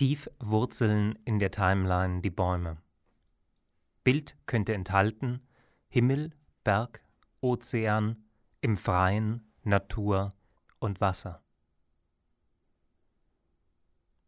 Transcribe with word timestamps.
Tief 0.00 0.30
wurzeln 0.38 1.18
in 1.26 1.38
der 1.38 1.50
Timeline 1.50 2.22
die 2.22 2.30
Bäume. 2.30 2.78
Bild 4.02 4.34
könnte 4.46 4.72
enthalten 4.72 5.46
Himmel, 5.88 6.32
Berg, 6.64 7.04
Ozean, 7.42 8.16
im 8.62 8.78
Freien, 8.78 9.52
Natur 9.62 10.32
und 10.78 11.02
Wasser. 11.02 11.42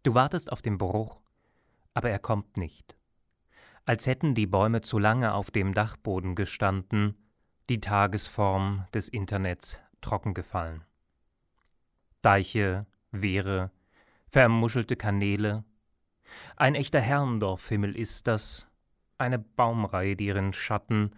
Du 0.02 0.12
wartest 0.12 0.52
auf 0.52 0.60
den 0.60 0.76
Bruch, 0.76 1.22
aber 1.94 2.10
er 2.10 2.18
kommt 2.18 2.58
nicht. 2.58 2.94
Als 3.86 4.06
hätten 4.06 4.34
die 4.34 4.46
Bäume 4.46 4.82
zu 4.82 4.98
lange 4.98 5.32
auf 5.32 5.50
dem 5.50 5.72
Dachboden 5.72 6.34
gestanden, 6.34 7.16
die 7.70 7.80
Tagesform 7.80 8.86
des 8.92 9.08
Internets 9.08 9.78
trocken 10.02 10.34
gefallen. 10.34 10.84
Deiche, 12.20 12.84
Wehre, 13.10 13.70
vermuschelte 14.32 14.96
Kanäle. 14.96 15.62
Ein 16.56 16.74
echter 16.74 17.00
Herrendorfhimmel 17.00 17.94
ist 17.94 18.26
das, 18.26 18.66
eine 19.18 19.38
Baumreihe, 19.38 20.16
die 20.16 20.24
ihren 20.24 20.54
Schatten 20.54 21.10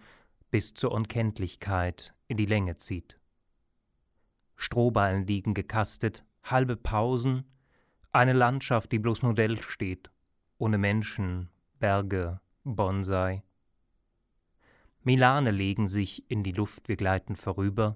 bis 0.51 0.73
zur 0.73 0.91
Unkenntlichkeit 0.91 2.13
in 2.27 2.35
die 2.35 2.45
Länge 2.45 2.75
zieht. 2.75 3.17
Strohballen 4.57 5.25
liegen 5.25 5.53
gekastet, 5.53 6.25
halbe 6.43 6.75
Pausen, 6.75 7.45
eine 8.11 8.33
Landschaft, 8.33 8.91
die 8.91 8.99
bloß 8.99 9.21
Modell 9.21 9.61
steht, 9.61 10.11
ohne 10.57 10.77
Menschen, 10.77 11.49
Berge, 11.79 12.41
Bonsai. 12.65 13.43
Milane 15.03 15.51
legen 15.51 15.87
sich 15.87 16.29
in 16.29 16.43
die 16.43 16.51
Luft, 16.51 16.89
wir 16.89 16.97
gleiten 16.97 17.37
vorüber. 17.37 17.95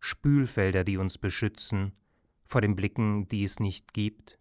Spülfelder, 0.00 0.82
die 0.82 0.96
uns 0.96 1.18
beschützen, 1.18 1.92
vor 2.46 2.60
den 2.60 2.76
Blicken, 2.76 3.28
die 3.28 3.44
es 3.44 3.60
nicht 3.60 3.92
gibt. 3.92 4.38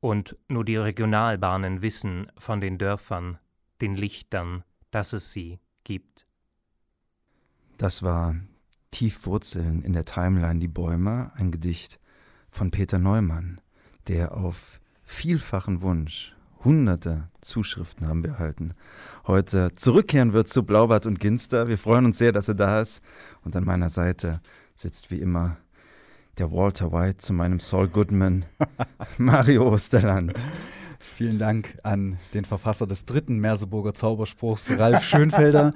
Und 0.00 0.36
nur 0.48 0.64
die 0.64 0.76
Regionalbahnen 0.76 1.82
wissen 1.82 2.30
von 2.36 2.60
den 2.60 2.78
Dörfern, 2.78 3.38
den 3.80 3.96
Lichtern, 3.96 4.62
dass 4.90 5.12
es 5.12 5.32
sie 5.32 5.58
gibt. 5.82 6.26
Das 7.78 8.02
war 8.02 8.36
Tiefwurzeln 8.90 9.82
in 9.82 9.94
der 9.94 10.04
Timeline 10.04 10.60
Die 10.60 10.68
Bäume, 10.68 11.32
ein 11.34 11.50
Gedicht 11.50 11.98
von 12.50 12.70
Peter 12.70 12.98
Neumann, 12.98 13.60
der 14.06 14.36
auf 14.36 14.78
vielfachen 15.02 15.80
Wunsch, 15.80 16.36
hunderte 16.64 17.28
Zuschriften 17.40 18.06
haben 18.06 18.22
wir 18.22 18.32
erhalten, 18.32 18.74
heute 19.26 19.74
zurückkehren 19.74 20.32
wird 20.32 20.48
zu 20.48 20.64
Blaubart 20.64 21.06
und 21.06 21.20
Ginster. 21.20 21.68
Wir 21.68 21.78
freuen 21.78 22.06
uns 22.06 22.18
sehr, 22.18 22.32
dass 22.32 22.48
er 22.48 22.54
da 22.54 22.80
ist. 22.80 23.02
Und 23.42 23.54
an 23.56 23.64
meiner 23.64 23.90
Seite 23.90 24.40
sitzt 24.74 25.10
wie 25.10 25.18
immer 25.18 25.58
der 26.38 26.50
Walter 26.52 26.92
White 26.92 27.18
zu 27.18 27.32
meinem 27.32 27.60
Saul 27.60 27.88
Goodman, 27.88 28.44
Mario 29.18 29.68
Osterland. 29.68 30.44
Vielen 30.98 31.38
Dank 31.38 31.78
an 31.84 32.18
den 32.32 32.44
Verfasser 32.44 32.88
des 32.88 33.04
dritten 33.04 33.38
Merseburger 33.38 33.94
Zauberspruchs, 33.94 34.70
Ralf 34.76 35.04
Schönfelder. 35.04 35.72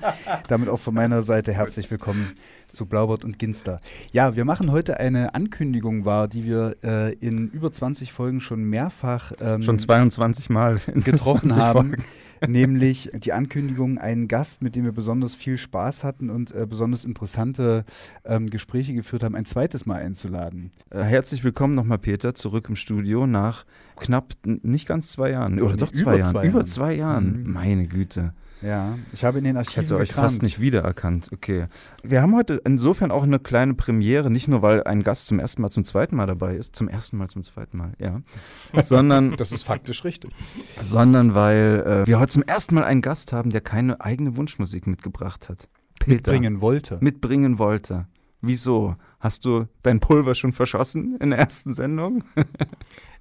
Damit 0.48 0.68
auch 0.68 0.80
von 0.80 0.94
meiner 0.94 1.22
Seite 1.22 1.52
herzlich 1.52 1.88
willkommen 1.92 2.34
zu 2.72 2.86
Blaubart 2.86 3.24
und 3.24 3.38
Ginster. 3.38 3.80
Ja, 4.12 4.34
wir 4.34 4.44
machen 4.44 4.72
heute 4.72 4.98
eine 4.98 5.34
Ankündigung 5.34 6.04
wahr, 6.04 6.26
die 6.26 6.44
wir 6.44 6.76
äh, 6.82 7.12
in 7.14 7.50
über 7.50 7.70
20 7.70 8.12
Folgen 8.12 8.40
schon 8.40 8.64
mehrfach 8.64 9.30
ähm, 9.40 9.62
schon 9.62 9.78
22 9.78 10.50
Mal 10.50 10.80
getroffen 11.04 11.54
haben. 11.54 11.90
Folgen 11.90 12.04
nämlich 12.46 13.10
die 13.14 13.32
Ankündigung, 13.32 13.98
einen 13.98 14.28
Gast, 14.28 14.62
mit 14.62 14.76
dem 14.76 14.84
wir 14.84 14.92
besonders 14.92 15.34
viel 15.34 15.56
Spaß 15.56 16.04
hatten 16.04 16.30
und 16.30 16.54
äh, 16.54 16.66
besonders 16.68 17.04
interessante 17.04 17.84
ähm, 18.24 18.48
Gespräche 18.48 18.94
geführt 18.94 19.24
haben, 19.24 19.34
ein 19.34 19.44
zweites 19.44 19.86
Mal 19.86 20.00
einzuladen. 20.02 20.70
Äh, 20.90 21.02
herzlich 21.02 21.44
willkommen 21.44 21.74
nochmal, 21.74 21.98
Peter, 21.98 22.34
zurück 22.34 22.66
im 22.68 22.76
Studio 22.76 23.26
nach 23.26 23.64
knapp 23.96 24.34
nicht 24.44 24.86
ganz 24.86 25.10
zwei 25.10 25.30
Jahren. 25.30 25.60
Oder 25.60 25.76
doch 25.76 25.92
zwei 25.92 26.18
Jahren. 26.18 26.30
Zwei 26.30 26.46
Über 26.46 26.64
zwei 26.64 26.94
Jahren. 26.94 27.42
Mhm. 27.44 27.52
Meine 27.52 27.86
Güte. 27.86 28.32
Ja, 28.60 28.98
ich 29.12 29.24
habe 29.24 29.38
in 29.38 29.44
den 29.44 29.56
Archiven 29.56 29.84
Ich 29.84 29.90
hätte 29.90 29.96
euch 29.96 30.12
fast 30.12 30.42
nicht 30.42 30.60
wiedererkannt. 30.60 31.28
Okay. 31.32 31.66
Wir 32.02 32.22
haben 32.22 32.34
heute 32.34 32.60
insofern 32.64 33.10
auch 33.10 33.22
eine 33.22 33.38
kleine 33.38 33.74
Premiere, 33.74 34.30
nicht 34.30 34.48
nur 34.48 34.62
weil 34.62 34.82
ein 34.84 35.02
Gast 35.02 35.26
zum 35.26 35.38
ersten 35.38 35.62
Mal 35.62 35.70
zum 35.70 35.84
zweiten 35.84 36.16
Mal 36.16 36.26
dabei 36.26 36.56
ist, 36.56 36.74
zum 36.74 36.88
ersten 36.88 37.16
Mal 37.18 37.28
zum 37.28 37.42
zweiten 37.42 37.76
Mal, 37.76 37.92
ja, 37.98 38.22
sondern 38.82 39.36
das 39.36 39.52
ist 39.52 39.62
faktisch 39.62 40.04
richtig. 40.04 40.32
Sondern 40.82 41.34
weil 41.34 41.84
äh, 41.86 42.06
wir 42.06 42.18
heute 42.18 42.32
zum 42.32 42.42
ersten 42.42 42.74
Mal 42.74 42.84
einen 42.84 43.02
Gast 43.02 43.32
haben, 43.32 43.50
der 43.50 43.60
keine 43.60 44.00
eigene 44.00 44.36
Wunschmusik 44.36 44.86
mitgebracht 44.86 45.48
hat. 45.48 45.68
Peter. 46.00 46.32
Mitbringen 46.32 46.60
wollte. 46.60 46.98
Mitbringen 47.00 47.58
wollte. 47.58 48.06
Wieso? 48.40 48.96
Hast 49.20 49.44
du 49.44 49.66
dein 49.82 49.98
Pulver 49.98 50.34
schon 50.34 50.52
verschossen 50.52 51.16
in 51.16 51.30
der 51.30 51.38
ersten 51.38 51.74
Sendung? 51.74 52.24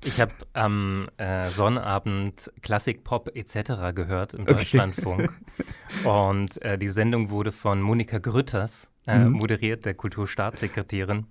Ich 0.05 0.21
habe 0.21 0.31
am 0.53 1.09
äh, 1.17 1.49
Sonnabend 1.49 2.51
Klassikpop 2.61 3.35
etc. 3.35 3.95
gehört 3.95 4.35
im 4.35 4.43
okay. 4.43 4.53
Deutschlandfunk. 4.53 5.31
Und 6.05 6.61
äh, 6.61 6.77
die 6.77 6.87
Sendung 6.87 7.31
wurde 7.31 7.51
von 7.51 7.81
Monika 7.81 8.19
Grütters 8.19 8.91
äh, 9.07 9.17
mhm. 9.17 9.31
moderiert, 9.31 9.85
der 9.85 9.95
Kulturstaatssekretärin. 9.95 11.25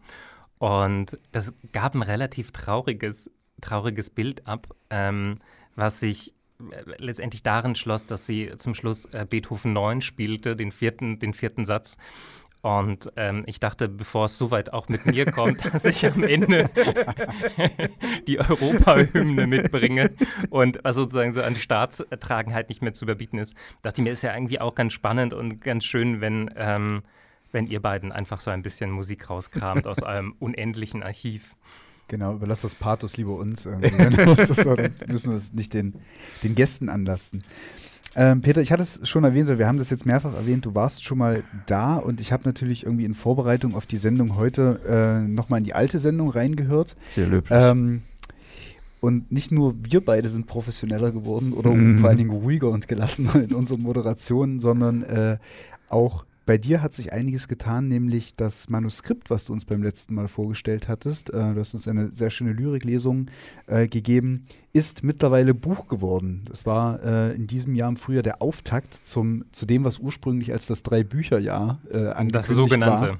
Und 0.58 1.18
das 1.32 1.54
gab 1.72 1.94
ein 1.94 2.02
relativ 2.02 2.50
trauriges, 2.50 3.30
trauriges 3.60 4.10
Bild 4.10 4.46
ab, 4.46 4.66
ähm, 4.90 5.36
was 5.76 6.00
sich 6.00 6.34
äh, 6.58 6.82
letztendlich 6.98 7.42
darin 7.42 7.74
schloss, 7.74 8.06
dass 8.06 8.26
sie 8.26 8.52
zum 8.56 8.74
Schluss 8.74 9.04
äh, 9.06 9.26
Beethoven 9.28 9.72
9 9.74 10.00
spielte, 10.00 10.56
den 10.56 10.72
vierten, 10.72 11.18
den 11.18 11.34
vierten 11.34 11.64
Satz. 11.64 11.98
Und 12.66 13.12
ähm, 13.14 13.44
ich 13.46 13.60
dachte, 13.60 13.88
bevor 13.88 14.24
es 14.24 14.36
soweit 14.36 14.72
auch 14.72 14.88
mit 14.88 15.06
mir 15.06 15.30
kommt, 15.30 15.64
dass 15.72 15.84
ich 15.84 16.04
am 16.04 16.24
Ende 16.24 16.68
die 18.26 18.40
Europahymne 18.40 19.46
mitbringe 19.46 20.10
und 20.50 20.80
was 20.82 20.96
sozusagen 20.96 21.32
so 21.32 21.42
an 21.42 21.54
Staatstragen 21.54 22.52
halt 22.52 22.68
nicht 22.68 22.82
mehr 22.82 22.92
zu 22.92 23.04
überbieten 23.04 23.38
ist, 23.38 23.54
dachte 23.82 24.00
ich 24.00 24.04
mir, 24.04 24.10
ist 24.10 24.22
ja 24.22 24.34
irgendwie 24.34 24.60
auch 24.60 24.74
ganz 24.74 24.94
spannend 24.94 25.32
und 25.32 25.60
ganz 25.60 25.84
schön, 25.84 26.20
wenn, 26.20 26.50
ähm, 26.56 27.04
wenn 27.52 27.68
ihr 27.68 27.80
beiden 27.80 28.10
einfach 28.10 28.40
so 28.40 28.50
ein 28.50 28.64
bisschen 28.64 28.90
Musik 28.90 29.30
rauskramt 29.30 29.86
aus 29.86 30.02
eurem 30.02 30.34
unendlichen 30.40 31.04
Archiv. 31.04 31.54
Genau, 32.08 32.34
überlasst 32.34 32.64
das 32.64 32.74
Pathos 32.74 33.16
lieber 33.16 33.36
uns. 33.36 33.62
dann 33.62 33.80
müssen 33.80 35.30
wir 35.30 35.36
es 35.36 35.52
nicht 35.52 35.72
den, 35.72 35.94
den 36.42 36.56
Gästen 36.56 36.88
anlasten. 36.88 37.44
Ähm, 38.18 38.40
Peter, 38.40 38.62
ich 38.62 38.72
hatte 38.72 38.82
es 38.82 39.06
schon 39.06 39.24
erwähnt, 39.24 39.46
wir 39.58 39.66
haben 39.66 39.76
das 39.76 39.90
jetzt 39.90 40.06
mehrfach 40.06 40.34
erwähnt, 40.34 40.64
du 40.64 40.74
warst 40.74 41.04
schon 41.04 41.18
mal 41.18 41.44
da 41.66 41.96
und 41.96 42.18
ich 42.18 42.32
habe 42.32 42.44
natürlich 42.46 42.84
irgendwie 42.84 43.04
in 43.04 43.12
Vorbereitung 43.12 43.74
auf 43.74 43.84
die 43.84 43.98
Sendung 43.98 44.36
heute 44.36 44.80
äh, 44.88 45.28
nochmal 45.28 45.58
in 45.58 45.64
die 45.64 45.74
alte 45.74 45.98
Sendung 45.98 46.30
reingehört. 46.30 46.96
Sehr 47.06 47.26
löblich. 47.26 47.56
Ähm, 47.60 48.02
und 49.00 49.30
nicht 49.30 49.52
nur 49.52 49.74
wir 49.78 50.02
beide 50.02 50.30
sind 50.30 50.46
professioneller 50.46 51.12
geworden 51.12 51.52
oder 51.52 51.70
mhm. 51.70 51.98
vor 51.98 52.08
allen 52.08 52.18
Dingen 52.18 52.30
ruhiger 52.30 52.70
und 52.70 52.88
gelassener 52.88 53.36
in 53.36 53.52
unseren 53.52 53.82
Moderationen, 53.82 54.60
sondern 54.60 55.02
äh, 55.02 55.36
auch 55.90 56.24
bei 56.46 56.58
dir 56.58 56.80
hat 56.80 56.94
sich 56.94 57.12
einiges 57.12 57.48
getan, 57.48 57.88
nämlich 57.88 58.36
das 58.36 58.68
Manuskript, 58.70 59.30
was 59.30 59.46
du 59.46 59.52
uns 59.52 59.64
beim 59.64 59.82
letzten 59.82 60.14
Mal 60.14 60.28
vorgestellt 60.28 60.88
hattest. 60.88 61.30
Äh, 61.30 61.54
du 61.54 61.60
hast 61.60 61.74
uns 61.74 61.88
eine 61.88 62.12
sehr 62.12 62.30
schöne 62.30 62.52
Lyriklesung 62.52 63.26
äh, 63.66 63.88
gegeben, 63.88 64.46
ist 64.72 65.02
mittlerweile 65.02 65.54
Buch 65.54 65.88
geworden. 65.88 66.44
Das 66.48 66.64
war 66.64 67.02
äh, 67.02 67.34
in 67.34 67.48
diesem 67.48 67.74
Jahr 67.74 67.88
im 67.88 67.96
Frühjahr 67.96 68.22
der 68.22 68.40
Auftakt 68.40 68.94
zum, 68.94 69.44
zu 69.50 69.66
dem, 69.66 69.84
was 69.84 69.98
ursprünglich 69.98 70.52
als 70.52 70.66
das 70.66 70.84
Drei-Bücher-Jahr 70.84 71.80
äh, 71.92 71.98
angekündigt 71.98 72.34
das 72.34 72.46
sogenannte. 72.48 73.18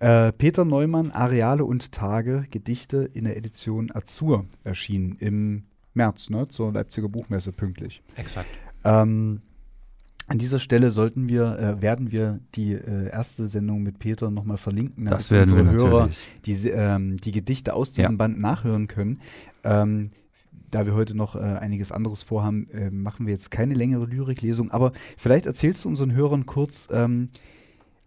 war. 0.00 0.26
Äh, 0.26 0.32
Peter 0.32 0.64
Neumann, 0.64 1.12
Areale 1.12 1.64
und 1.64 1.92
Tage, 1.92 2.46
Gedichte 2.50 3.08
in 3.14 3.24
der 3.24 3.36
Edition 3.36 3.92
Azur 3.94 4.46
erschienen 4.64 5.16
im 5.20 5.64
März, 5.94 6.30
ne, 6.30 6.48
zur 6.48 6.72
Leipziger 6.72 7.08
Buchmesse 7.08 7.52
pünktlich. 7.52 8.02
Exakt. 8.16 8.48
Ähm, 8.82 9.40
an 10.26 10.38
dieser 10.38 10.58
Stelle 10.58 10.90
sollten 10.90 11.28
wir, 11.28 11.58
äh, 11.58 11.82
werden 11.82 12.10
wir 12.10 12.40
die 12.54 12.72
äh, 12.72 13.10
erste 13.10 13.46
Sendung 13.46 13.82
mit 13.82 13.98
Peter 13.98 14.30
nochmal 14.30 14.56
verlinken, 14.56 15.04
damit 15.04 15.30
unsere 15.30 15.70
Hörer 15.70 16.08
die, 16.46 16.52
ähm, 16.68 17.18
die 17.18 17.32
Gedichte 17.32 17.74
aus 17.74 17.92
diesem 17.92 18.12
ja. 18.12 18.16
Band 18.16 18.40
nachhören 18.40 18.88
können. 18.88 19.20
Ähm, 19.64 20.08
da 20.70 20.86
wir 20.86 20.94
heute 20.94 21.14
noch 21.16 21.36
äh, 21.36 21.38
einiges 21.38 21.92
anderes 21.92 22.22
vorhaben, 22.22 22.68
äh, 22.70 22.90
machen 22.90 23.26
wir 23.26 23.32
jetzt 23.32 23.50
keine 23.50 23.74
längere 23.74 24.06
Lyriklesung. 24.06 24.70
Aber 24.70 24.92
vielleicht 25.16 25.46
erzählst 25.46 25.84
du 25.84 25.88
unseren 25.88 26.12
Hörern 26.12 26.46
kurz 26.46 26.88
ähm, 26.90 27.28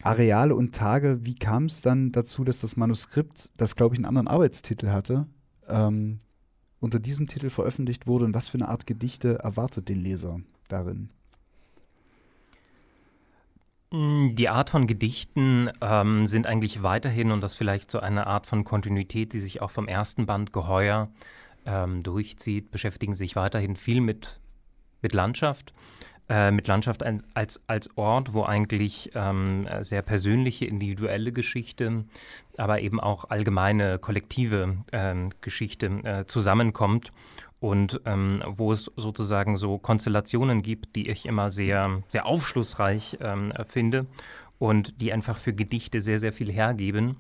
Areale 0.02 0.56
und 0.56 0.76
Tage. 0.76 1.20
Wie 1.22 1.36
kam 1.36 1.66
es 1.66 1.82
dann 1.82 2.12
dazu, 2.12 2.44
dass 2.44 2.62
das 2.62 2.78
Manuskript, 2.78 3.52
das 3.58 3.76
glaube 3.76 3.96
ich 3.96 4.00
einen 4.00 4.06
anderen 4.06 4.28
Arbeitstitel 4.28 4.90
hatte, 4.90 5.28
ähm, 5.70 6.20
unter 6.80 7.00
diesem 7.00 7.28
Titel 7.28 7.50
veröffentlicht 7.50 8.06
wurde 8.06 8.26
und 8.26 8.34
was 8.34 8.50
für 8.50 8.58
eine 8.58 8.68
Art 8.68 8.86
Gedichte 8.86 9.40
erwartet 9.40 9.88
den 9.88 10.00
Leser 10.02 10.40
darin? 10.68 11.10
Mm, 13.92 14.36
die 14.36 14.50
Art 14.50 14.70
von 14.70 14.88
Gedichten 14.88 15.70
ähm, 15.82 16.28
sind 16.28 16.46
eigentlich 16.48 16.84
weiterhin 16.84 17.32
und 17.32 17.42
das 17.42 17.54
vielleicht 17.56 17.90
so 17.90 18.00
eine 18.00 18.28
Art 18.28 18.46
von 18.46 18.64
Kontinuität, 18.64 19.34
die 19.34 19.40
sich 19.40 19.62
auch 19.62 19.72
vom 19.72 19.88
ersten 19.88 20.26
Band 20.26 20.52
geheuer 20.52 21.10
ähm, 21.66 22.04
durchzieht, 22.04 22.72
beschäftigen 22.72 23.14
sich 23.14 23.36
weiterhin 23.36 23.76
viel 23.76 24.02
mit, 24.02 24.40
mit 25.02 25.14
Landschaft. 25.14 25.74
äh, 26.30 26.52
mit 26.52 26.68
Landschaft 26.68 27.04
als, 27.36 27.62
als 27.68 27.98
Ort, 27.98 28.34
wo 28.34 28.44
eigentlich 28.44 29.12
ähm, 29.16 29.68
sehr 29.82 30.02
persönliche, 30.02 30.66
individuelle 30.66 31.32
Geschichte, 31.32 32.04
aber 32.58 32.82
eben 32.82 33.00
auch 33.00 33.30
allgemeine, 33.30 33.98
kollektive 34.00 34.78
ähm, 34.92 35.30
Geschichte 35.42 35.86
äh, 36.04 36.26
zusammenkommt 36.26 37.14
und 37.60 38.02
ähm, 38.06 38.44
wo 38.46 38.72
es 38.72 38.92
sozusagen 38.96 39.58
so 39.58 39.78
Konstellationen 39.78 40.62
gibt, 40.62 40.96
die 40.96 41.10
ich 41.10 41.26
immer 41.26 41.50
sehr, 41.50 42.04
sehr 42.08 42.26
aufschlussreich 42.26 43.18
ähm, 43.22 43.52
finde 43.66 44.06
und 44.60 45.02
die 45.02 45.12
einfach 45.12 45.38
für 45.38 45.54
Gedichte 45.54 46.02
sehr, 46.02 46.20
sehr 46.20 46.34
viel 46.34 46.52
hergeben. 46.52 47.18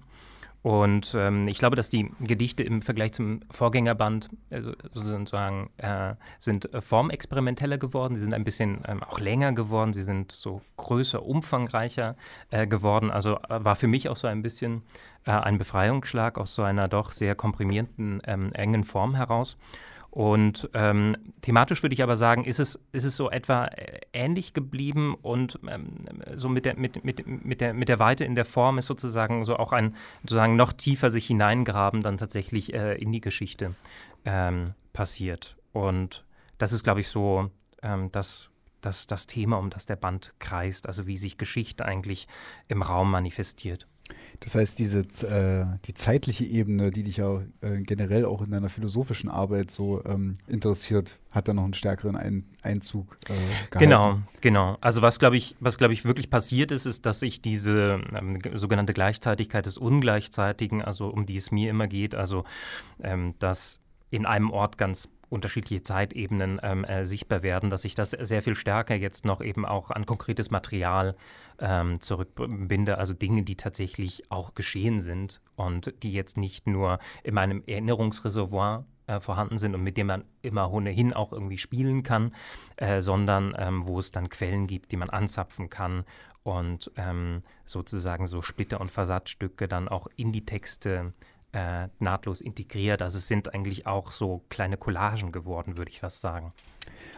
Und 0.63 1.15
ähm, 1.15 1.47
ich 1.47 1.59
glaube, 1.59 1.75
dass 1.75 1.89
die 1.89 2.11
Gedichte 2.19 2.61
im 2.61 2.81
Vergleich 2.81 3.13
zum 3.13 3.39
Vorgängerband 3.51 4.29
also 4.51 4.73
sozusagen 4.91 5.69
äh, 5.77 6.15
sind 6.39 6.69
formexperimenteller 6.77 7.77
geworden. 7.77 8.15
Sie 8.15 8.21
sind 8.21 8.33
ein 8.33 8.43
bisschen 8.43 8.81
ähm, 8.85 9.01
auch 9.01 9.19
länger 9.19 9.53
geworden. 9.53 9.93
Sie 9.93 10.03
sind 10.03 10.31
so 10.31 10.61
größer, 10.75 11.23
umfangreicher 11.23 12.17
äh, 12.49 12.67
geworden. 12.67 13.11
Also 13.11 13.37
äh, 13.37 13.63
war 13.63 13.77
für 13.77 13.87
mich 13.87 14.09
auch 14.09 14.17
so 14.17 14.27
ein 14.27 14.41
bisschen 14.41 14.81
äh, 15.25 15.31
ein 15.31 15.57
Befreiungsschlag 15.57 16.37
aus 16.37 16.55
so 16.55 16.63
einer 16.63 16.87
doch 16.87 17.13
sehr 17.13 17.35
komprimierten, 17.35 18.21
ähm, 18.25 18.51
engen 18.53 18.83
Form 18.83 19.15
heraus. 19.15 19.55
Und 20.17 20.67
ähm, 20.73 21.15
thematisch 21.41 21.83
würde 21.83 21.93
ich 21.93 22.01
aber 22.01 22.15
sagen, 22.15 22.43
ist 22.43 22.59
es, 22.59 22.79
ist 22.91 23.03
es 23.03 23.15
so 23.15 23.29
etwa 23.29 23.65
äh, 23.65 23.99
ähnlich 24.13 24.55
geblieben 24.55 25.13
und 25.13 25.59
ähm, 25.69 26.07
so 26.33 26.49
mit 26.49 26.65
der, 26.65 26.75
mit, 26.75 27.05
mit, 27.05 27.27
mit, 27.27 27.61
der, 27.61 27.75
mit 27.75 27.87
der 27.87 27.99
Weite 27.99 28.25
in 28.25 28.33
der 28.33 28.43
Form 28.43 28.79
ist 28.79 28.87
sozusagen 28.87 29.45
so 29.45 29.57
auch 29.57 29.71
ein 29.71 29.95
sozusagen 30.23 30.55
noch 30.55 30.73
tiefer 30.73 31.11
sich 31.11 31.27
hineingraben 31.27 32.01
dann 32.01 32.17
tatsächlich 32.17 32.73
äh, 32.73 32.95
in 32.95 33.11
die 33.11 33.21
Geschichte 33.21 33.75
ähm, 34.25 34.65
passiert. 34.91 35.55
Und 35.71 36.25
das 36.57 36.73
ist, 36.73 36.83
glaube 36.83 37.01
ich, 37.01 37.09
so 37.09 37.51
ähm, 37.83 38.11
das, 38.11 38.49
das, 38.81 39.05
das 39.05 39.27
Thema, 39.27 39.59
um 39.59 39.69
das 39.69 39.85
der 39.85 39.97
Band 39.97 40.33
kreist, 40.39 40.87
also 40.87 41.05
wie 41.05 41.17
sich 41.17 41.37
Geschichte 41.37 41.85
eigentlich 41.85 42.27
im 42.69 42.81
Raum 42.81 43.11
manifestiert. 43.11 43.85
Das 44.39 44.55
heißt, 44.55 44.79
diese, 44.79 44.99
äh, 44.99 45.65
die 45.85 45.93
zeitliche 45.93 46.45
Ebene, 46.45 46.91
die 46.91 47.03
dich 47.03 47.17
ja 47.17 47.41
äh, 47.61 47.81
generell 47.81 48.25
auch 48.25 48.41
in 48.41 48.51
deiner 48.51 48.69
philosophischen 48.69 49.29
Arbeit 49.29 49.71
so 49.71 50.03
ähm, 50.05 50.35
interessiert, 50.47 51.19
hat 51.31 51.47
da 51.47 51.53
noch 51.53 51.63
einen 51.63 51.73
stärkeren 51.73 52.15
Ein 52.15 52.45
Einzug 52.61 53.17
äh, 53.25 53.33
gehalten. 53.69 53.79
Genau, 53.79 54.19
genau. 54.41 54.77
Also 54.81 55.01
was, 55.01 55.19
glaube 55.19 55.37
ich, 55.37 55.55
was, 55.59 55.77
ich, 55.79 56.05
wirklich 56.05 56.29
passiert 56.29 56.71
ist, 56.71 56.85
ist, 56.85 57.05
dass 57.05 57.21
ich 57.21 57.41
diese 57.41 57.99
ähm, 58.13 58.39
sogenannte 58.53 58.93
Gleichzeitigkeit 58.93 59.65
des 59.65 59.77
Ungleichzeitigen, 59.77 60.81
also 60.81 61.07
um 61.07 61.25
die 61.25 61.37
es 61.37 61.51
mir 61.51 61.69
immer 61.69 61.87
geht, 61.87 62.15
also 62.15 62.43
ähm, 63.01 63.35
dass 63.39 63.79
in 64.09 64.25
einem 64.25 64.51
Ort 64.51 64.77
ganz 64.77 65.09
unterschiedliche 65.29 65.81
Zeitebenen 65.81 66.59
ähm, 66.63 66.83
äh, 66.85 67.05
sichtbar 67.05 67.43
werden, 67.43 67.69
dass 67.69 67.85
ich 67.85 67.95
das 67.95 68.11
sehr 68.11 68.41
viel 68.41 68.55
stärker 68.55 68.95
jetzt 68.95 69.25
noch 69.25 69.41
eben 69.41 69.65
auch 69.65 69.91
an 69.91 70.05
konkretes 70.05 70.51
Material 70.51 71.15
ähm, 71.59 71.99
zurückbinde, 71.99 72.97
also 72.97 73.13
Dinge, 73.13 73.43
die 73.43 73.55
tatsächlich 73.55 74.31
auch 74.31 74.55
geschehen 74.55 75.01
sind 75.01 75.41
und 75.55 75.93
die 76.03 76.13
jetzt 76.13 76.37
nicht 76.37 76.67
nur 76.67 76.99
in 77.23 77.33
meinem 77.33 77.63
Erinnerungsreservoir 77.65 78.85
äh, 79.07 79.19
vorhanden 79.19 79.57
sind 79.57 79.75
und 79.75 79.83
mit 79.83 79.97
dem 79.97 80.07
man 80.07 80.23
immer 80.41 80.71
ohnehin 80.71 81.13
auch 81.13 81.33
irgendwie 81.33 81.57
spielen 81.57 82.03
kann, 82.03 82.33
äh, 82.77 83.01
sondern 83.01 83.55
ähm, 83.57 83.87
wo 83.87 83.99
es 83.99 84.11
dann 84.11 84.29
Quellen 84.29 84.67
gibt, 84.67 84.91
die 84.91 84.97
man 84.97 85.09
anzapfen 85.09 85.69
kann 85.69 86.05
und 86.43 86.91
ähm, 86.95 87.41
sozusagen 87.65 88.27
so 88.27 88.41
Splitter- 88.41 88.79
und 88.79 88.91
Versatzstücke 88.91 89.67
dann 89.67 89.87
auch 89.89 90.07
in 90.15 90.31
die 90.31 90.45
Texte 90.45 91.13
äh, 91.53 91.87
nahtlos 91.99 92.41
integriert. 92.41 93.01
Also 93.01 93.17
es 93.17 93.27
sind 93.27 93.53
eigentlich 93.53 93.87
auch 93.87 94.11
so 94.11 94.43
kleine 94.49 94.77
Collagen 94.77 95.31
geworden, 95.31 95.77
würde 95.77 95.91
ich 95.91 95.99
fast 95.99 96.21
sagen. 96.21 96.53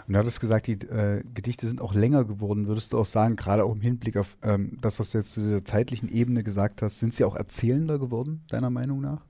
Und 0.08 0.14
du 0.14 0.20
hattest 0.20 0.40
gesagt, 0.40 0.68
die 0.68 0.74
äh, 0.74 1.24
Gedichte 1.34 1.68
sind 1.68 1.82
auch 1.82 1.94
länger 1.94 2.26
geworden. 2.26 2.68
Würdest 2.68 2.94
du 2.94 3.00
auch 3.00 3.06
sagen, 3.06 3.36
gerade 3.36 3.64
auch 3.64 3.74
im 3.74 3.82
Hinblick 3.82 4.18
auf 4.18 4.38
ähm, 4.42 4.78
das, 4.82 5.00
was 5.00 5.12
du 5.12 5.18
jetzt 5.20 5.34
zu 5.34 5.42
dieser 5.42 5.64
zeitlichen 5.66 6.10
Ebene 6.10 6.44
gesagt 6.44 6.82
hast, 6.82 7.00
sind 7.00 7.14
sie 7.14 7.24
auch 7.24 7.36
erzählender 7.36 8.00
geworden, 8.00 8.44
deiner 8.50 8.70
Meinung 8.70 9.02
nach? 9.02 9.26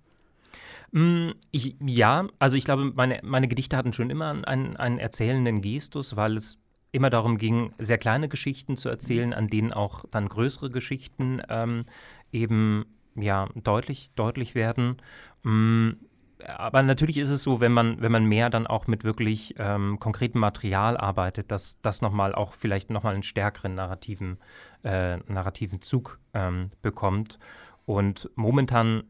Mm, 0.92 1.32
ich, 1.52 1.76
ja, 1.86 2.28
also 2.40 2.56
ich 2.56 2.66
glaube, 2.66 2.92
meine, 2.96 3.20
meine 3.24 3.48
Gedichte 3.48 3.78
hatten 3.78 3.94
schon 3.94 4.10
immer 4.10 4.48
einen, 4.48 4.76
einen 4.78 4.98
erzählenden 4.98 5.62
Gestus, 5.62 6.16
weil 6.16 6.38
es 6.38 6.58
immer 6.92 7.10
darum 7.10 7.38
ging, 7.38 7.74
sehr 7.78 7.98
kleine 7.98 8.30
Geschichten 8.30 8.76
zu 8.76 8.90
erzählen, 8.90 9.34
an 9.34 9.48
denen 9.48 9.72
auch 9.74 10.06
dann 10.10 10.28
größere 10.28 10.72
Geschichten 10.72 11.42
ähm, 11.50 11.84
eben 12.32 12.86
ja, 13.22 13.48
deutlich, 13.56 14.12
deutlich 14.16 14.56
werden. 14.56 14.98
Mm, 15.44 15.92
aber 16.46 16.84
natürlich 16.84 17.18
ist 17.18 17.30
es 17.30 17.44
so, 17.44 17.60
wenn 17.60 17.74
man, 17.74 18.02
wenn 18.02 18.12
man 18.12 18.26
mehr 18.26 18.50
dann 18.50 18.66
auch 18.66 18.88
mit 18.88 19.04
wirklich 19.04 19.56
ähm, 19.58 20.00
konkretem 20.00 20.40
Material 20.40 20.96
arbeitet, 20.96 21.52
dass 21.52 21.82
das 21.82 22.02
nochmal 22.02 22.34
auch 22.34 22.54
vielleicht 22.54 22.90
nochmal 22.90 23.14
einen 23.14 23.24
stärkeren 23.24 23.76
narrativen, 23.76 24.38
äh, 24.84 25.18
narrativen 25.28 25.82
Zug 25.82 26.20
ähm, 26.34 26.72
bekommt. 26.82 27.40
Und 27.86 28.30
momentan 28.36 29.04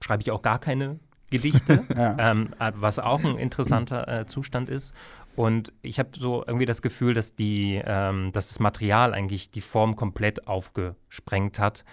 schreibe 0.00 0.22
ich 0.22 0.30
auch 0.30 0.42
gar 0.42 0.60
keine 0.60 1.00
Gedichte, 1.30 1.84
ja. 1.96 2.16
ähm, 2.18 2.50
was 2.58 2.98
auch 2.98 3.24
ein 3.24 3.36
interessanter 3.36 4.06
äh, 4.06 4.26
Zustand 4.26 4.68
ist. 4.68 4.94
Und 5.34 5.72
ich 5.82 5.98
habe 5.98 6.10
so 6.16 6.44
irgendwie 6.46 6.66
das 6.66 6.82
Gefühl, 6.82 7.14
dass, 7.14 7.34
die, 7.34 7.80
ähm, 7.84 8.32
dass 8.32 8.48
das 8.48 8.60
Material 8.60 9.12
eigentlich 9.12 9.50
die 9.50 9.60
Form 9.60 9.96
komplett 9.96 10.46
aufgesprengt 10.46 11.58
hat. 11.58 11.84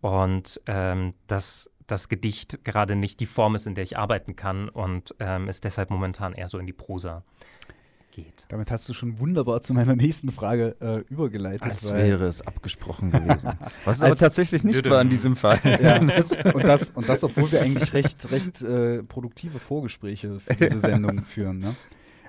Und 0.00 0.60
ähm, 0.66 1.14
dass 1.26 1.70
das 1.86 2.08
Gedicht 2.08 2.64
gerade 2.64 2.96
nicht 2.96 3.20
die 3.20 3.26
Form 3.26 3.54
ist, 3.54 3.66
in 3.66 3.74
der 3.74 3.84
ich 3.84 3.96
arbeiten 3.96 4.36
kann 4.36 4.68
und 4.68 5.14
ähm, 5.20 5.48
es 5.48 5.60
deshalb 5.60 5.90
momentan 5.90 6.32
eher 6.32 6.48
so 6.48 6.58
in 6.58 6.66
die 6.66 6.72
Prosa 6.72 7.22
geht. 8.16 8.46
Damit 8.48 8.70
hast 8.70 8.88
du 8.88 8.94
schon 8.94 9.18
wunderbar 9.18 9.60
zu 9.60 9.74
meiner 9.74 9.94
nächsten 9.94 10.32
Frage 10.32 10.74
äh, 10.80 11.12
übergeleitet. 11.12 11.62
Als 11.62 11.92
wäre 11.92 12.26
es 12.26 12.40
abgesprochen 12.40 13.10
gewesen. 13.10 13.52
Was 13.84 14.02
aber 14.02 14.16
tatsächlich 14.16 14.64
nicht 14.64 14.88
war 14.88 15.02
in 15.02 15.10
diesem 15.10 15.36
Fall. 15.36 15.60
Ja, 15.82 16.00
und, 16.00 16.08
das, 16.64 16.90
und 16.90 17.08
das, 17.08 17.22
obwohl 17.22 17.52
wir 17.52 17.60
eigentlich 17.60 17.92
recht, 17.92 18.30
recht 18.30 18.62
äh, 18.62 19.02
produktive 19.02 19.58
Vorgespräche 19.58 20.40
für 20.40 20.54
diese 20.54 20.80
Sendung 20.80 21.22
führen. 21.24 21.58
Ne? 21.58 21.76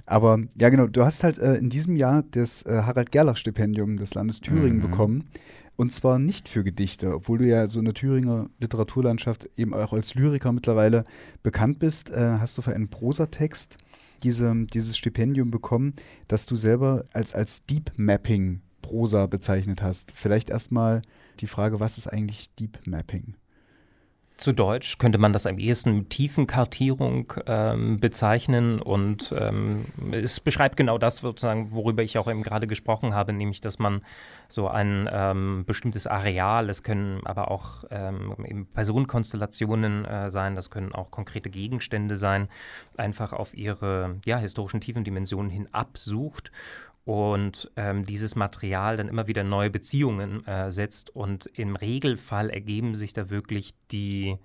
Aber 0.05 0.39
ja, 0.55 0.69
genau, 0.69 0.87
du 0.87 1.05
hast 1.05 1.23
halt 1.23 1.37
äh, 1.37 1.55
in 1.55 1.69
diesem 1.69 1.95
Jahr 1.95 2.23
das 2.31 2.63
äh, 2.63 2.81
Harald-Gerlach-Stipendium 2.83 3.97
des 3.97 4.13
Landes 4.15 4.41
Thüringen 4.41 4.77
mhm. 4.77 4.81
bekommen. 4.89 5.29
Und 5.77 5.93
zwar 5.93 6.17
nicht 6.17 6.49
für 6.49 6.63
Gedichte, 6.63 7.13
obwohl 7.13 7.37
du 7.37 7.47
ja 7.47 7.67
so 7.67 7.79
in 7.79 7.85
der 7.85 7.93
Thüringer 7.93 8.49
Literaturlandschaft 8.59 9.47
eben 9.57 9.75
auch 9.75 9.93
als 9.93 10.15
Lyriker 10.15 10.51
mittlerweile 10.51 11.03
bekannt 11.43 11.77
bist, 11.77 12.09
äh, 12.09 12.37
hast 12.39 12.57
du 12.57 12.63
für 12.63 12.73
einen 12.73 12.87
Prosatext 12.87 13.77
diese, 14.23 14.65
dieses 14.73 14.97
Stipendium 14.97 15.51
bekommen, 15.51 15.93
das 16.27 16.47
du 16.47 16.55
selber 16.55 17.05
als, 17.13 17.35
als 17.35 17.67
Deep 17.67 17.91
Mapping 17.95 18.61
Prosa 18.81 19.27
bezeichnet 19.27 19.83
hast. 19.83 20.13
Vielleicht 20.15 20.49
erstmal 20.49 21.03
die 21.39 21.47
Frage, 21.47 21.79
was 21.79 21.99
ist 21.99 22.07
eigentlich 22.07 22.53
Deep 22.55 22.79
Mapping? 22.87 23.35
Zu 24.37 24.53
Deutsch 24.53 24.99
könnte 24.99 25.17
man 25.17 25.33
das 25.33 25.47
am 25.47 25.57
ehesten 25.57 25.97
mit 25.97 26.11
Tiefenkartierung 26.11 27.33
ähm, 27.47 27.99
bezeichnen 27.99 28.79
und 28.79 29.33
ähm, 29.35 29.85
es 30.11 30.39
beschreibt 30.39 30.77
genau 30.77 30.99
das, 30.99 31.17
sozusagen, 31.17 31.71
worüber 31.71 32.03
ich 32.03 32.19
auch 32.19 32.29
eben 32.29 32.43
gerade 32.43 32.67
gesprochen 32.67 33.15
habe, 33.15 33.33
nämlich, 33.33 33.61
dass 33.61 33.79
man 33.79 34.03
so 34.47 34.67
ein 34.67 35.09
ähm, 35.11 35.63
bestimmtes 35.65 36.05
Areal, 36.05 36.69
es 36.69 36.83
können 36.83 37.25
aber 37.25 37.49
auch 37.49 37.83
ähm, 37.89 38.67
Personenkonstellationen 38.75 40.05
äh, 40.05 40.29
sein, 40.29 40.53
das 40.53 40.69
können 40.69 40.93
auch 40.93 41.09
konkrete 41.09 41.49
Gegenstände 41.49 42.15
sein, 42.15 42.47
einfach 42.95 43.33
auf 43.33 43.57
ihre 43.57 44.17
ja, 44.23 44.37
historischen 44.37 44.81
Tiefendimensionen 44.81 45.49
hin 45.49 45.67
absucht 45.71 46.51
und 47.07 47.71
ähm, 47.77 48.05
dieses 48.05 48.35
Material 48.35 48.97
dann 48.97 49.07
immer 49.07 49.27
wieder 49.27 49.45
neue 49.45 49.69
Beziehungen 49.69 50.45
äh, 50.45 50.69
setzt. 50.73 51.09
Und 51.09 51.45
im 51.53 51.77
Regelfall 51.77 52.49
ergeben 52.49 52.95
sich 52.95 53.13
da 53.13 53.29
wirklich 53.29 53.73
die 53.93 54.37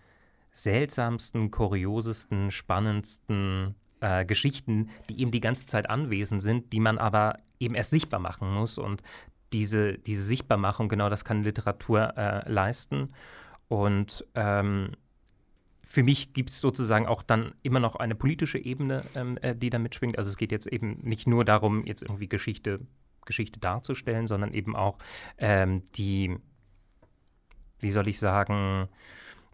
seltsamsten, 0.53 1.51
kuriosesten, 1.51 2.53
spannendsten 2.53 3.75
äh, 3.99 4.25
Geschichten, 4.25 4.91
die 5.11 5.21
eben 5.21 5.33
die 5.33 5.41
ganze 5.41 5.67
Zeit 5.67 5.91
anwesend 5.91 6.41
sind, 6.41 6.73
die 6.73 6.79
man 6.79 6.99
aber 6.99 7.41
eben 7.59 7.75
erst 7.75 7.91
sichtbar 7.91 8.21
machen 8.21 8.55
muss. 8.55 8.79
Und 8.79 9.03
diese, 9.53 9.99
diese 9.99 10.23
Sichtbarmachung, 10.23 10.89
genau 10.89 11.09
das 11.09 11.25
kann 11.25 11.43
Literatur 11.43 12.17
äh, 12.17 12.49
leisten. 12.49 13.13
Und 13.67 14.25
ähm, 14.37 14.93
für 15.85 16.03
mich 16.03 16.33
gibt 16.33 16.51
es 16.51 16.61
sozusagen 16.61 17.07
auch 17.07 17.23
dann 17.23 17.55
immer 17.63 17.81
noch 17.81 17.97
eine 17.97 18.15
politische 18.15 18.59
Ebene, 18.59 19.05
ähm, 19.15 19.37
äh, 19.43 19.55
die 19.55 19.71
da 19.71 19.79
mitschwingt. 19.79 20.17
Also 20.17 20.31
es 20.31 20.37
geht 20.37 20.53
jetzt 20.53 20.67
eben 20.67 20.99
nicht 21.03 21.27
nur 21.27 21.45
darum, 21.45 21.85
jetzt 21.85 22.03
irgendwie 22.03 22.29
Geschichte, 22.29 22.81
Geschichte 23.27 23.61
darzustellen, 23.61 24.27
sondern 24.27 24.53
eben 24.53 24.77
auch 24.77 24.99
ähm, 25.39 25.85
die, 25.97 26.37
wie 27.81 27.91
soll 27.91 28.09
ich 28.09 28.19
sagen, 28.19 28.89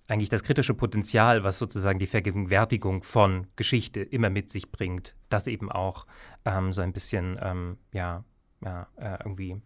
eigentlich 0.06 0.30
das 0.30 0.42
kritische 0.42 0.74
Potenzial, 0.74 1.44
was 1.44 1.58
sozusagen 1.58 1.98
die 1.98 2.06
Vergegenwärtigung 2.06 3.02
von 3.02 3.46
Geschichte 3.56 4.00
immer 4.00 4.30
mit 4.30 4.50
sich 4.50 4.70
bringt, 4.70 5.14
das 5.28 5.46
eben 5.46 5.70
auch 5.70 6.06
ähm, 6.44 6.72
so 6.72 6.80
ein 6.80 6.92
bisschen, 6.92 7.38
ähm, 7.42 7.76
ja, 7.92 8.24
ja, 8.64 8.88
äh, 8.96 9.18
irgendwie 9.24 9.60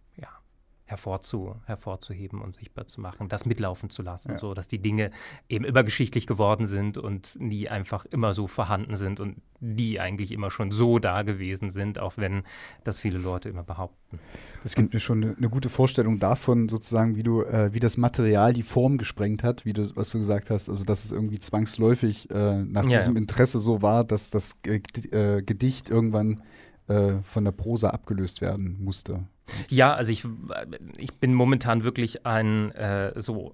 hervorzu, 0.93 1.57
hervorzuheben 1.65 2.43
und 2.43 2.55
sichtbar 2.55 2.87
zu 2.87 3.01
machen, 3.01 3.31
das 3.31 3.47
mitlaufen 3.47 3.89
zu 3.89 4.03
lassen, 4.03 4.33
ja. 4.33 4.39
so 4.39 4.53
dass 4.53 4.69
die 4.69 4.79
Dinge 4.79 5.11
eben 5.49 5.65
übergeschichtlich 5.65 6.27
geworden 6.27 6.67
sind 6.67 6.99
und 6.99 7.41
nie 7.41 7.67
einfach 7.67 8.05
immer 8.05 8.35
so 8.35 8.47
vorhanden 8.47 8.97
sind 8.97 9.19
und 9.19 9.41
die 9.59 10.01
eigentlich 10.01 10.33
immer 10.33 10.51
schon 10.51 10.71
so 10.71 10.99
da 10.99 11.23
gewesen 11.23 11.71
sind, 11.71 11.99
auch 11.99 12.19
wenn 12.19 12.43
das 12.85 12.99
viele 12.99 13.17
Leute 13.17 13.49
immer 13.49 13.63
behaupten. 13.63 14.19
Das 14.63 14.75
gibt 14.75 14.93
mir 14.93 15.01
schon 15.01 15.25
eine, 15.25 15.37
eine 15.37 15.49
gute 15.49 15.71
Vorstellung 15.71 16.19
davon, 16.19 16.69
sozusagen, 16.69 17.17
wie 17.17 17.23
du, 17.23 17.43
äh, 17.43 17.73
wie 17.73 17.81
das 17.81 17.97
Material 17.97 18.53
die 18.53 18.63
Form 18.63 18.99
gesprengt 18.99 19.43
hat, 19.43 19.65
wie 19.65 19.73
du, 19.73 19.97
was 19.97 20.11
du 20.11 20.19
gesagt 20.19 20.51
hast, 20.51 20.69
also 20.69 20.85
dass 20.85 21.07
es 21.07 21.13
irgendwie 21.13 21.39
zwangsläufig 21.39 22.31
äh, 22.31 22.63
nach 22.65 22.85
ja, 22.85 22.99
diesem 22.99 23.15
ja. 23.15 23.23
Interesse 23.23 23.59
so 23.61 23.81
war, 23.81 24.05
dass 24.05 24.31
das 24.31 24.59
äh, 24.67 25.43
Gedicht 25.43 25.89
irgendwann 25.89 26.43
äh, 26.89 27.23
von 27.23 27.45
der 27.45 27.53
Prosa 27.53 27.91
abgelöst 27.91 28.43
werden 28.43 28.77
musste. 28.83 29.21
Ja, 29.69 29.95
also 29.95 30.13
ich, 30.13 30.25
ich 30.97 31.15
bin 31.15 31.35
momentan 31.35 31.85
wirklich 31.85 32.27
ein 32.27 32.73
äh, 32.73 33.21
so 33.21 33.53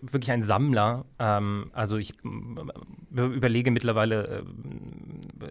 wirklich 0.00 0.30
ein 0.30 0.42
Sammler. 0.42 1.04
Ähm, 1.18 1.70
also 1.72 1.96
ich 1.96 2.12
äh, 2.24 3.20
überlege 3.22 3.70
mittlerweile, 3.70 4.44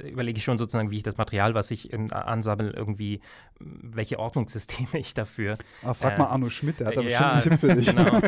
äh, 0.02 0.10
überlege 0.10 0.38
ich 0.38 0.44
schon 0.44 0.58
sozusagen, 0.58 0.92
wie 0.92 0.98
ich 0.98 1.04
das 1.04 1.18
Material, 1.18 1.54
was 1.54 1.72
ich 1.72 1.94
ansammle, 1.94 2.72
irgendwie, 2.72 3.22
welche 3.60 4.20
Ordnungssysteme 4.20 5.00
ich 5.00 5.14
dafür. 5.14 5.58
Ah, 5.84 5.94
frag 5.94 6.16
äh, 6.16 6.18
mal 6.20 6.26
Arno 6.26 6.50
Schmidt, 6.50 6.80
der 6.80 6.88
hat 6.88 6.98
da 6.98 7.02
bestimmt 7.02 7.22
ja, 7.22 7.32
einen 7.32 7.42
Tipp 7.42 7.60
für 7.60 7.76
dich. 7.76 7.96
Genau. 7.96 8.20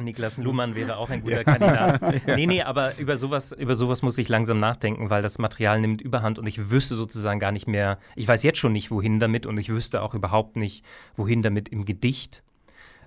Niklas 0.00 0.38
Luhmann 0.38 0.74
wäre 0.74 0.96
auch 0.96 1.10
ein 1.10 1.22
guter 1.22 1.38
ja. 1.38 1.44
Kandidat. 1.44 2.00
Nee, 2.26 2.46
nee, 2.46 2.62
aber 2.62 2.98
über 2.98 3.16
sowas, 3.16 3.52
über 3.52 3.74
sowas 3.74 4.02
muss 4.02 4.18
ich 4.18 4.28
langsam 4.28 4.58
nachdenken, 4.58 5.10
weil 5.10 5.22
das 5.22 5.38
Material 5.38 5.80
nimmt 5.80 6.00
überhand 6.00 6.38
und 6.38 6.46
ich 6.46 6.70
wüsste 6.70 6.94
sozusagen 6.94 7.40
gar 7.40 7.52
nicht 7.52 7.66
mehr, 7.66 7.98
ich 8.16 8.28
weiß 8.28 8.42
jetzt 8.42 8.58
schon 8.58 8.72
nicht, 8.72 8.90
wohin 8.90 9.18
damit 9.18 9.46
und 9.46 9.58
ich 9.58 9.70
wüsste 9.70 10.02
auch 10.02 10.14
überhaupt 10.14 10.56
nicht, 10.56 10.84
wohin 11.16 11.42
damit 11.42 11.68
im 11.68 11.84
Gedicht. 11.84 12.42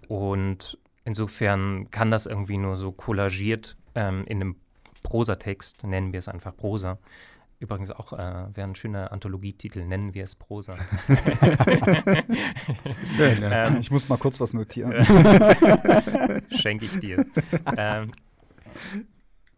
Und 0.08 0.77
insofern 1.05 1.89
kann 1.91 2.12
das 2.12 2.25
irgendwie 2.25 2.58
nur 2.58 2.75
so 2.75 2.91
kollagiert 2.91 3.77
ähm, 3.96 4.24
in 4.25 4.41
einem 4.41 4.55
Prosatext, 5.03 5.84
nennen 5.84 6.13
wir 6.13 6.20
es 6.20 6.27
einfach 6.27 6.55
Prosa. 6.55 6.98
Übrigens 7.60 7.91
auch 7.91 8.13
äh, 8.13 8.48
wäre 8.55 8.67
ein 8.67 8.74
schöner 8.74 9.12
Anthologietitel, 9.12 9.86
nennen 9.86 10.15
wir 10.15 10.24
es 10.24 10.34
Prosa. 10.34 10.75
Schön, 13.15 13.39
ja. 13.39 13.67
ähm, 13.67 13.77
ich 13.79 13.91
muss 13.91 14.10
mal 14.10 14.17
kurz 14.17 14.39
was 14.39 14.53
notieren. 14.53 14.93
Schenke 16.50 16.86
ich 16.86 17.00
dir. 17.00 17.25
Ähm, 17.77 18.12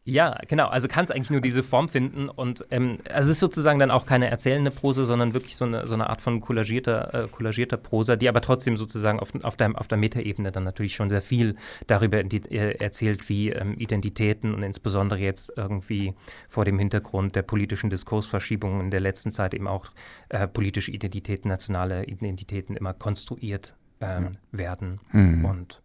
ja, 0.06 0.38
genau. 0.50 0.68
Also 0.68 0.90
kann 0.90 1.06
es 1.06 1.12
eigentlich 1.12 1.32
nur 1.32 1.40
diese 1.40 1.64
Form 1.64 1.88
finden 1.88 2.28
und 2.28 2.66
ähm, 2.72 2.98
also 3.10 3.30
es 3.30 3.38
ist 3.38 3.40
sozusagen 3.40 3.80
dann 3.80 3.90
auch 3.90 4.06
keine 4.06 4.30
erzählende 4.30 4.70
Prosa, 4.70 5.06
sondern 5.06 5.34
wirklich 5.34 5.56
so 5.56 5.64
eine, 5.64 5.88
so 5.88 5.94
eine 5.94 6.10
Art 6.10 6.20
von 6.20 6.42
kollagierter, 6.42 7.14
äh, 7.14 7.28
kollagierter 7.30 7.78
Prosa, 7.78 8.18
die 8.18 8.28
aber 8.28 8.42
trotzdem 8.42 8.76
sozusagen 8.76 9.22
auf, 9.22 9.32
auf 9.44 9.56
der, 9.56 9.80
auf 9.80 9.88
der 9.88 9.98
Metaebene 9.98 10.52
dann 10.52 10.66
natürlich 10.66 10.96
schon 10.96 11.10
sehr 11.10 11.22
viel 11.22 11.56
darüber 11.88 12.18
äh, 12.18 12.76
erzählt, 12.80 13.30
wie 13.30 13.52
ähm, 13.52 13.76
Identitäten 13.78 14.54
und 14.54 14.62
insbesondere 14.62 15.20
jetzt 15.20 15.54
irgendwie 15.56 16.14
vor 16.50 16.66
dem 16.66 16.78
Hintergrund 16.78 17.38
der 17.38 17.44
politischen 17.44 17.90
Diskursverschiebungen 17.90 18.82
in 18.82 18.92
der 18.92 19.00
letzten 19.00 19.32
Zeit 19.32 19.54
eben 19.54 19.68
auch 19.68 19.86
äh, 20.28 20.50
politische 20.50 20.92
Identitäten, 20.92 21.48
nationale 21.48 22.04
Identitäten 22.08 22.76
immer 22.76 22.94
konstruiert 22.94 23.74
ähm, 24.02 24.38
ja. 24.52 24.60
werden. 24.60 25.00
Mhm. 25.14 25.46
Und 25.46 25.82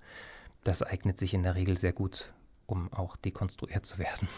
das 0.64 0.82
eignet 0.82 1.18
sich 1.18 1.34
in 1.34 1.44
der 1.44 1.54
Regel 1.54 1.76
sehr 1.76 1.92
gut 1.92 2.32
um 2.68 2.92
auch 2.92 3.16
dekonstruiert 3.16 3.84
zu 3.86 3.98
werden. 3.98 4.28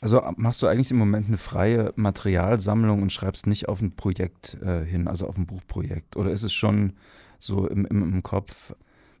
Also 0.00 0.22
machst 0.36 0.62
du 0.62 0.68
eigentlich 0.68 0.90
im 0.90 0.98
Moment 0.98 1.26
eine 1.26 1.36
freie 1.36 1.92
Materialsammlung 1.96 3.02
und 3.02 3.12
schreibst 3.12 3.46
nicht 3.46 3.68
auf 3.68 3.82
ein 3.82 3.96
Projekt 3.96 4.54
äh, 4.62 4.84
hin, 4.84 5.08
also 5.08 5.26
auf 5.26 5.36
ein 5.36 5.46
Buchprojekt? 5.46 6.16
Oder 6.16 6.30
ist 6.30 6.44
es 6.44 6.54
schon 6.54 6.94
so 7.38 7.66
im, 7.66 7.84
im, 7.84 8.02
im 8.02 8.22
Kopf, 8.22 8.74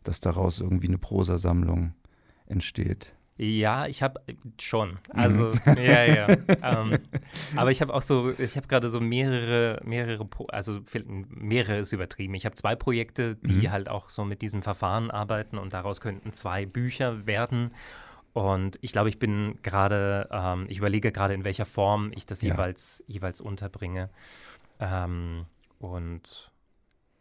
dass 0.04 0.20
daraus 0.20 0.60
irgendwie 0.60 0.86
eine 0.86 0.98
Prosasammlung 0.98 1.94
entsteht? 2.46 3.12
Ja, 3.38 3.86
ich 3.86 4.02
habe 4.02 4.20
schon. 4.58 4.90
Mhm. 4.92 4.96
Also, 5.12 5.42
mhm. 5.66 5.76
ja, 5.76 6.04
ja. 6.04 6.28
ähm, 6.62 6.98
aber 7.56 7.70
ich 7.70 7.82
habe 7.82 7.92
auch 7.92 8.00
so, 8.00 8.32
ich 8.38 8.56
habe 8.56 8.66
gerade 8.66 8.88
so 8.88 9.00
mehrere, 9.00 9.80
mehrere, 9.84 10.26
also 10.48 10.80
mehrere 11.28 11.78
ist 11.78 11.92
übertrieben. 11.92 12.34
Ich 12.34 12.46
habe 12.46 12.54
zwei 12.54 12.76
Projekte, 12.76 13.36
die 13.36 13.66
mhm. 13.66 13.72
halt 13.72 13.88
auch 13.88 14.08
so 14.08 14.24
mit 14.24 14.40
diesem 14.40 14.62
Verfahren 14.62 15.10
arbeiten 15.10 15.58
und 15.58 15.74
daraus 15.74 16.00
könnten 16.00 16.32
zwei 16.32 16.64
Bücher 16.64 17.26
werden. 17.26 17.72
Und 18.36 18.78
ich 18.82 18.92
glaube, 18.92 19.08
ich 19.08 19.18
bin 19.18 19.58
gerade, 19.62 20.28
ähm, 20.30 20.66
ich 20.68 20.76
überlege 20.76 21.10
gerade, 21.10 21.32
in 21.32 21.44
welcher 21.44 21.64
Form 21.64 22.12
ich 22.14 22.26
das 22.26 22.42
ja. 22.42 22.52
jeweils, 22.52 23.02
jeweils 23.06 23.40
unterbringe. 23.40 24.10
Ähm, 24.78 25.46
und 25.78 26.52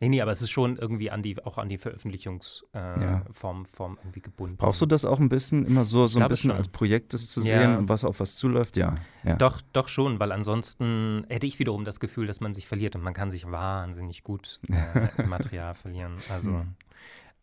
nee, 0.01 0.09
nee, 0.09 0.19
aber 0.19 0.33
es 0.33 0.41
ist 0.41 0.49
schon 0.49 0.75
irgendwie 0.75 1.09
an 1.11 1.21
die, 1.21 1.41
auch 1.41 1.57
an 1.57 1.69
die 1.69 1.77
Veröffentlichungsform 1.77 3.01
äh, 3.01 3.05
ja. 3.05 3.25
Form, 3.31 3.65
Form 3.65 3.97
irgendwie 4.01 4.19
gebunden. 4.19 4.57
Brauchst 4.57 4.81
du 4.81 4.85
das 4.85 5.05
auch 5.05 5.21
ein 5.21 5.29
bisschen, 5.29 5.65
immer 5.65 5.85
so, 5.85 6.05
so 6.07 6.19
ein 6.19 6.27
bisschen 6.27 6.49
schon. 6.49 6.57
als 6.57 6.67
Projekt 6.67 7.13
das 7.13 7.29
zu 7.29 7.39
sehen 7.39 7.61
ja. 7.61 7.77
und 7.77 7.87
was 7.87 8.03
auf 8.03 8.19
was 8.19 8.35
zuläuft? 8.35 8.75
Ja. 8.75 8.95
ja. 9.23 9.37
Doch, 9.37 9.61
doch 9.71 9.87
schon, 9.87 10.19
weil 10.19 10.33
ansonsten 10.33 11.25
hätte 11.29 11.47
ich 11.47 11.59
wiederum 11.59 11.85
das 11.85 12.01
Gefühl, 12.01 12.27
dass 12.27 12.41
man 12.41 12.53
sich 12.53 12.67
verliert 12.67 12.93
und 12.93 13.03
man 13.03 13.13
kann 13.13 13.31
sich 13.31 13.49
wahnsinnig 13.49 14.25
gut 14.25 14.59
äh, 14.69 15.21
im 15.21 15.29
Material 15.29 15.75
verlieren. 15.75 16.17
Also 16.29 16.51
mhm. 16.51 16.75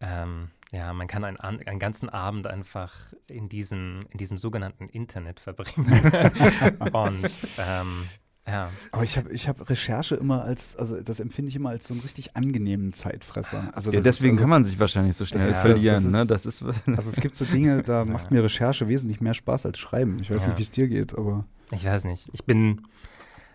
ähm, 0.01 0.51
ja, 0.73 0.93
man 0.95 1.07
kann 1.07 1.23
einen, 1.23 1.37
einen 1.39 1.79
ganzen 1.79 2.09
Abend 2.09 2.47
einfach 2.47 2.93
in 3.27 3.49
diesem, 3.51 4.01
in 4.09 4.17
diesem 4.17 4.39
sogenannten 4.39 4.89
Internet 4.89 5.39
verbringen. 5.39 5.87
Und 6.93 7.31
ähm, 7.59 8.09
ja. 8.47 8.71
Aber 8.91 9.05
ich 9.05 9.19
habe 9.19 9.31
ich 9.31 9.49
hab 9.49 9.69
Recherche 9.69 10.17
immer 10.17 10.43
als, 10.43 10.75
also 10.75 11.01
das 11.01 11.21
empfinde 11.21 11.51
ich 11.51 11.57
immer 11.57 11.69
als 11.69 11.87
so 11.87 11.95
einen 11.95 12.01
richtig 12.01 12.37
angenehmen 12.37 12.95
Zeitfresser. 12.95 13.71
Also 13.75 13.93
ja, 13.93 14.01
deswegen 14.01 14.33
also, 14.33 14.41
kann 14.41 14.51
man 14.51 14.65
sich 14.65 14.79
wahrscheinlich 14.79 15.15
so 15.15 15.27
schnell 15.27 15.47
ja, 15.47 15.53
verlieren. 15.53 16.11
Das 16.27 16.47
ist, 16.47 16.63
ne? 16.63 16.73
das 16.73 16.87
ist 16.87 16.89
also 16.99 17.11
es 17.11 17.21
gibt 17.21 17.37
so 17.37 17.45
Dinge, 17.45 17.83
da 17.83 18.05
macht 18.07 18.31
mir 18.31 18.43
Recherche 18.43 18.89
wesentlich 18.89 19.21
mehr 19.21 19.35
Spaß 19.35 19.67
als 19.67 19.79
Schreiben. 19.79 20.19
Ich 20.21 20.31
weiß 20.31 20.43
ja. 20.43 20.49
nicht, 20.49 20.59
wie 20.59 20.63
es 20.63 20.71
dir 20.71 20.89
geht, 20.89 21.17
aber. 21.17 21.45
Ich 21.71 21.85
weiß 21.85 22.05
nicht. 22.05 22.29
Ich 22.33 22.45
bin, 22.45 22.87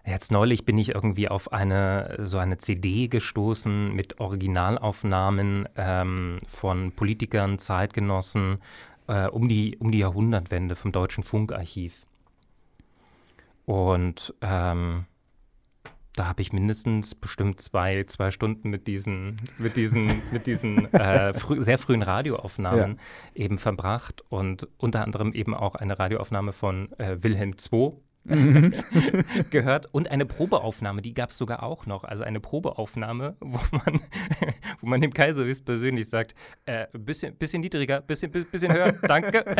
Jetzt 0.08 0.32
neulich 0.32 0.64
bin 0.64 0.78
ich 0.78 0.96
irgendwie 0.96 1.28
auf 1.28 1.52
eine 1.52 2.22
so 2.24 2.38
eine 2.38 2.58
CD 2.58 3.10
gestoßen 3.10 3.94
mit 3.94 4.22
Originalaufnahmen 4.22 5.68
ähm, 5.76 6.38
von 6.48 6.94
Politikern, 6.94 7.60
Zeitgenossen 7.60 8.60
äh, 9.08 9.28
um, 9.28 9.50
die, 9.50 9.76
um 9.78 9.92
die 9.92 9.98
Jahrhundertwende 9.98 10.78
vom 10.78 10.94
Deutschen 10.94 11.24
Funkarchiv. 11.24 12.06
Und 13.66 14.34
ähm, 14.40 15.08
da 16.16 16.26
habe 16.26 16.42
ich 16.42 16.54
mindestens 16.54 17.14
bestimmt 17.14 17.60
zwei, 17.60 18.06
zwei 18.06 18.32
Stunden 18.32 18.70
mit 18.70 18.88
diesen, 18.88 19.36
mit 19.58 19.76
diesen, 19.76 20.08
mit 20.32 20.48
diesen 20.48 20.86
äh, 20.94 21.34
frü 21.34 21.62
sehr 21.62 21.78
frühen 21.78 22.02
Radioaufnahmen 22.02 22.98
ja. 23.36 23.44
eben 23.44 23.58
verbracht 23.58 24.24
und 24.30 24.70
unter 24.78 25.04
anderem 25.04 25.34
eben 25.34 25.54
auch 25.54 25.76
eine 25.76 26.00
Radioaufnahme 26.00 26.54
von 26.54 26.94
äh, 26.98 27.18
Wilhelm 27.22 27.56
II 27.72 27.98
Mhm. 28.28 28.74
gehört 29.50 29.88
und 29.94 30.12
eine 30.12 30.26
Probeaufnahme, 30.26 31.02
die 31.02 31.14
gab 31.14 31.32
es 31.32 31.38
sogar 31.38 31.64
auch 31.64 31.86
noch. 31.86 32.04
Also 32.04 32.24
eine 32.24 32.40
Probeaufnahme, 32.40 33.36
wo 33.40 33.60
man, 33.72 34.02
wo 34.82 34.88
man 34.88 35.02
dem 35.02 35.14
Kaiser 35.14 35.46
höchstpersönlich 35.46 36.10
sagt, 36.10 36.36
äh, 36.66 36.88
bisschen, 36.94 37.36
bisschen 37.36 37.62
niedriger, 37.62 38.02
bisschen, 38.02 38.32
bisschen 38.32 38.74
höher, 38.74 38.94
danke. 39.04 39.46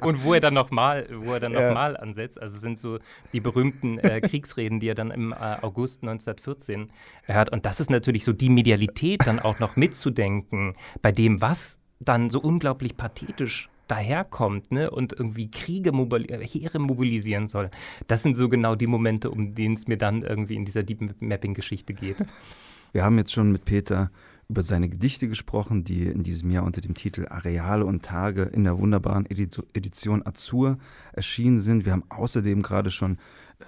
und 0.00 0.24
wo 0.24 0.34
er 0.34 0.40
dann 0.40 0.54
nochmal, 0.54 1.06
wo 1.12 1.34
er 1.34 1.40
dann 1.40 1.52
ja. 1.52 1.68
nochmal 1.68 1.96
ansetzt. 1.96 2.40
Also 2.40 2.58
sind 2.58 2.78
so 2.78 2.98
die 3.32 3.40
berühmten 3.40 3.98
äh, 3.98 4.20
Kriegsreden, 4.20 4.80
die 4.80 4.88
er 4.88 4.94
dann 4.94 5.10
im 5.10 5.32
äh, 5.32 5.36
August 5.36 6.02
1914 6.02 6.90
hört. 7.24 7.50
Und 7.52 7.66
das 7.66 7.80
ist 7.80 7.90
natürlich 7.90 8.24
so 8.24 8.32
die 8.32 8.50
Medialität 8.50 9.26
dann 9.26 9.38
auch 9.38 9.58
noch 9.58 9.76
mitzudenken 9.76 10.76
bei 11.02 11.12
dem, 11.12 11.40
was 11.40 11.80
dann 12.00 12.30
so 12.30 12.40
unglaublich 12.40 12.96
pathetisch 12.96 13.68
daherkommt 13.90 14.70
ne, 14.70 14.90
und 14.90 15.12
irgendwie 15.12 15.50
Kriege, 15.50 15.92
mobil 15.92 16.26
Heere 16.40 16.78
mobilisieren 16.78 17.48
soll. 17.48 17.70
Das 18.06 18.22
sind 18.22 18.36
so 18.36 18.48
genau 18.48 18.74
die 18.74 18.86
Momente, 18.86 19.30
um 19.30 19.54
denen 19.54 19.74
es 19.74 19.88
mir 19.88 19.98
dann 19.98 20.22
irgendwie 20.22 20.54
in 20.54 20.64
dieser 20.64 20.82
Deep 20.82 21.20
Mapping-Geschichte 21.20 21.94
geht. 21.94 22.16
Wir 22.92 23.04
haben 23.04 23.18
jetzt 23.18 23.32
schon 23.32 23.52
mit 23.52 23.66
Peter 23.66 24.10
über 24.48 24.62
seine 24.62 24.88
Gedichte 24.88 25.28
gesprochen, 25.28 25.84
die 25.84 26.06
in 26.06 26.22
diesem 26.22 26.50
Jahr 26.50 26.64
unter 26.64 26.80
dem 26.80 26.94
Titel 26.94 27.26
Areale 27.28 27.84
und 27.84 28.02
Tage 28.02 28.42
in 28.44 28.64
der 28.64 28.78
wunderbaren 28.78 29.26
Edition 29.26 30.26
Azur 30.26 30.78
erschienen 31.12 31.58
sind. 31.58 31.84
Wir 31.84 31.92
haben 31.92 32.04
außerdem 32.08 32.62
gerade 32.62 32.90
schon 32.90 33.18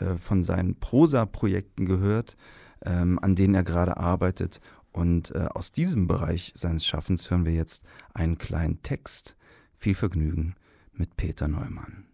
äh, 0.01 0.17
von 0.17 0.43
seinen 0.43 0.77
Prosa-Projekten 0.81 1.85
gehört, 1.85 2.37
ähm, 2.83 3.19
an 3.21 3.37
denen 3.37 3.55
er 3.55 3.63
gerade 3.63 3.99
arbeitet. 3.99 4.61
Und 4.93 5.35
äh, 5.35 5.49
aus 5.55 5.71
diesem 5.71 6.07
Bereich 6.07 6.53
seines 6.57 6.87
Schaffens 6.87 7.31
hören 7.31 7.45
wir 7.45 7.53
jetzt 7.53 7.85
einen 8.15 8.39
kleinen 8.39 8.83
Text, 8.83 9.37
viel 9.81 9.95
Vergnügen 9.95 10.57
mit 10.93 11.17
Peter 11.17 11.49
Neumann. 11.49 12.07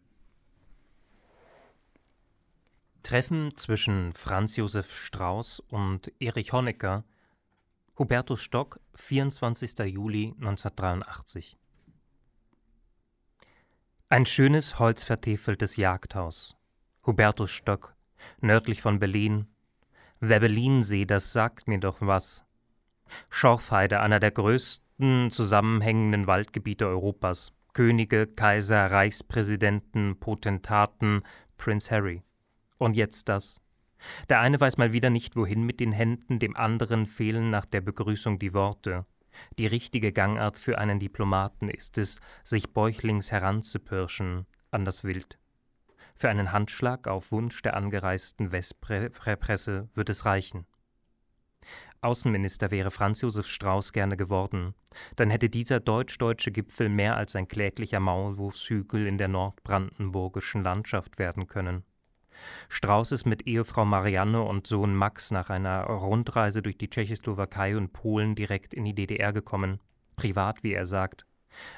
Treffen 3.02 3.56
zwischen 3.56 4.12
Franz 4.12 4.54
Josef 4.54 4.94
Strauß 4.94 5.61
und 5.68 6.12
Erich 6.20 6.52
Honecker, 6.52 7.04
Hubertus 7.99 8.40
Stock, 8.40 8.78
24. 8.94 9.78
Juli 9.80 10.35
1983. 10.38 11.56
Ein 14.11 14.26
schönes 14.26 14.78
holzvertäfeltes 14.78 15.75
Jagdhaus. 15.76 16.56
Hubertus 17.04 17.50
Stock, 17.50 17.96
nördlich 18.40 18.80
von 18.80 19.00
Berlin. 19.00 19.49
Wer 20.20 20.38
Berlin 20.38 20.85
sehe, 20.85 21.06
das 21.06 21.32
sagt 21.32 21.66
mir 21.66 21.80
doch 21.80 22.00
was. 22.00 22.44
Schorfheide, 23.28 24.00
einer 24.00 24.20
der 24.20 24.30
größten 24.30 25.30
zusammenhängenden 25.30 26.28
Waldgebiete 26.28 26.87
Europas. 26.87 27.55
Könige, 27.76 28.26
Kaiser, 28.26 28.90
Reichspräsidenten, 28.90 30.18
Potentaten, 30.18 31.21
Prince 31.59 31.90
Harry. 31.90 32.23
Und 32.78 32.97
jetzt 32.97 33.28
das. 33.28 33.61
Der 34.30 34.40
eine 34.40 34.59
weiß 34.59 34.78
mal 34.78 34.95
wieder 34.95 35.11
nicht, 35.11 35.37
wohin 35.37 35.62
mit 35.62 35.78
den 35.78 35.92
Händen, 35.92 36.38
dem 36.38 36.56
anderen 36.56 37.04
fehlen 37.04 37.50
nach 37.50 37.66
der 37.66 37.83
Begrüßung 37.83 38.38
die 38.38 38.54
Worte. 38.54 39.04
Die 39.59 39.66
richtige 39.66 40.14
Gangart 40.14 40.56
für 40.56 40.78
einen 40.78 40.99
Diplomaten 40.99 41.68
ist 41.68 41.99
es, 41.99 42.18
sich 42.45 42.73
bäuchlings 42.73 43.30
heranzupirschen 43.30 44.47
an 44.71 44.87
das 44.87 45.04
Wild. 45.04 45.38
Für 46.14 46.30
einen 46.30 46.52
Handschlag 46.52 47.06
auf 47.06 47.30
Wunsch 47.30 47.61
der 47.61 47.76
angereisten 47.76 48.52
Westpresse 48.52 49.90
wird 49.92 50.09
es 50.09 50.25
reichen. 50.25 50.66
Außenminister 52.00 52.71
wäre 52.71 52.91
Franz 52.91 53.21
Josef 53.21 53.47
Strauß 53.47 53.93
gerne 53.93 54.17
geworden, 54.17 54.75
dann 55.17 55.31
hätte 55.31 55.49
dieser 55.49 55.81
deutsch-deutsche 55.81 56.53
Gipfel 56.53 56.88
mehr 56.88 57.17
als 57.17 57.37
ein 57.37 57.49
kläglicher 57.49 58.00
Maulwurfshügel 58.00 59.07
in 59.07 59.19
der 59.19 59.29
nordbrandenburgischen 59.29 60.62
Landschaft 60.62 61.19
werden 61.19 61.47
können. 61.47 61.85
Strauß 62.69 63.12
ist 63.12 63.26
mit 63.26 63.47
Ehefrau 63.47 63.85
Marianne 63.85 64.43
und 64.43 64.67
Sohn 64.67 64.95
Max 64.95 65.31
nach 65.31 65.50
einer 65.50 65.85
Rundreise 65.85 66.62
durch 66.62 66.76
die 66.79 66.91
Tschechoslowakei 66.91 67.76
und 67.76 67.93
Polen 67.93 68.35
direkt 68.35 68.75
in 68.75 68.85
die 68.85 68.95
DDR 68.95 69.33
gekommen, 69.33 69.81
privat, 70.17 70.62
wie 70.62 70.73
er 70.73 70.87
sagt. 70.87 71.26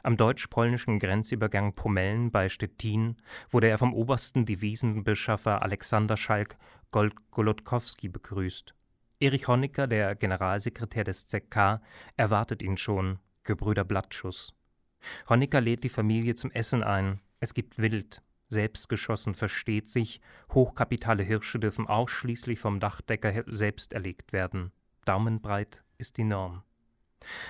Am 0.03 0.17
deutsch-polnischen 0.17 0.99
Grenzübergang 0.99 1.75
Pomellen 1.75 2.33
bei 2.33 2.49
Stettin 2.49 3.17
wurde 3.49 3.69
er 3.69 3.79
vom 3.79 3.95
obersten 3.95 4.45
Devisenbeschaffer 4.45 5.63
Alexander 5.63 6.17
Schalk 6.17 6.57
Golodkowski 6.91 8.09
begrüßt. 8.09 8.75
Erich 9.21 9.49
Honecker, 9.49 9.89
der 9.89 10.15
Generalsekretär 10.15 11.03
des 11.03 11.27
ZK, 11.27 11.81
erwartet 12.17 12.63
ihn 12.63 12.77
schon, 12.77 13.19
Gebrüder 13.43 13.85
Blattschuss. 13.85 14.55
Honecker 15.29 15.61
lädt 15.61 15.83
die 15.83 15.89
Familie 15.89 16.37
zum 16.37 16.53
Essen 16.53 16.85
ein. 16.85 17.21
Es 17.41 17.53
gibt 17.53 17.79
Wild, 17.79 18.23
selbstgeschossen 18.49 19.35
versteht 19.35 19.89
sich, 19.89 20.21
hochkapitale 20.53 21.25
Hirsche 21.25 21.59
dürfen 21.59 21.89
ausschließlich 21.89 22.61
vom 22.61 22.79
Dachdecker 22.79 23.45
selbst 23.47 23.93
erlegt 23.93 24.33
werden. 24.33 24.71
Daumenbreit 25.05 25.83
ist 25.99 26.17
die 26.17 26.25
Norm. 26.25 26.63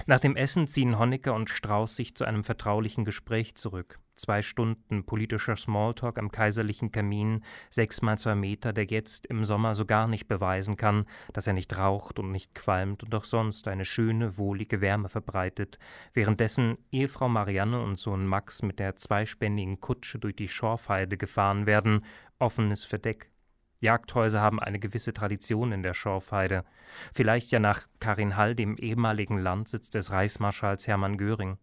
Nach 0.07 0.21
dem 0.21 0.37
Essen 0.37 0.67
ziehen 0.67 0.99
Honecker 0.99 1.35
und 1.35 1.51
Strauß 1.51 1.97
sich 1.97 2.15
zu 2.15 2.25
einem 2.25 2.45
vertraulichen 2.45 3.05
Gespräch 3.05 3.55
zurück. 3.55 3.99
Zwei 4.17 4.43
Stunden 4.43 5.05
politischer 5.05 5.55
Smalltalk 5.55 6.19
am 6.19 6.33
kaiserlichen 6.33 6.91
Kamin, 6.91 7.45
sechs 7.71 8.03
mal 8.03 8.19
zwei 8.19 8.35
Meter, 8.35 8.73
der 8.73 8.87
jetzt 8.87 9.27
im 9.27 9.45
Sommer 9.45 9.77
so 9.77 9.87
gar 9.87 10.09
nicht 10.09 10.27
beweisen 10.27 10.77
kann, 10.77 11.05
dass 11.33 11.47
er 11.47 11.53
nicht 11.53 11.79
raucht 11.79 12.19
und 12.19 12.33
nicht 12.33 12.53
qualmt 12.53 13.05
und 13.05 13.15
auch 13.15 13.25
sonst 13.25 13.69
eine 13.69 13.85
schöne, 13.85 14.37
wohlige 14.37 14.81
Wärme 14.81 15.09
verbreitet, 15.09 15.79
währenddessen 16.15 16.79
Ehefrau 16.91 17.29
Marianne 17.29 17.81
und 17.81 17.97
Sohn 17.97 18.27
Max 18.27 18.63
mit 18.63 18.81
der 18.81 18.97
zweispännigen 18.97 19.81
Kutsche 19.81 20.19
durch 20.19 20.35
die 20.35 20.49
Schorfheide 20.49 21.17
gefahren 21.17 21.67
werden, 21.67 22.05
offenes 22.41 22.85
Verdeck. 22.85 23.31
Jagdhäuser 23.81 24.41
haben 24.41 24.59
eine 24.61 24.79
gewisse 24.79 25.13
Tradition 25.13 25.73
in 25.73 25.83
der 25.83 25.95
Schorfheide, 25.95 26.65
vielleicht 27.13 27.53
ja 27.53 27.61
nach 27.61 27.87
Karin 28.01 28.37
Hall, 28.37 28.55
dem 28.55 28.77
ehemaligen 28.77 29.39
Landsitz 29.39 29.91
des 29.91 30.11
Reichsmarschalls 30.11 30.87
Hermann 30.89 31.17
Göring. 31.17 31.59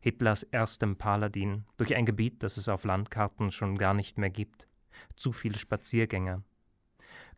Hitlers 0.00 0.42
erstem 0.44 0.96
Paladin, 0.96 1.64
durch 1.76 1.94
ein 1.94 2.06
Gebiet, 2.06 2.42
das 2.42 2.56
es 2.56 2.68
auf 2.68 2.84
Landkarten 2.84 3.50
schon 3.50 3.78
gar 3.78 3.94
nicht 3.94 4.18
mehr 4.18 4.30
gibt. 4.30 4.68
Zu 5.16 5.32
viele 5.32 5.58
Spaziergänger. 5.58 6.42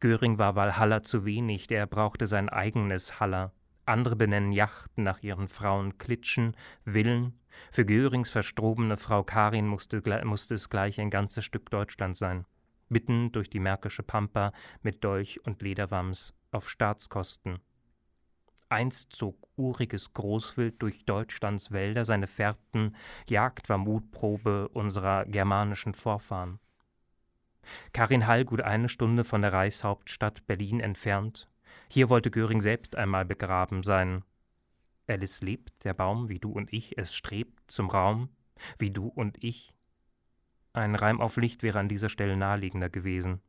Göring 0.00 0.38
war 0.38 0.56
Walhalla 0.56 1.02
zu 1.02 1.24
wenig, 1.24 1.66
der 1.66 1.86
brauchte 1.86 2.26
sein 2.26 2.48
eigenes 2.48 3.20
Haller. 3.20 3.52
Andere 3.86 4.16
benennen 4.16 4.52
Yachten 4.52 5.04
nach 5.04 5.22
ihren 5.22 5.48
Frauen 5.48 5.98
Klitschen, 5.98 6.56
Villen. 6.84 7.38
Für 7.70 7.84
Görings 7.84 8.30
verstrobene 8.30 8.96
Frau 8.96 9.22
Karin 9.22 9.66
musste, 9.66 10.02
musste 10.24 10.54
es 10.54 10.70
gleich 10.70 11.00
ein 11.00 11.10
ganzes 11.10 11.44
Stück 11.44 11.70
Deutschland 11.70 12.16
sein. 12.16 12.46
Mitten 12.94 13.32
durch 13.32 13.50
die 13.50 13.58
märkische 13.58 14.04
Pampa 14.04 14.52
mit 14.82 15.02
Dolch 15.02 15.44
und 15.44 15.62
Lederwams 15.62 16.32
auf 16.52 16.70
Staatskosten. 16.70 17.58
Einst 18.68 19.12
zog 19.12 19.36
uriges 19.56 20.12
Großwild 20.12 20.80
durch 20.80 21.04
Deutschlands 21.04 21.72
Wälder 21.72 22.04
seine 22.04 22.28
Fährten, 22.28 22.94
Jagd 23.28 23.68
war 23.68 23.78
Mutprobe 23.78 24.68
unserer 24.68 25.24
germanischen 25.24 25.92
Vorfahren. 25.92 26.60
Karin 27.92 28.28
Hall 28.28 28.44
gut 28.44 28.60
eine 28.60 28.88
Stunde 28.88 29.24
von 29.24 29.42
der 29.42 29.52
Reichshauptstadt 29.52 30.46
Berlin 30.46 30.78
entfernt. 30.78 31.48
Hier 31.90 32.10
wollte 32.10 32.30
Göring 32.30 32.60
selbst 32.60 32.94
einmal 32.94 33.24
begraben 33.24 33.83
sein. 33.83 34.22
Alice 35.09 35.42
lebt, 35.42 35.85
der 35.85 35.94
Baum, 35.94 36.28
wie 36.28 36.38
du 36.38 36.52
und 36.52 36.72
ich, 36.72 36.96
es 36.96 37.12
strebt 37.12 37.59
zum 37.66 37.90
Raum, 37.90 38.28
wie 38.78 38.92
du 38.92 39.09
und 39.09 39.42
ich. 39.42 39.73
Ein 40.74 40.96
Reim 40.96 41.20
auf 41.20 41.37
Licht 41.37 41.62
wäre 41.62 41.78
an 41.78 41.88
dieser 41.88 42.08
Stelle 42.08 42.37
naheliegender 42.37 42.90
gewesen. 42.90 43.40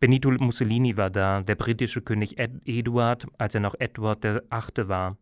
Benito 0.00 0.30
Mussolini 0.30 0.96
war 0.96 1.10
da, 1.10 1.42
der 1.42 1.56
britische 1.56 2.00
König 2.00 2.38
Ed 2.38 2.62
Eduard, 2.64 3.26
als 3.36 3.54
er 3.54 3.60
noch 3.60 3.74
Edward 3.78 4.24
VIII. 4.24 4.88
war. 4.88 5.18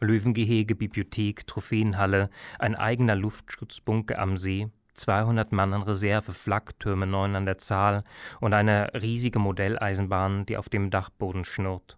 Löwengehege, 0.00 0.74
Bibliothek, 0.74 1.46
Trophäenhalle, 1.46 2.30
ein 2.58 2.74
eigener 2.74 3.14
Luftschutzbunker 3.14 4.18
am 4.18 4.36
See, 4.36 4.68
200 4.94 5.52
Mann 5.52 5.72
an 5.72 5.82
Reserve, 5.82 6.32
Flaktürme, 6.32 7.06
neun 7.06 7.36
an 7.36 7.46
der 7.46 7.58
Zahl 7.58 8.02
und 8.40 8.54
eine 8.54 8.90
riesige 9.00 9.38
Modelleisenbahn, 9.38 10.46
die 10.46 10.56
auf 10.56 10.68
dem 10.68 10.90
Dachboden 10.90 11.44
schnurrt. 11.44 11.96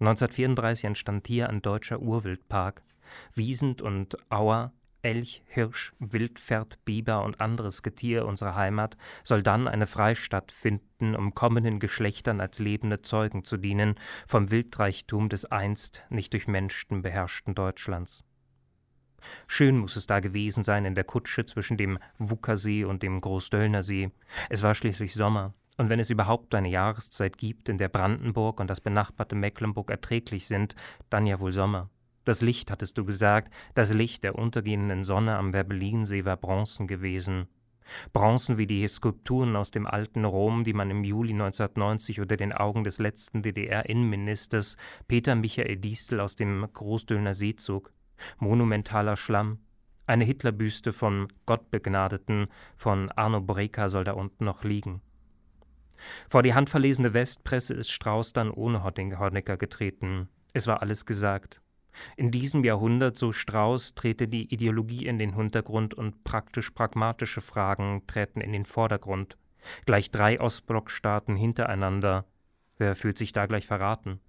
1934 0.00 0.84
entstand 0.84 1.28
hier 1.28 1.48
ein 1.48 1.62
deutscher 1.62 2.00
Urwildpark. 2.00 2.82
Wiesent 3.34 3.82
und 3.82 4.16
Auer 4.30 4.72
Elch, 5.06 5.44
Hirsch, 5.46 5.92
Wildpferd, 6.00 6.84
Biber 6.84 7.22
und 7.22 7.40
anderes 7.40 7.84
Getier 7.84 8.26
unserer 8.26 8.56
Heimat 8.56 8.96
soll 9.22 9.40
dann 9.40 9.68
eine 9.68 9.86
Freistatt 9.86 10.50
finden, 10.50 11.14
um 11.14 11.32
kommenden 11.32 11.78
Geschlechtern 11.78 12.40
als 12.40 12.58
lebende 12.58 13.02
Zeugen 13.02 13.44
zu 13.44 13.56
dienen 13.56 13.94
vom 14.26 14.50
Wildreichtum 14.50 15.28
des 15.28 15.44
einst 15.44 16.02
nicht 16.10 16.32
durch 16.32 16.48
Menschen 16.48 17.02
beherrschten 17.02 17.54
Deutschlands. 17.54 18.24
Schön 19.46 19.78
muss 19.78 19.94
es 19.94 20.08
da 20.08 20.18
gewesen 20.18 20.64
sein 20.64 20.84
in 20.84 20.96
der 20.96 21.04
Kutsche 21.04 21.44
zwischen 21.44 21.76
dem 21.76 22.00
Wuckersee 22.18 22.82
und 22.82 23.04
dem 23.04 23.20
Großdöllnersee. 23.20 24.10
Es 24.50 24.64
war 24.64 24.74
schließlich 24.74 25.14
Sommer, 25.14 25.54
und 25.76 25.88
wenn 25.88 26.00
es 26.00 26.10
überhaupt 26.10 26.52
eine 26.56 26.68
Jahreszeit 26.68 27.38
gibt, 27.38 27.68
in 27.68 27.78
der 27.78 27.88
Brandenburg 27.88 28.58
und 28.58 28.68
das 28.68 28.80
benachbarte 28.80 29.36
Mecklenburg 29.36 29.88
erträglich 29.88 30.48
sind, 30.48 30.74
dann 31.10 31.26
ja 31.26 31.38
wohl 31.38 31.52
Sommer. 31.52 31.90
Das 32.26 32.40
Licht, 32.40 32.72
hattest 32.72 32.98
du 32.98 33.04
gesagt, 33.04 33.54
das 33.74 33.94
Licht 33.94 34.24
der 34.24 34.34
untergehenden 34.34 35.04
Sonne 35.04 35.36
am 35.36 35.52
Werbelinsee 35.52 36.24
war 36.24 36.36
Bronzen 36.36 36.88
gewesen. 36.88 37.46
Bronzen 38.12 38.58
wie 38.58 38.66
die 38.66 38.88
Skulpturen 38.88 39.54
aus 39.54 39.70
dem 39.70 39.86
alten 39.86 40.24
Rom, 40.24 40.64
die 40.64 40.72
man 40.72 40.90
im 40.90 41.04
Juli 41.04 41.32
1990 41.34 42.20
unter 42.20 42.36
den 42.36 42.52
Augen 42.52 42.82
des 42.82 42.98
letzten 42.98 43.42
DDR-Innenministers 43.42 44.76
Peter 45.06 45.36
Michael 45.36 45.76
Diestel 45.76 46.18
aus 46.18 46.34
dem 46.34 46.66
Großdöllner 46.72 47.32
See 47.32 47.54
zog. 47.54 47.92
Monumentaler 48.38 49.16
Schlamm. 49.16 49.60
Eine 50.08 50.24
Hitlerbüste 50.24 50.92
von 50.92 51.28
Gottbegnadeten 51.46 52.48
von 52.74 53.08
Arno 53.12 53.40
Breker 53.40 53.88
soll 53.88 54.02
da 54.02 54.14
unten 54.14 54.44
noch 54.44 54.64
liegen. 54.64 55.00
Vor 56.28 56.42
die 56.42 56.54
handverlesene 56.54 57.14
Westpresse 57.14 57.74
ist 57.74 57.92
Strauß 57.92 58.32
dann 58.32 58.50
ohne 58.50 58.82
Honecker 58.82 59.56
getreten. 59.56 60.28
Es 60.52 60.66
war 60.66 60.82
alles 60.82 61.06
gesagt. 61.06 61.60
In 62.16 62.30
diesem 62.30 62.64
Jahrhundert, 62.64 63.16
so 63.16 63.32
Strauß, 63.32 63.94
trete 63.94 64.28
die 64.28 64.52
Ideologie 64.52 65.06
in 65.06 65.18
den 65.18 65.34
Hintergrund 65.34 65.94
und 65.94 66.24
praktisch-pragmatische 66.24 67.40
Fragen 67.40 68.02
treten 68.06 68.40
in 68.40 68.52
den 68.52 68.64
Vordergrund. 68.64 69.36
Gleich 69.84 70.10
drei 70.10 70.40
Ostblockstaaten 70.40 71.36
hintereinander. 71.36 72.24
Wer 72.78 72.94
fühlt 72.94 73.18
sich 73.18 73.32
da 73.32 73.46
gleich 73.46 73.66
verraten? 73.66 74.20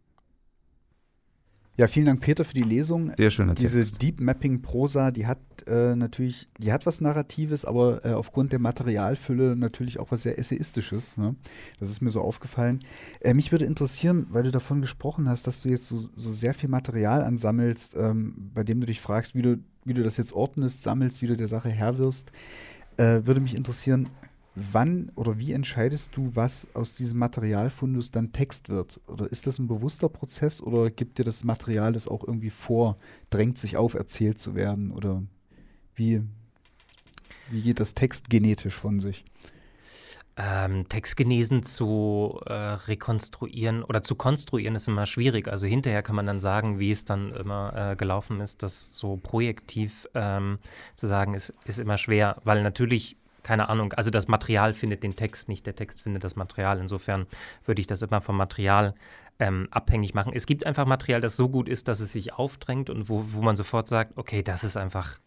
Ja, 1.80 1.86
vielen 1.86 2.08
Dank, 2.08 2.22
Peter, 2.22 2.44
für 2.44 2.56
die 2.56 2.64
Lesung. 2.64 3.12
Sehr 3.18 3.30
schöner 3.30 3.54
Diese 3.54 3.78
Text. 3.78 4.02
Deep 4.02 4.20
Mapping 4.20 4.64
Prosa, 4.64 5.12
die 5.12 5.28
hat 5.28 5.38
äh, 5.68 5.96
natürlich, 5.96 6.50
die 6.58 6.74
hat 6.74 6.88
was 6.88 7.02
Narratives, 7.02 7.66
aber 7.66 8.04
äh, 8.04 8.14
aufgrund 8.14 8.52
der 8.52 8.58
Materialfülle 8.58 9.56
natürlich 9.56 10.00
auch 10.00 10.10
was 10.10 10.24
sehr 10.24 10.40
Essayistisches. 10.40 11.18
Ne? 11.18 11.36
Das 11.80 11.92
ist 11.92 12.02
mir 12.02 12.10
so 12.10 12.22
aufgefallen. 12.22 12.80
Äh, 13.20 13.36
mich 13.36 13.52
würde 13.52 13.66
interessieren, 13.66 14.26
weil 14.32 14.42
du 14.42 14.52
davon 14.52 14.82
gesprochen 14.82 15.30
hast, 15.30 15.46
dass 15.46 15.62
du 15.62 15.70
jetzt 15.70 15.88
so, 15.88 15.98
so 15.98 16.32
sehr 16.32 16.56
viel 16.56 16.70
Material 16.70 17.22
ansammelst, 17.22 17.96
ähm, 17.96 18.50
bei 18.56 18.64
dem 18.64 18.80
du 18.80 18.88
dich 18.88 19.00
fragst, 19.00 19.36
wie 19.36 19.44
du, 19.44 19.60
wie 19.86 19.94
du 19.94 20.02
das 20.02 20.18
jetzt 20.18 20.34
ordnest, 20.34 20.82
sammelst, 20.82 21.22
wie 21.22 21.28
du 21.28 21.38
der 21.38 21.48
Sache 21.48 21.70
Herr 21.70 22.00
wirst. 22.00 22.32
Äh, 22.98 23.22
würde 23.26 23.40
mich 23.40 23.56
interessieren, 23.56 24.10
wann 24.58 25.12
oder 25.16 25.38
wie 25.38 25.54
entscheidest 25.54 26.16
du, 26.16 26.32
was 26.34 26.74
aus 26.74 26.96
diesem 26.96 27.20
Materialfundus 27.20 28.12
dann 28.12 28.32
Text 28.32 28.70
wird? 28.70 29.00
Oder 29.08 29.32
ist 29.32 29.46
das 29.46 29.60
ein 29.60 29.68
bewusster 29.68 30.10
Prozess 30.10 30.62
oder 30.62 30.90
gibt 30.90 31.20
dir 31.20 31.24
das 31.24 31.44
Material 31.44 31.94
das 31.94 32.08
auch 32.08 32.24
irgendwie 32.24 32.50
vor, 32.50 32.98
drängt 33.30 33.58
sich 33.58 33.78
auf, 33.78 33.94
erzählt 33.94 34.40
zu 34.40 34.56
werden? 34.56 34.92
Oder 34.92 35.24
wie, 35.96 36.24
wie 37.52 37.62
geht 37.62 37.80
das 37.80 37.94
Text 37.94 38.30
genetisch 38.30 38.76
von 38.76 39.00
sich? 39.00 39.24
ähm, 40.38 40.88
Textgenesen 40.88 41.64
zu 41.64 42.40
äh, 42.46 42.54
rekonstruieren 42.54 43.84
oder 43.84 44.04
zu 44.04 44.16
konstruieren 44.16 44.76
ist 44.76 44.88
immer 44.88 45.08
schwierig. 45.08 45.48
Also 45.48 45.66
hinterher 45.66 46.04
kann 46.04 46.16
man 46.16 46.28
dann 46.28 46.40
sagen, 46.40 46.78
wie 46.78 46.92
es 46.92 47.06
dann 47.06 47.34
immer 47.34 47.74
äh, 47.76 47.96
gelaufen 47.96 48.40
ist. 48.40 48.62
Das 48.62 48.96
so 48.96 49.18
projektiv 49.18 50.08
ähm, 50.14 50.60
zu 50.96 51.08
sagen, 51.08 51.34
ist, 51.34 51.54
ist 51.66 51.80
immer 51.80 51.98
schwer, 51.98 52.40
weil 52.44 52.62
natürlich 52.62 53.18
keine 53.48 53.70
Ahnung, 53.70 53.94
also 53.94 54.10
das 54.10 54.28
Material 54.28 54.74
findet 54.74 55.04
den 55.04 55.16
Text 55.16 55.48
nicht, 55.48 55.66
der 55.66 55.74
Text 55.74 56.02
findet 56.02 56.26
das 56.26 56.36
Material. 56.36 56.80
Insofern 56.80 57.28
würde 57.64 57.80
ich 57.80 57.88
das 57.88 58.02
immer 58.02 58.20
vom 58.20 58.36
Material 58.36 58.94
ähm, 59.40 59.70
abhängig 59.72 60.14
machen. 60.14 60.34
Es 60.36 60.48
gibt 60.48 60.66
einfach 60.66 60.86
Material, 60.86 61.22
das 61.22 61.38
so 61.38 61.48
gut 61.48 61.70
ist, 61.70 61.88
dass 61.88 62.02
es 62.02 62.12
sich 62.12 62.34
aufdrängt 62.34 62.90
und 62.90 63.08
wo, 63.08 63.22
wo 63.24 63.42
man 63.42 63.56
sofort 63.56 63.88
sagt, 63.88 64.18
okay, 64.18 64.44
das 64.44 64.66
ist 64.66 64.76
einfach, 64.76 65.20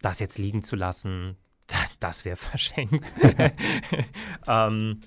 das 0.00 0.20
jetzt 0.20 0.38
liegen 0.38 0.62
zu 0.62 0.76
lassen, 0.76 1.36
das, 1.66 1.92
das 1.98 2.24
wäre 2.24 2.36
verschenkt. 2.36 3.04
ähm, 4.46 5.00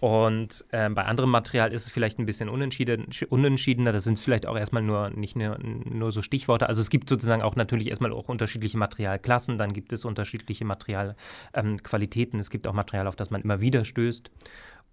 und 0.00 0.64
ähm, 0.72 0.94
bei 0.94 1.04
anderem 1.04 1.30
Material 1.30 1.72
ist 1.72 1.86
es 1.86 1.92
vielleicht 1.92 2.18
ein 2.18 2.26
bisschen 2.26 2.48
unentschieden, 2.48 3.06
unentschiedener. 3.28 3.92
Das 3.92 4.04
sind 4.04 4.18
vielleicht 4.18 4.46
auch 4.46 4.56
erstmal 4.56 4.82
nur 4.82 5.10
nicht 5.10 5.36
nur, 5.36 5.58
nur 5.58 6.12
so 6.12 6.22
Stichworte. 6.22 6.68
Also 6.68 6.80
es 6.80 6.90
gibt 6.90 7.08
sozusagen 7.08 7.42
auch 7.42 7.56
natürlich 7.56 7.88
erstmal 7.88 8.12
auch 8.12 8.28
unterschiedliche 8.28 8.78
Materialklassen, 8.78 9.58
dann 9.58 9.72
gibt 9.72 9.92
es 9.92 10.04
unterschiedliche 10.04 10.64
Materialqualitäten. 10.64 12.36
Ähm, 12.36 12.40
es 12.40 12.50
gibt 12.50 12.66
auch 12.66 12.72
Material, 12.72 13.06
auf 13.06 13.16
das 13.16 13.30
man 13.30 13.42
immer 13.42 13.60
wieder 13.60 13.84
stößt. 13.84 14.30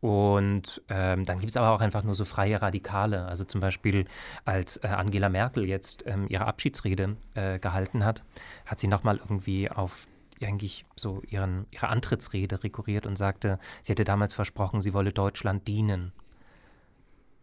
Und 0.02 0.82
ähm, 0.90 1.24
dann 1.24 1.40
gibt 1.40 1.52
es 1.52 1.58
aber 1.58 1.72
auch 1.72 1.82
einfach 1.82 2.04
nur 2.04 2.16
so 2.16 2.26
freie 2.26 2.62
Radikale. 2.62 3.26
Also 3.26 3.44
zum 3.44 3.62
Beispiel, 3.62 4.06
als 4.44 4.78
äh, 4.78 4.88
Angela 4.88 5.30
Merkel 5.30 5.66
jetzt 5.66 6.04
ähm, 6.06 6.28
ihre 6.30 6.46
Abschiedsrede 6.46 7.16
äh, 7.34 7.60
gehalten 7.60 8.04
hat, 8.04 8.24
hat 8.66 8.80
sie 8.80 8.88
nochmal 8.88 9.18
irgendwie 9.18 9.70
auf 9.70 10.08
eigentlich 10.42 10.86
so 10.96 11.22
ihren, 11.28 11.66
ihre 11.72 11.88
Antrittsrede 11.88 12.64
rekurriert 12.64 13.06
und 13.06 13.18
sagte, 13.18 13.60
sie 13.84 13.92
hätte 13.92 14.04
damals 14.04 14.34
versprochen, 14.34 14.82
sie 14.82 14.94
wolle 14.94 15.14
Deutschland 15.14 15.68
dienen. 15.68 16.12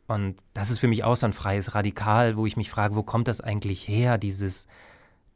Und 0.07 0.37
das 0.53 0.71
ist 0.71 0.79
für 0.79 0.89
mich 0.89 1.05
auch 1.05 1.17
so 1.17 1.27
ein 1.27 1.33
freies 1.33 1.75
Radikal, 1.75 2.37
wo 2.37 2.45
ich 2.47 2.57
mich 2.57 2.71
frage, 2.71 2.97
wo 2.97 3.03
kommt 3.03 3.29
das 3.29 3.41
eigentlich 3.41 3.89
her, 3.89 4.19
dieses 4.19 4.67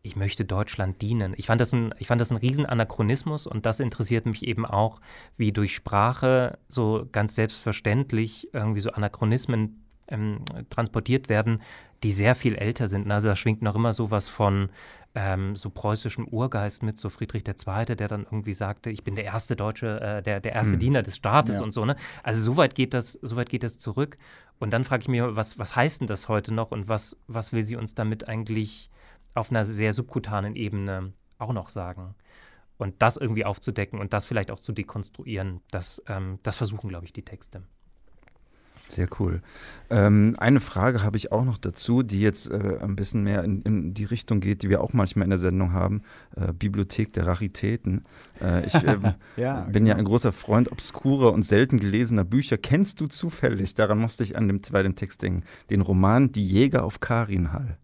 ich 0.07 0.15
möchte 0.15 0.45
Deutschland 0.45 1.03
dienen. 1.03 1.35
Ich 1.37 1.47
fand 1.47 1.61
das 1.61 1.73
ein, 1.73 1.93
ich 1.99 2.07
fand 2.07 2.21
das 2.21 2.31
ein 2.31 2.37
Riesenanachronismus 2.37 3.47
und 3.47 3.67
das 3.67 3.81
interessiert 3.81 4.25
mich 4.25 4.47
eben 4.47 4.65
auch, 4.65 5.01
wie 5.37 5.51
durch 5.53 5.75
Sprache 5.75 6.59
so 6.69 7.09
ganz 7.11 7.35
selbstverständlich 7.35 8.49
irgendwie 8.53 8.81
so 8.81 8.91
Anachronismen 8.91 9.83
ähm, 10.09 10.45
transportiert 10.71 11.29
werden, 11.29 11.61
die 12.05 12.13
sehr 12.13 12.37
viel 12.37 12.55
älter 12.55 12.87
sind. 12.87 13.11
Also 13.11 13.29
da 13.29 13.37
schwingt 13.37 13.63
noch 13.63 13.75
immer 13.75 13.93
sowas 13.93 14.29
von 14.29 14.71
ähm, 15.17 15.57
so 15.57 15.71
preußischen 15.71 16.29
Urgeist 16.31 16.83
mit, 16.83 16.99
so 16.99 17.09
Friedrich 17.09 17.43
II., 17.49 17.97
der 17.97 18.07
dann 18.07 18.25
irgendwie 18.25 18.53
sagte, 18.53 18.91
ich 18.91 19.03
bin 19.03 19.15
der 19.15 19.25
erste 19.25 19.57
Deutsche, 19.57 19.99
äh, 20.01 20.23
der, 20.23 20.41
der 20.41 20.53
erste 20.53 20.75
hm. 20.75 20.79
Diener 20.79 21.03
des 21.03 21.17
Staates 21.17 21.59
ja. 21.59 21.65
und 21.65 21.73
so. 21.73 21.87
Ne? 21.87 21.97
Also 22.23 22.43
so 22.43 22.59
weit 22.59 22.75
geht 22.75 22.93
das, 22.93 23.15
so 23.15 23.35
weit 23.35 23.49
geht 23.49 23.63
das 23.63 23.79
zurück. 23.79 24.19
Und 24.59 24.73
dann 24.73 24.85
frage 24.85 25.03
ich 25.03 25.09
mich, 25.09 25.23
was, 25.23 25.59
was 25.59 25.75
heißt 25.75 26.03
denn 26.03 26.07
das 26.07 26.29
heute 26.29 26.53
noch 26.53 26.71
und 26.71 26.89
was, 26.89 27.17
was 27.27 27.53
will 27.53 27.65
sie 27.65 27.77
uns 27.77 27.95
damit 27.95 28.29
eigentlich 28.29 28.91
auf 29.35 29.51
einer 29.51 29.65
sehr 29.65 29.95
subkutanen 29.95 30.55
Ebene 30.55 31.15
auch 31.39 31.55
noch 31.55 31.71
sagen? 31.71 32.15
Und 32.77 33.01
das 33.01 33.17
irgendwie 33.17 33.47
aufzudecken 33.47 33.99
und 33.99 34.13
das 34.13 34.27
vielleicht 34.27 34.51
auch 34.51 34.61
zu 34.61 34.73
dekonstruieren, 34.73 35.63
das, 35.71 36.03
ähm, 36.09 36.41
das 36.43 36.57
versuchen, 36.57 36.89
glaube 36.89 37.07
ich, 37.07 37.15
die 37.15 37.25
Texte. 37.25 37.63
Sehr 38.89 39.09
cool. 39.19 39.43
Ähm, 39.91 40.37
eine 40.39 40.61
Frage 40.61 41.03
habe 41.03 41.17
ich 41.17 41.33
auch 41.33 41.45
noch 41.45 41.59
dazu, 41.59 42.03
die 42.03 42.21
jetzt 42.21 42.51
äh, 42.51 42.79
ein 42.81 42.95
bisschen 42.95 43.25
mehr 43.25 43.43
in, 43.43 43.63
in, 43.63 43.95
die 43.95 44.05
Richtung 44.05 44.41
geht, 44.41 44.63
die 44.63 44.71
wir 44.71 44.81
auch 44.81 44.93
manchmal 44.93 45.25
in 45.25 45.31
der 45.31 45.39
Sendung 45.39 45.73
haben: 45.73 46.03
äh, 46.37 46.53
Bibliothek 46.53 47.13
der 47.13 47.27
Raritäten. 47.27 48.03
Äh, 48.41 48.67
ich 48.67 48.75
äh, 48.75 48.97
ja, 49.37 49.63
bin 49.63 49.85
genau. 49.85 49.89
ja 49.89 49.97
ein 49.97 50.05
großer 50.05 50.33
Freund 50.33 50.71
obskurer 50.71 51.33
und 51.33 51.43
selten 51.43 51.81
gelesener 51.81 52.25
Bücher. 52.25 52.59
Kennst 52.59 53.01
du 53.01 53.07
zufällig, 53.07 53.75
daran 53.75 53.99
musste 53.99 54.23
ich 54.23 54.37
an 54.37 54.47
dem, 54.47 54.61
bei 54.71 54.83
dem 54.83 54.95
Text 54.95 55.23
denken, 55.23 55.43
den 55.71 55.81
Roman 55.81 56.31
Die 56.31 56.47
Jäger 56.47 56.85
auf 56.85 57.01
Karinhall? 57.01 57.79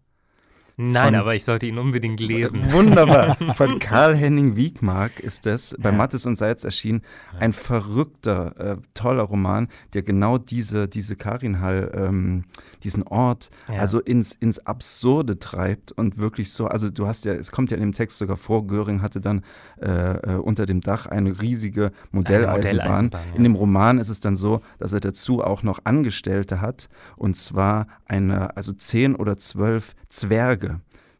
Nein, 0.75 1.05
von, 1.05 1.15
aber 1.15 1.35
ich 1.35 1.43
sollte 1.43 1.67
ihn 1.67 1.77
unbedingt 1.77 2.19
lesen. 2.19 2.71
Wunderbar. 2.71 3.37
Von 3.55 3.77
Karl-Henning 3.77 4.55
Wiegmark 4.55 5.19
ist 5.19 5.45
das 5.45 5.75
bei 5.79 5.91
ja. 5.91 5.95
Mattes 5.95 6.25
und 6.25 6.35
Seitz 6.35 6.63
erschienen. 6.63 7.01
Ein 7.39 7.53
verrückter, 7.53 8.57
äh, 8.57 8.77
toller 8.95 9.23
Roman, 9.23 9.67
der 9.93 10.01
genau 10.01 10.39
diese, 10.39 10.87
diese 10.87 11.15
Karinhall, 11.15 11.91
ähm, 11.93 12.45
diesen 12.83 13.03
Ort, 13.03 13.51
ja. 13.67 13.75
also 13.75 13.99
ins, 13.99 14.33
ins 14.33 14.65
Absurde 14.65 15.37
treibt 15.37 15.91
und 15.91 16.17
wirklich 16.17 16.51
so, 16.51 16.65
also 16.65 16.89
du 16.89 17.05
hast 17.05 17.25
ja, 17.25 17.33
es 17.33 17.51
kommt 17.51 17.69
ja 17.69 17.77
in 17.77 17.81
dem 17.81 17.93
Text 17.93 18.17
sogar 18.17 18.37
vor, 18.37 18.65
Göring 18.65 19.03
hatte 19.03 19.21
dann 19.21 19.43
äh, 19.79 19.89
äh 19.89 20.35
unter 20.37 20.65
dem 20.65 20.81
Dach 20.81 21.05
eine 21.05 21.39
riesige 21.39 21.91
Modelleisenbahn. 22.11 22.51
Eine 22.51 22.61
Modelleisenbahn 22.61 23.21
ja. 23.29 23.35
In 23.35 23.43
dem 23.43 23.55
Roman 23.55 23.99
ist 23.99 24.09
es 24.09 24.19
dann 24.19 24.35
so, 24.35 24.61
dass 24.79 24.91
er 24.91 25.01
dazu 25.01 25.43
auch 25.43 25.61
noch 25.61 25.81
Angestellte 25.83 26.61
hat 26.61 26.89
und 27.15 27.35
zwar 27.35 27.87
eine, 28.05 28.57
also 28.57 28.71
zehn 28.73 29.15
oder 29.15 29.37
zwölf 29.37 29.93
Zwerge, 30.13 30.62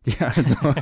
die 0.06 0.20
also 0.20 0.76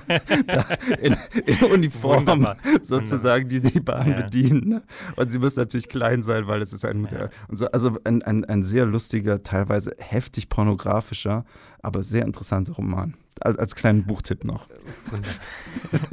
in, 1.00 1.16
in, 1.46 1.64
Uniform 1.72 2.26
Wunderbar. 2.26 2.58
sozusagen 2.82 3.48
die, 3.50 3.62
die 3.62 3.80
Bahn 3.80 4.10
ja. 4.10 4.22
bedienen. 4.22 4.68
Ne? 4.68 4.82
Und 5.16 5.32
sie 5.32 5.38
müssen 5.38 5.60
natürlich 5.60 5.90
klein 5.90 6.24
sein, 6.24 6.48
weil 6.48 6.62
es 6.62 6.74
ist 6.74 6.86
ein 6.86 7.08
ja. 7.12 7.30
so, 7.52 7.68
also 7.68 7.98
ein, 8.04 8.24
ein, 8.24 8.44
ein 8.46 8.64
sehr 8.64 8.86
lustiger, 8.86 9.44
teilweise 9.44 9.96
heftig 10.00 10.50
pornografischer, 10.50 11.46
aber 11.84 12.04
sehr 12.04 12.26
interessanter 12.26 12.74
Roman. 12.74 13.16
Als, 13.40 13.58
als 13.58 13.76
kleinen 13.76 14.06
Buchtipp 14.06 14.44
noch. 14.44 14.68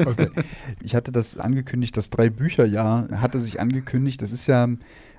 okay. 0.04 0.30
Ich 0.82 0.94
hatte 0.94 1.12
das 1.12 1.36
angekündigt, 1.36 1.96
das 1.96 2.10
Drei-Bücher-Jahr 2.10 3.08
hatte 3.20 3.40
sich 3.40 3.60
angekündigt. 3.60 4.22
Das 4.22 4.32
ist 4.32 4.46
ja 4.46 4.68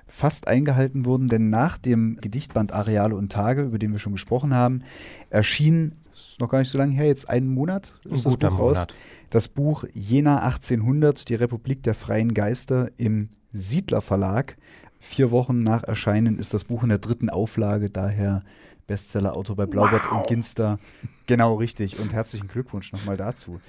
fast 0.08 0.48
eingehalten 0.48 1.06
worden, 1.06 1.28
denn 1.28 1.50
nach 1.50 1.78
dem 1.78 2.18
Gedichtband 2.20 2.72
Areale 2.72 3.16
und 3.16 3.32
Tage, 3.32 3.64
über 3.64 3.78
den 3.78 3.92
wir 3.92 4.00
schon 4.00 4.14
gesprochen 4.14 4.54
haben, 4.54 4.82
erschien, 5.30 5.94
ist 6.20 6.40
noch 6.40 6.50
gar 6.50 6.60
nicht 6.60 6.70
so 6.70 6.78
lange 6.78 6.94
her, 6.94 7.08
jetzt 7.08 7.30
einen 7.30 7.54
Monat 7.54 7.94
ist 8.04 8.26
Ein 8.26 8.32
das 8.32 8.38
Buch 8.38 8.60
raus, 8.60 8.88
das 9.30 9.48
Buch 9.48 9.84
Jena 9.94 10.44
1800, 10.44 11.30
die 11.30 11.36
Republik 11.36 11.84
der 11.84 11.94
freien 11.94 12.34
Geister 12.34 12.90
im 12.98 13.30
Siedler 13.52 14.02
Verlag. 14.02 14.58
Vier 15.00 15.32
Wochen 15.32 15.60
nach 15.60 15.84
Erscheinen 15.84 16.38
ist 16.38 16.54
das 16.54 16.66
Buch 16.66 16.84
in 16.84 16.90
der 16.90 16.98
dritten 16.98 17.30
Auflage, 17.30 17.90
daher 17.90 18.42
Bestsellerautor 18.88 19.56
bei 19.56 19.66
Blaubart 19.66 20.06
wow. 20.06 20.18
und 20.20 20.28
Ginster. 20.28 20.80
Genau 21.28 21.56
richtig 21.56 22.00
und 22.00 22.12
herzlichen 22.12 22.48
Glückwunsch 22.48 22.92
nochmal 22.92 23.18
dazu. 23.18 23.62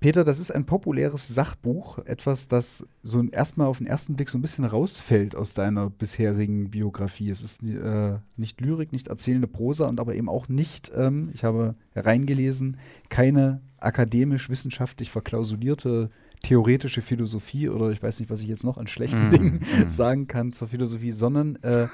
Peter, 0.00 0.24
das 0.24 0.38
ist 0.38 0.50
ein 0.50 0.64
populäres 0.66 1.28
Sachbuch, 1.28 1.98
etwas, 2.00 2.46
das 2.46 2.86
so 3.02 3.22
erstmal 3.22 3.68
auf 3.68 3.78
den 3.78 3.86
ersten 3.86 4.16
Blick 4.16 4.28
so 4.28 4.36
ein 4.36 4.42
bisschen 4.42 4.64
rausfällt 4.64 5.34
aus 5.34 5.54
deiner 5.54 5.88
bisherigen 5.88 6.70
Biografie. 6.70 7.30
Es 7.30 7.42
ist 7.42 7.62
äh, 7.62 8.18
nicht 8.36 8.60
Lyrik, 8.60 8.92
nicht 8.92 9.08
erzählende 9.08 9.48
Prosa 9.48 9.86
und 9.86 10.00
aber 10.00 10.14
eben 10.14 10.28
auch 10.28 10.48
nicht, 10.48 10.92
ähm, 10.94 11.30
ich 11.32 11.44
habe 11.44 11.74
reingelesen, 11.94 12.76
keine 13.08 13.62
akademisch-wissenschaftlich 13.78 15.10
verklausulierte 15.10 16.10
theoretische 16.42 17.00
Philosophie 17.00 17.68
oder 17.68 17.90
ich 17.90 18.02
weiß 18.02 18.20
nicht, 18.20 18.30
was 18.30 18.42
ich 18.42 18.48
jetzt 18.48 18.64
noch 18.64 18.76
an 18.76 18.86
schlechten 18.86 19.28
mm, 19.28 19.30
Dingen 19.30 19.54
mm. 19.60 19.86
sagen 19.88 20.26
kann 20.26 20.52
zur 20.52 20.68
Philosophie, 20.68 21.12
sondern 21.12 21.56
äh, 21.62 21.86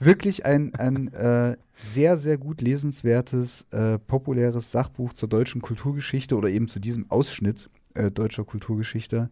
wirklich 0.00 0.46
ein, 0.46 0.74
ein 0.74 1.12
äh, 1.12 1.56
sehr, 1.76 2.16
sehr 2.16 2.38
gut 2.38 2.60
lesenswertes, 2.60 3.66
äh, 3.70 3.98
populäres 3.98 4.70
Sachbuch 4.70 5.12
zur 5.12 5.28
deutschen 5.28 5.62
Kulturgeschichte 5.62 6.36
oder 6.36 6.48
eben 6.48 6.66
zu 6.66 6.80
diesem 6.80 7.10
Ausschnitt 7.10 7.70
äh, 7.94 8.10
deutscher 8.10 8.44
Kulturgeschichte. 8.44 9.30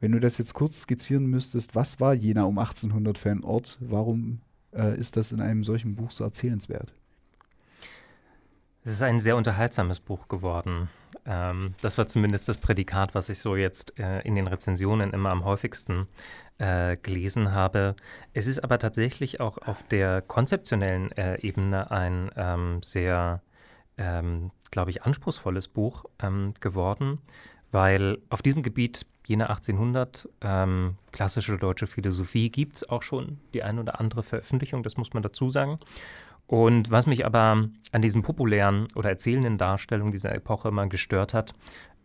Wenn 0.00 0.12
du 0.12 0.20
das 0.20 0.38
jetzt 0.38 0.54
kurz 0.54 0.82
skizzieren 0.82 1.26
müsstest, 1.26 1.74
was 1.74 2.00
war 2.00 2.14
Jena 2.14 2.44
um 2.44 2.58
1800 2.58 3.16
für 3.16 3.30
ein 3.30 3.44
Ort? 3.44 3.78
Warum 3.80 4.40
äh, 4.72 4.98
ist 4.98 5.16
das 5.16 5.32
in 5.32 5.40
einem 5.40 5.62
solchen 5.62 5.96
Buch 5.96 6.10
so 6.10 6.24
erzählenswert? 6.24 6.94
Es 8.86 8.92
ist 8.92 9.02
ein 9.02 9.18
sehr 9.18 9.34
unterhaltsames 9.34 9.98
Buch 9.98 10.28
geworden. 10.28 10.88
Ähm, 11.24 11.74
das 11.82 11.98
war 11.98 12.06
zumindest 12.06 12.48
das 12.48 12.58
Prädikat, 12.58 13.16
was 13.16 13.28
ich 13.28 13.40
so 13.40 13.56
jetzt 13.56 13.98
äh, 13.98 14.20
in 14.20 14.36
den 14.36 14.46
Rezensionen 14.46 15.12
immer 15.12 15.30
am 15.30 15.44
häufigsten 15.44 16.06
äh, 16.58 16.96
gelesen 16.96 17.50
habe. 17.50 17.96
Es 18.32 18.46
ist 18.46 18.62
aber 18.62 18.78
tatsächlich 18.78 19.40
auch 19.40 19.58
auf 19.58 19.82
der 19.88 20.22
konzeptionellen 20.22 21.10
äh, 21.16 21.36
Ebene 21.40 21.90
ein 21.90 22.30
ähm, 22.36 22.80
sehr, 22.84 23.42
ähm, 23.98 24.52
glaube 24.70 24.92
ich, 24.92 25.02
anspruchsvolles 25.02 25.66
Buch 25.66 26.04
ähm, 26.22 26.54
geworden, 26.60 27.18
weil 27.72 28.18
auf 28.28 28.40
diesem 28.40 28.62
Gebiet 28.62 29.04
jene 29.26 29.50
1800 29.50 30.28
ähm, 30.42 30.94
klassische 31.10 31.58
deutsche 31.58 31.88
Philosophie 31.88 32.50
gibt 32.50 32.76
es 32.76 32.88
auch 32.88 33.02
schon 33.02 33.40
die 33.52 33.64
ein 33.64 33.80
oder 33.80 33.98
andere 33.98 34.22
Veröffentlichung, 34.22 34.84
das 34.84 34.96
muss 34.96 35.12
man 35.12 35.24
dazu 35.24 35.50
sagen. 35.50 35.80
Und 36.46 36.90
was 36.90 37.06
mich 37.06 37.26
aber 37.26 37.68
an 37.92 38.02
diesen 38.02 38.22
populären 38.22 38.86
oder 38.94 39.10
erzählenden 39.10 39.58
Darstellungen 39.58 40.12
dieser 40.12 40.34
Epoche 40.34 40.68
immer 40.68 40.86
gestört 40.86 41.34
hat, 41.34 41.54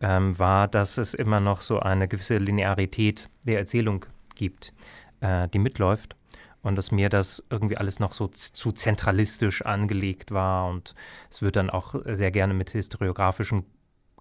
ähm, 0.02 0.38
war, 0.40 0.68
dass 0.68 0.98
es 0.98 1.14
immer 1.14 1.40
noch 1.40 1.62
so 1.62 1.80
eine 1.80 2.08
gewisse 2.08 2.38
Linearität 2.38 3.30
der 3.44 3.60
Erzählung 3.60 4.06
gibt, 4.36 4.74
äh, 5.20 5.48
die 5.50 5.60
mitläuft. 5.60 6.16
Und 6.64 6.76
dass 6.76 6.92
mir 6.92 7.10
das 7.10 7.44
irgendwie 7.50 7.78
alles 7.78 8.00
noch 8.00 8.14
so 8.14 8.28
zu 8.28 8.72
zentralistisch 8.72 9.64
angelegt 9.64 10.32
war. 10.32 10.70
Und 10.70 10.94
es 11.30 11.42
wird 11.42 11.56
dann 11.56 11.72
auch 11.72 11.96
sehr 12.06 12.30
gerne 12.30 12.54
mit 12.54 12.72
historiografischen 12.72 13.66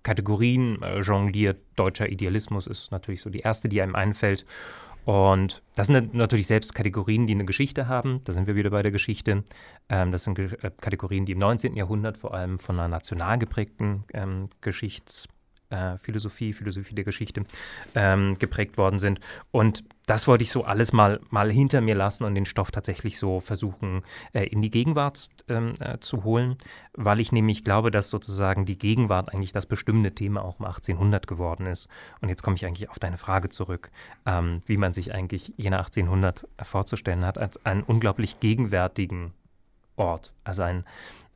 Kategorien 0.03 0.83
äh, 0.83 1.01
jongliert. 1.01 1.61
Deutscher 1.77 2.09
Idealismus 2.09 2.67
ist 2.67 2.91
natürlich 2.93 3.21
so 3.21 3.31
die 3.31 3.41
erste, 3.41 3.69
die 3.69 3.83
einem 3.83 3.95
einfällt. 3.95 4.47
Und 5.11 5.61
das 5.75 5.89
sind 5.89 6.15
natürlich 6.15 6.47
selbst 6.47 6.73
Kategorien, 6.73 7.27
die 7.27 7.35
eine 7.35 7.45
Geschichte 7.45 7.89
haben. 7.89 8.21
Da 8.23 8.33
sind 8.33 8.47
wir 8.47 8.55
wieder 8.55 8.71
bei 8.71 8.81
der 8.81 8.93
Geschichte. 8.93 9.43
Ähm, 9.89 10.13
das 10.13 10.23
sind 10.23 10.39
äh, 10.39 10.71
Kategorien, 10.81 11.27
die 11.27 11.33
im 11.33 11.41
19. 11.41 11.75
Jahrhundert 11.75 12.17
vor 12.17 12.33
allem 12.33 12.61
von 12.61 12.79
einer 12.79 12.87
national 12.87 13.37
geprägten 13.37 14.05
ähm, 14.13 14.51
Geschichts- 14.61 15.27
äh, 15.71 15.99
Philosophie, 15.99 16.53
Philosophie 16.53 16.95
der 16.95 17.03
Geschichte 17.03 17.45
ähm, 17.97 18.39
geprägt 18.39 18.79
worden 18.79 19.01
sind. 19.01 19.19
Und 19.51 19.83
das 20.11 20.27
wollte 20.27 20.43
ich 20.43 20.51
so 20.51 20.65
alles 20.65 20.93
mal, 20.93 21.21
mal 21.31 21.53
hinter 21.53 21.81
mir 21.81 21.95
lassen 21.95 22.25
und 22.25 22.35
den 22.35 22.45
Stoff 22.45 22.73
tatsächlich 22.73 23.17
so 23.17 23.39
versuchen 23.39 24.03
äh, 24.33 24.43
in 24.43 24.61
die 24.61 24.69
Gegenwart 24.69 25.29
ähm, 25.49 25.75
äh, 25.79 25.99
zu 26.01 26.25
holen, 26.25 26.57
weil 26.95 27.21
ich 27.21 27.31
nämlich 27.31 27.63
glaube, 27.63 27.93
dass 27.93 28.11
sozusagen 28.11 28.65
die 28.65 28.77
Gegenwart 28.77 29.33
eigentlich 29.33 29.53
das 29.53 29.67
bestimmende 29.67 30.13
Thema 30.13 30.45
auch 30.45 30.59
um 30.59 30.67
1800 30.67 31.29
geworden 31.29 31.67
ist. 31.67 31.89
Und 32.21 32.29
jetzt 32.29 32.43
komme 32.43 32.57
ich 32.57 32.67
eigentlich 32.67 32.91
auf 32.91 32.99
deine 32.99 33.19
Frage 33.19 33.51
zurück, 33.51 33.93
ähm, 34.27 34.63
wie 34.67 34.79
man 34.79 34.93
sich 34.93 35.15
eigentlich 35.15 35.55
Jena 35.57 35.79
1800 35.79 36.45
vorzustellen 36.61 37.25
hat, 37.25 37.39
als 37.39 37.65
einen 37.65 37.85
unglaublich 37.85 38.41
gegenwärtigen 38.41 39.33
Ort, 39.95 40.33
also 40.43 40.63
ein 40.63 40.83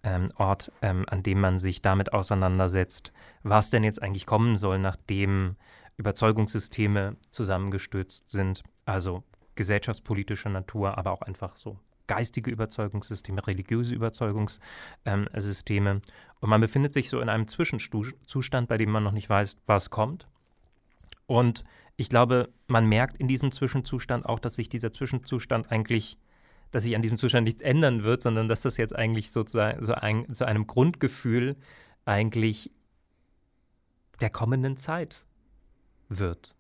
ähm, 0.03 0.27
Ort, 0.35 0.73
ähm, 0.83 1.05
an 1.09 1.23
dem 1.23 1.41
man 1.41 1.61
sich 1.61 1.81
damit 1.81 2.13
auseinandersetzt, 2.13 3.13
was 3.45 3.71
denn 3.71 3.85
jetzt 3.85 4.03
eigentlich 4.03 4.27
kommen 4.27 4.57
soll, 4.57 4.81
nachdem 4.81 5.55
Überzeugungssysteme 5.97 7.17
zusammengestürzt 7.31 8.31
sind, 8.31 8.63
also 8.85 9.23
gesellschaftspolitischer 9.55 10.51
Natur, 10.51 10.99
aber 10.99 11.13
auch 11.13 11.23
einfach 11.23 11.57
so 11.57 11.79
geistige 12.07 12.51
Überzeugungssysteme, 12.51 13.47
religiöse 13.47 13.95
Überzeugungssysteme. 13.95 16.03
Und 16.41 16.51
man 16.51 16.61
befindet 16.61 16.93
sich 16.93 17.09
so 17.09 17.21
in 17.21 17.29
einem 17.29 17.49
Zwischenzustand, 17.49 18.69
bei 18.69 18.77
dem 18.77 18.91
man 18.91 19.05
noch 19.05 19.13
nicht 19.13 19.31
weiß, 19.31 19.59
was 19.67 19.91
kommt. 19.91 20.29
Und 21.27 21.65
ich 21.97 22.11
glaube, 22.11 22.51
man 22.67 22.87
merkt 22.87 23.17
in 23.17 23.29
diesem 23.29 23.53
Zwischenzustand 23.53 24.27
auch, 24.27 24.39
dass 24.39 24.57
sich 24.57 24.69
dieser 24.69 24.93
Zwischenzustand 24.93 25.71
eigentlich 25.71 26.19
dass 26.75 26.83
sich 26.83 26.97
an 26.97 27.03
diesem 27.03 27.19
Zustand 27.19 27.45
nichts 27.45 27.63
ändern 27.63 28.03
wird, 28.03 28.21
sondern 28.21 28.49
dass 28.49 28.63
das 28.63 28.79
jetzt 28.79 28.97
eigentlich 28.97 29.31
sozusagen 29.31 29.85
so 29.85 29.95
ein, 29.95 30.35
zu 30.35 30.45
einem 30.45 30.67
Grundgefühl 30.67 31.55
eigentlich 32.05 32.73
der 34.21 34.29
kommenden 34.29 34.77
Zeit 34.77 35.25
wird. 36.09 36.55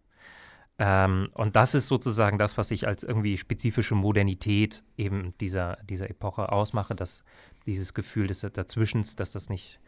Ähm, 0.78 1.28
und 1.34 1.54
das 1.54 1.74
ist 1.74 1.86
sozusagen 1.88 2.38
das, 2.38 2.58
was 2.58 2.70
ich 2.70 2.86
als 2.86 3.04
irgendwie 3.04 3.38
spezifische 3.38 3.94
Modernität 3.94 4.82
eben 4.96 5.34
dieser, 5.38 5.76
dieser 5.88 6.10
Epoche 6.10 6.50
ausmache, 6.50 6.94
dass 6.94 7.22
dieses 7.66 7.94
Gefühl 7.94 8.26
des 8.26 8.40
Dazwischens, 8.40 9.14
dass 9.14 9.32
das 9.32 9.48
nicht 9.48 9.78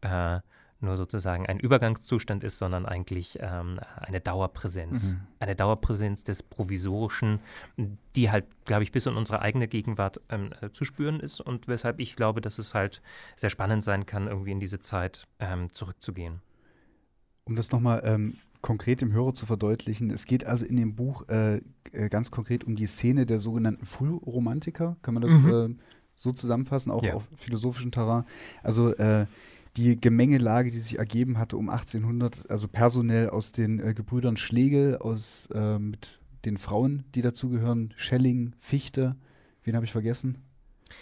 äh, 0.00 0.40
nur 0.82 0.96
sozusagen 0.96 1.46
ein 1.46 1.60
Übergangszustand 1.60 2.42
ist, 2.42 2.58
sondern 2.58 2.86
eigentlich 2.86 3.38
ähm, 3.40 3.78
eine 3.96 4.20
Dauerpräsenz. 4.20 5.14
Mhm. 5.14 5.20
Eine 5.38 5.54
Dauerpräsenz 5.54 6.24
des 6.24 6.42
Provisorischen, 6.42 7.38
die 8.16 8.30
halt, 8.30 8.46
glaube 8.64 8.82
ich, 8.82 8.90
bis 8.90 9.06
in 9.06 9.14
unsere 9.14 9.40
eigene 9.40 9.68
Gegenwart 9.68 10.20
ähm, 10.28 10.50
äh, 10.60 10.70
zu 10.70 10.84
spüren 10.84 11.20
ist 11.20 11.40
und 11.40 11.68
weshalb 11.68 12.00
ich 12.00 12.16
glaube, 12.16 12.40
dass 12.40 12.58
es 12.58 12.74
halt 12.74 13.00
sehr 13.36 13.50
spannend 13.50 13.84
sein 13.84 14.06
kann, 14.06 14.26
irgendwie 14.26 14.50
in 14.50 14.60
diese 14.60 14.80
Zeit 14.80 15.28
ähm, 15.38 15.70
zurückzugehen. 15.70 16.42
Um 17.44 17.54
das 17.54 17.70
nochmal 17.70 18.02
ähm, 18.04 18.38
konkret 18.62 19.00
dem 19.00 19.12
Hörer 19.12 19.34
zu 19.34 19.44
verdeutlichen, 19.44 20.10
es 20.10 20.24
geht 20.24 20.46
also 20.46 20.64
in 20.64 20.76
dem 20.76 20.94
Buch 20.94 21.28
äh, 21.28 21.56
äh 21.92 22.08
ganz 22.08 22.30
konkret 22.30 22.64
um 22.64 22.76
die 22.76 22.86
Szene 22.86 23.26
der 23.26 23.40
sogenannten 23.40 23.84
Frühromantiker, 23.84 24.96
kann 25.02 25.14
man 25.14 25.22
das 25.22 25.42
mhm. 25.42 25.50
äh, 25.50 25.74
so 26.14 26.32
zusammenfassen, 26.32 26.90
auch 26.90 27.02
ja. 27.02 27.14
auf 27.14 27.28
philosophischem 27.34 27.90
Terrain. 27.90 28.24
Also 28.62 28.94
äh, 28.94 29.26
die 29.76 30.00
Gemengelage, 30.00 30.70
die 30.70 30.78
sich 30.78 30.98
ergeben 30.98 31.38
hatte 31.38 31.56
um 31.56 31.68
1800, 31.68 32.50
also 32.50 32.68
personell 32.68 33.30
aus 33.30 33.52
den 33.52 33.80
äh, 33.80 33.94
Gebrüdern 33.94 34.36
Schlegel, 34.36 34.96
aus 34.98 35.46
äh, 35.52 35.78
mit 35.78 36.20
den 36.44 36.56
Frauen, 36.56 37.04
die 37.14 37.22
dazugehören, 37.22 37.92
Schelling, 37.96 38.54
Fichte, 38.58 39.16
wen 39.64 39.74
habe 39.74 39.84
ich 39.84 39.92
vergessen? 39.92 40.38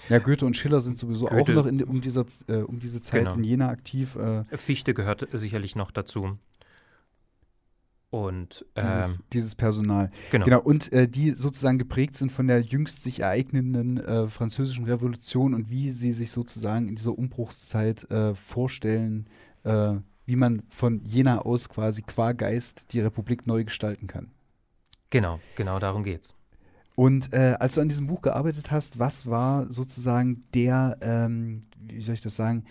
Ja, 0.08 0.18
Goethe 0.18 0.46
und 0.46 0.56
Schiller 0.56 0.80
sind 0.80 0.98
sowieso 0.98 1.26
Goethe. 1.26 1.52
auch 1.52 1.56
noch 1.56 1.66
in, 1.66 1.82
um, 1.82 2.00
dieser, 2.00 2.24
äh, 2.46 2.58
um 2.58 2.78
diese 2.78 3.02
Zeit 3.02 3.24
genau. 3.24 3.34
in 3.34 3.44
Jena 3.44 3.68
aktiv. 3.68 4.16
Äh. 4.16 4.44
Fichte 4.56 4.94
gehört 4.94 5.26
sicherlich 5.32 5.74
noch 5.74 5.90
dazu 5.90 6.38
und 8.10 8.66
ähm, 8.74 8.86
dieses, 8.86 9.20
dieses, 9.32 9.54
Personal. 9.54 10.10
Genau. 10.32 10.44
genau. 10.44 10.60
Und 10.60 10.92
äh, 10.92 11.08
die 11.08 11.30
sozusagen 11.30 11.78
geprägt 11.78 12.16
sind 12.16 12.32
von 12.32 12.48
der 12.48 12.60
jüngst 12.60 13.02
sich 13.02 13.20
ereignenden 13.20 13.98
äh, 13.98 14.26
französischen 14.26 14.84
Revolution 14.84 15.54
und 15.54 15.70
wie 15.70 15.90
sie 15.90 16.12
sich 16.12 16.32
sozusagen 16.32 16.88
in 16.88 16.96
dieser 16.96 17.16
Umbruchszeit 17.16 18.10
äh, 18.10 18.34
vorstellen, 18.34 19.26
äh, 19.62 19.94
wie 20.26 20.36
man 20.36 20.62
von 20.68 21.02
Jena 21.04 21.42
aus 21.42 21.68
quasi 21.68 22.02
qua 22.02 22.32
Geist 22.32 22.92
die 22.92 23.00
Republik 23.00 23.46
neu 23.46 23.64
gestalten 23.64 24.08
kann. 24.08 24.30
Genau, 25.10 25.40
genau 25.56 25.78
darum 25.78 26.02
geht's. 26.02 26.34
Und 26.96 27.32
äh, 27.32 27.56
als 27.58 27.74
du 27.74 27.80
an 27.80 27.88
diesem 27.88 28.08
Buch 28.08 28.22
gearbeitet 28.22 28.70
hast, 28.70 28.98
was 28.98 29.26
war 29.28 29.70
sozusagen 29.70 30.44
der, 30.52 30.98
ähm, 31.00 31.66
wie 31.78 32.02
soll 32.02 32.14
ich 32.14 32.20
das 32.20 32.36
sagen, 32.36 32.64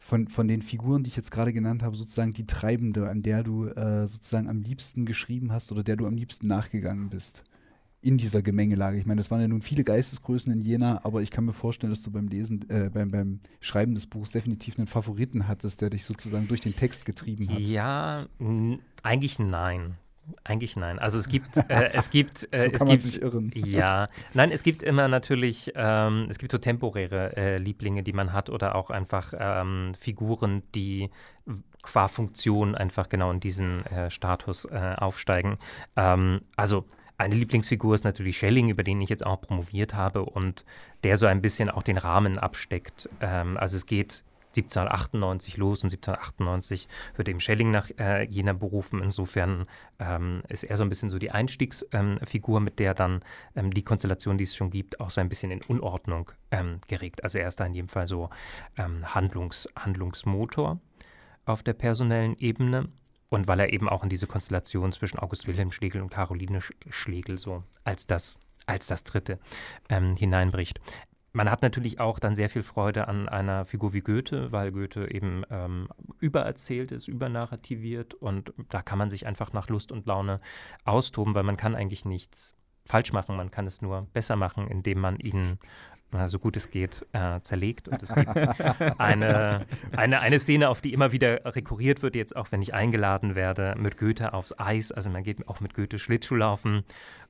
von, 0.00 0.28
von 0.28 0.48
den 0.48 0.62
Figuren, 0.62 1.04
die 1.04 1.10
ich 1.10 1.16
jetzt 1.16 1.30
gerade 1.30 1.52
genannt 1.52 1.82
habe, 1.82 1.94
sozusagen 1.94 2.32
die 2.32 2.46
treibende, 2.46 3.08
an 3.08 3.22
der 3.22 3.44
du 3.44 3.66
äh, 3.66 4.06
sozusagen 4.06 4.48
am 4.48 4.62
liebsten 4.62 5.04
geschrieben 5.04 5.52
hast 5.52 5.70
oder 5.70 5.84
der 5.84 5.96
du 5.96 6.06
am 6.06 6.16
liebsten 6.16 6.48
nachgegangen 6.48 7.10
bist 7.10 7.44
in 8.02 8.16
dieser 8.16 8.40
Gemengelage. 8.40 8.96
Ich 8.96 9.04
meine, 9.04 9.18
das 9.18 9.30
waren 9.30 9.42
ja 9.42 9.48
nun 9.48 9.60
viele 9.60 9.84
Geistesgrößen 9.84 10.50
in 10.50 10.62
Jena, 10.62 11.04
aber 11.04 11.20
ich 11.20 11.30
kann 11.30 11.44
mir 11.44 11.52
vorstellen, 11.52 11.92
dass 11.92 12.02
du 12.02 12.10
beim 12.10 12.28
Lesen, 12.28 12.68
äh, 12.70 12.88
beim, 12.88 13.10
beim 13.10 13.40
Schreiben 13.60 13.94
des 13.94 14.06
Buchs 14.06 14.30
definitiv 14.30 14.78
einen 14.78 14.86
Favoriten 14.86 15.46
hattest, 15.46 15.82
der 15.82 15.90
dich 15.90 16.06
sozusagen 16.06 16.48
durch 16.48 16.62
den 16.62 16.74
Text 16.74 17.04
getrieben 17.04 17.50
hat. 17.50 17.60
Ja, 17.60 18.26
eigentlich 19.02 19.38
nein. 19.38 19.98
Eigentlich 20.44 20.76
nein. 20.76 20.98
Also 20.98 21.18
es 21.18 21.28
gibt, 21.28 21.56
äh, 21.68 21.90
es 21.92 22.10
gibt, 22.10 22.48
äh, 22.52 22.62
so 22.62 22.70
es 22.70 22.78
kann 22.78 22.88
gibt, 22.88 23.02
sich 23.02 23.22
irren. 23.22 23.50
Ja, 23.54 24.08
nein, 24.34 24.50
es 24.52 24.62
gibt 24.62 24.82
immer 24.82 25.08
natürlich, 25.08 25.72
ähm, 25.74 26.26
es 26.28 26.38
gibt 26.38 26.52
so 26.52 26.58
temporäre 26.58 27.36
äh, 27.36 27.56
Lieblinge, 27.58 28.02
die 28.02 28.12
man 28.12 28.32
hat 28.32 28.50
oder 28.50 28.74
auch 28.74 28.90
einfach 28.90 29.32
ähm, 29.38 29.92
Figuren, 29.98 30.62
die 30.74 31.10
qua 31.82 32.08
Funktion 32.08 32.74
einfach 32.74 33.08
genau 33.08 33.30
in 33.30 33.40
diesen 33.40 33.84
äh, 33.86 34.10
Status 34.10 34.64
äh, 34.66 34.94
aufsteigen. 34.96 35.58
Ähm, 35.96 36.42
also 36.56 36.84
eine 37.16 37.34
Lieblingsfigur 37.34 37.94
ist 37.94 38.04
natürlich 38.04 38.38
Schelling, 38.38 38.68
über 38.68 38.82
den 38.82 39.00
ich 39.00 39.10
jetzt 39.10 39.26
auch 39.26 39.42
promoviert 39.42 39.94
habe 39.94 40.24
und 40.24 40.64
der 41.04 41.16
so 41.18 41.26
ein 41.26 41.42
bisschen 41.42 41.68
auch 41.68 41.82
den 41.82 41.98
Rahmen 41.98 42.38
absteckt. 42.38 43.10
Ähm, 43.20 43.56
also 43.58 43.76
es 43.76 43.86
geht 43.86 44.24
1798 44.56 45.56
los 45.56 45.82
und 45.84 45.92
1798 45.92 46.88
wird 47.16 47.28
eben 47.28 47.40
Schelling 47.40 47.70
nach 47.70 47.90
äh, 47.98 48.24
Jena 48.24 48.52
berufen. 48.52 49.02
Insofern 49.02 49.66
ähm, 49.98 50.42
ist 50.48 50.64
er 50.64 50.76
so 50.76 50.82
ein 50.82 50.88
bisschen 50.88 51.08
so 51.08 51.18
die 51.18 51.30
Einstiegsfigur, 51.30 52.58
ähm, 52.58 52.64
mit 52.64 52.78
der 52.78 52.94
dann 52.94 53.20
ähm, 53.54 53.72
die 53.72 53.82
Konstellation, 53.82 54.38
die 54.38 54.44
es 54.44 54.56
schon 54.56 54.70
gibt, 54.70 55.00
auch 55.00 55.10
so 55.10 55.20
ein 55.20 55.28
bisschen 55.28 55.50
in 55.50 55.62
Unordnung 55.62 56.32
ähm, 56.50 56.80
geregt. 56.88 57.22
Also 57.22 57.38
er 57.38 57.48
ist 57.48 57.60
da 57.60 57.66
in 57.66 57.74
jedem 57.74 57.88
Fall 57.88 58.08
so 58.08 58.30
ähm, 58.76 59.14
Handlungs 59.14 59.68
Handlungsmotor 59.76 60.80
auf 61.44 61.62
der 61.62 61.74
personellen 61.74 62.36
Ebene. 62.38 62.88
Und 63.28 63.46
weil 63.46 63.60
er 63.60 63.72
eben 63.72 63.88
auch 63.88 64.02
in 64.02 64.08
diese 64.08 64.26
Konstellation 64.26 64.90
zwischen 64.90 65.20
August 65.20 65.46
Wilhelm 65.46 65.70
Schlegel 65.70 66.02
und 66.02 66.10
Caroline 66.10 66.58
Schlegel 66.88 67.38
so 67.38 67.62
als 67.84 68.08
das 68.08 68.40
als 68.66 68.86
das 68.86 69.04
dritte 69.04 69.38
ähm, 69.88 70.16
hineinbricht 70.16 70.80
man 71.32 71.50
hat 71.50 71.62
natürlich 71.62 72.00
auch 72.00 72.18
dann 72.18 72.34
sehr 72.34 72.50
viel 72.50 72.62
Freude 72.62 73.08
an 73.08 73.28
einer 73.28 73.64
Figur 73.64 73.92
wie 73.92 74.00
Goethe, 74.00 74.50
weil 74.52 74.72
Goethe 74.72 75.10
eben 75.10 75.44
ähm, 75.50 75.88
übererzählt 76.18 76.92
ist, 76.92 77.08
übernarrativiert 77.08 78.14
und 78.14 78.52
da 78.68 78.82
kann 78.82 78.98
man 78.98 79.10
sich 79.10 79.26
einfach 79.26 79.52
nach 79.52 79.68
Lust 79.68 79.92
und 79.92 80.06
Laune 80.06 80.40
austoben, 80.84 81.34
weil 81.34 81.44
man 81.44 81.56
kann 81.56 81.74
eigentlich 81.74 82.04
nichts 82.04 82.54
falsch 82.84 83.12
machen, 83.12 83.36
man 83.36 83.50
kann 83.50 83.66
es 83.66 83.82
nur 83.82 84.08
besser 84.12 84.36
machen, 84.36 84.66
indem 84.66 85.00
man 85.00 85.18
ihn 85.18 85.58
so 86.26 86.38
gut 86.38 86.56
es 86.56 86.70
geht, 86.70 87.06
äh, 87.12 87.40
zerlegt. 87.42 87.88
Und 87.88 88.02
es 88.02 88.14
gibt 88.14 88.28
eine, 88.98 89.64
eine, 89.96 90.20
eine 90.20 90.38
Szene, 90.38 90.68
auf 90.68 90.80
die 90.80 90.92
immer 90.92 91.12
wieder 91.12 91.40
rekurriert 91.44 92.02
wird, 92.02 92.16
jetzt 92.16 92.34
auch 92.34 92.50
wenn 92.50 92.62
ich 92.62 92.74
eingeladen 92.74 93.34
werde, 93.34 93.74
mit 93.78 93.96
Goethe 93.96 94.32
aufs 94.32 94.58
Eis. 94.58 94.92
Also 94.92 95.10
man 95.10 95.22
geht 95.22 95.46
auch 95.48 95.60
mit 95.60 95.74
Goethe 95.74 95.98
Schlittschuhlaufen. 95.98 96.84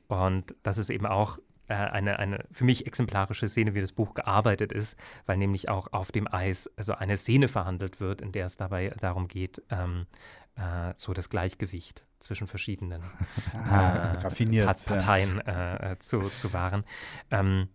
Und 0.09 0.55
das 0.63 0.79
ist 0.79 0.91
eben 0.91 1.07
auch 1.07 1.39
äh, 1.71 1.75
eine, 1.75 2.19
eine 2.19 2.45
für 2.51 2.65
mich 2.65 2.87
exemplarische 2.87 3.49
Szene, 3.49 3.75
wie 3.75 3.81
das 3.81 3.93
Buch 3.93 4.15
gearbeitet 4.15 4.73
ist, 4.73 4.99
weil 5.27 5.37
nämlich 5.37 5.69
auch 5.69 5.93
auf 5.93 6.11
dem 6.11 6.27
Eis 6.33 6.69
also 6.77 6.95
eine 6.95 7.17
Szene 7.17 7.47
verhandelt 7.47 8.01
wird, 8.01 8.21
in 8.21 8.33
der 8.33 8.47
es 8.47 8.57
dabei 8.57 8.93
darum 8.99 9.29
geht, 9.29 9.63
ähm, 9.71 10.07
äh, 10.57 10.93
so 10.97 11.13
das 11.13 11.31
Gleichgewicht 11.31 12.05
zwischen 12.19 12.49
verschiedenen 12.49 13.03
ah, 13.55 14.15
äh, 14.15 14.65
Part 14.65 14.85
Parteien 14.85 15.41
ja. 15.47 15.77
Äh, 15.77 15.93
äh, 15.93 15.99
zu, 16.01 16.29
zu 16.31 16.53
wahren. 16.53 16.85
Ähm, 17.31 17.69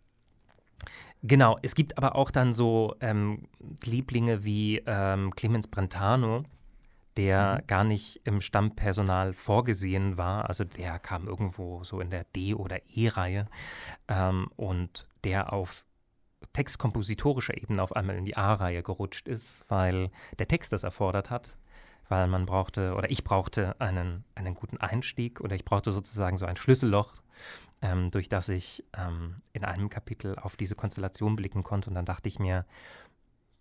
Genau, 1.27 1.57
es 1.63 1.73
gibt 1.73 1.97
aber 1.97 2.15
auch 2.15 2.29
dann 2.29 2.53
so 2.53 2.93
ähm, 2.99 3.47
Lieblinge 3.83 4.43
wie 4.43 4.83
ähm, 4.85 5.33
Clemens 5.35 5.65
Brentano, 5.65 6.43
der 7.17 7.59
mhm. 7.61 7.67
gar 7.67 7.83
nicht 7.83 8.21
im 8.25 8.41
Stammpersonal 8.41 9.33
vorgesehen 9.33 10.17
war. 10.17 10.47
Also 10.49 10.63
der 10.63 10.99
kam 10.99 11.27
irgendwo 11.27 11.83
so 11.83 11.99
in 11.99 12.09
der 12.09 12.25
D- 12.35 12.53
oder 12.53 12.79
E-Reihe 12.87 13.47
ähm, 14.07 14.47
und 14.55 15.07
der 15.23 15.53
auf 15.53 15.85
textkompositorischer 16.53 17.57
Ebene 17.57 17.81
auf 17.81 17.95
einmal 17.95 18.15
in 18.15 18.25
die 18.25 18.37
A-Reihe 18.37 18.83
gerutscht 18.83 19.27
ist, 19.27 19.65
weil 19.67 20.11
der 20.39 20.47
Text 20.47 20.71
das 20.73 20.83
erfordert 20.83 21.29
hat, 21.29 21.57
weil 22.07 22.27
man 22.27 22.45
brauchte 22.45 22.93
oder 22.95 23.09
ich 23.09 23.23
brauchte 23.23 23.79
einen, 23.79 24.23
einen 24.35 24.53
guten 24.53 24.77
Einstieg 24.77 25.41
oder 25.41 25.55
ich 25.55 25.65
brauchte 25.65 25.91
sozusagen 25.91 26.37
so 26.37 26.45
ein 26.45 26.57
Schlüsselloch, 26.57 27.13
ähm, 27.81 28.11
durch 28.11 28.29
das 28.29 28.49
ich 28.49 28.85
ähm, 28.97 29.41
in 29.53 29.65
einem 29.65 29.89
Kapitel 29.89 30.37
auf 30.39 30.55
diese 30.55 30.75
Konstellation 30.75 31.35
blicken 31.35 31.63
konnte. 31.63 31.89
Und 31.89 31.95
dann 31.95 32.05
dachte 32.05 32.29
ich 32.29 32.39
mir, 32.39 32.65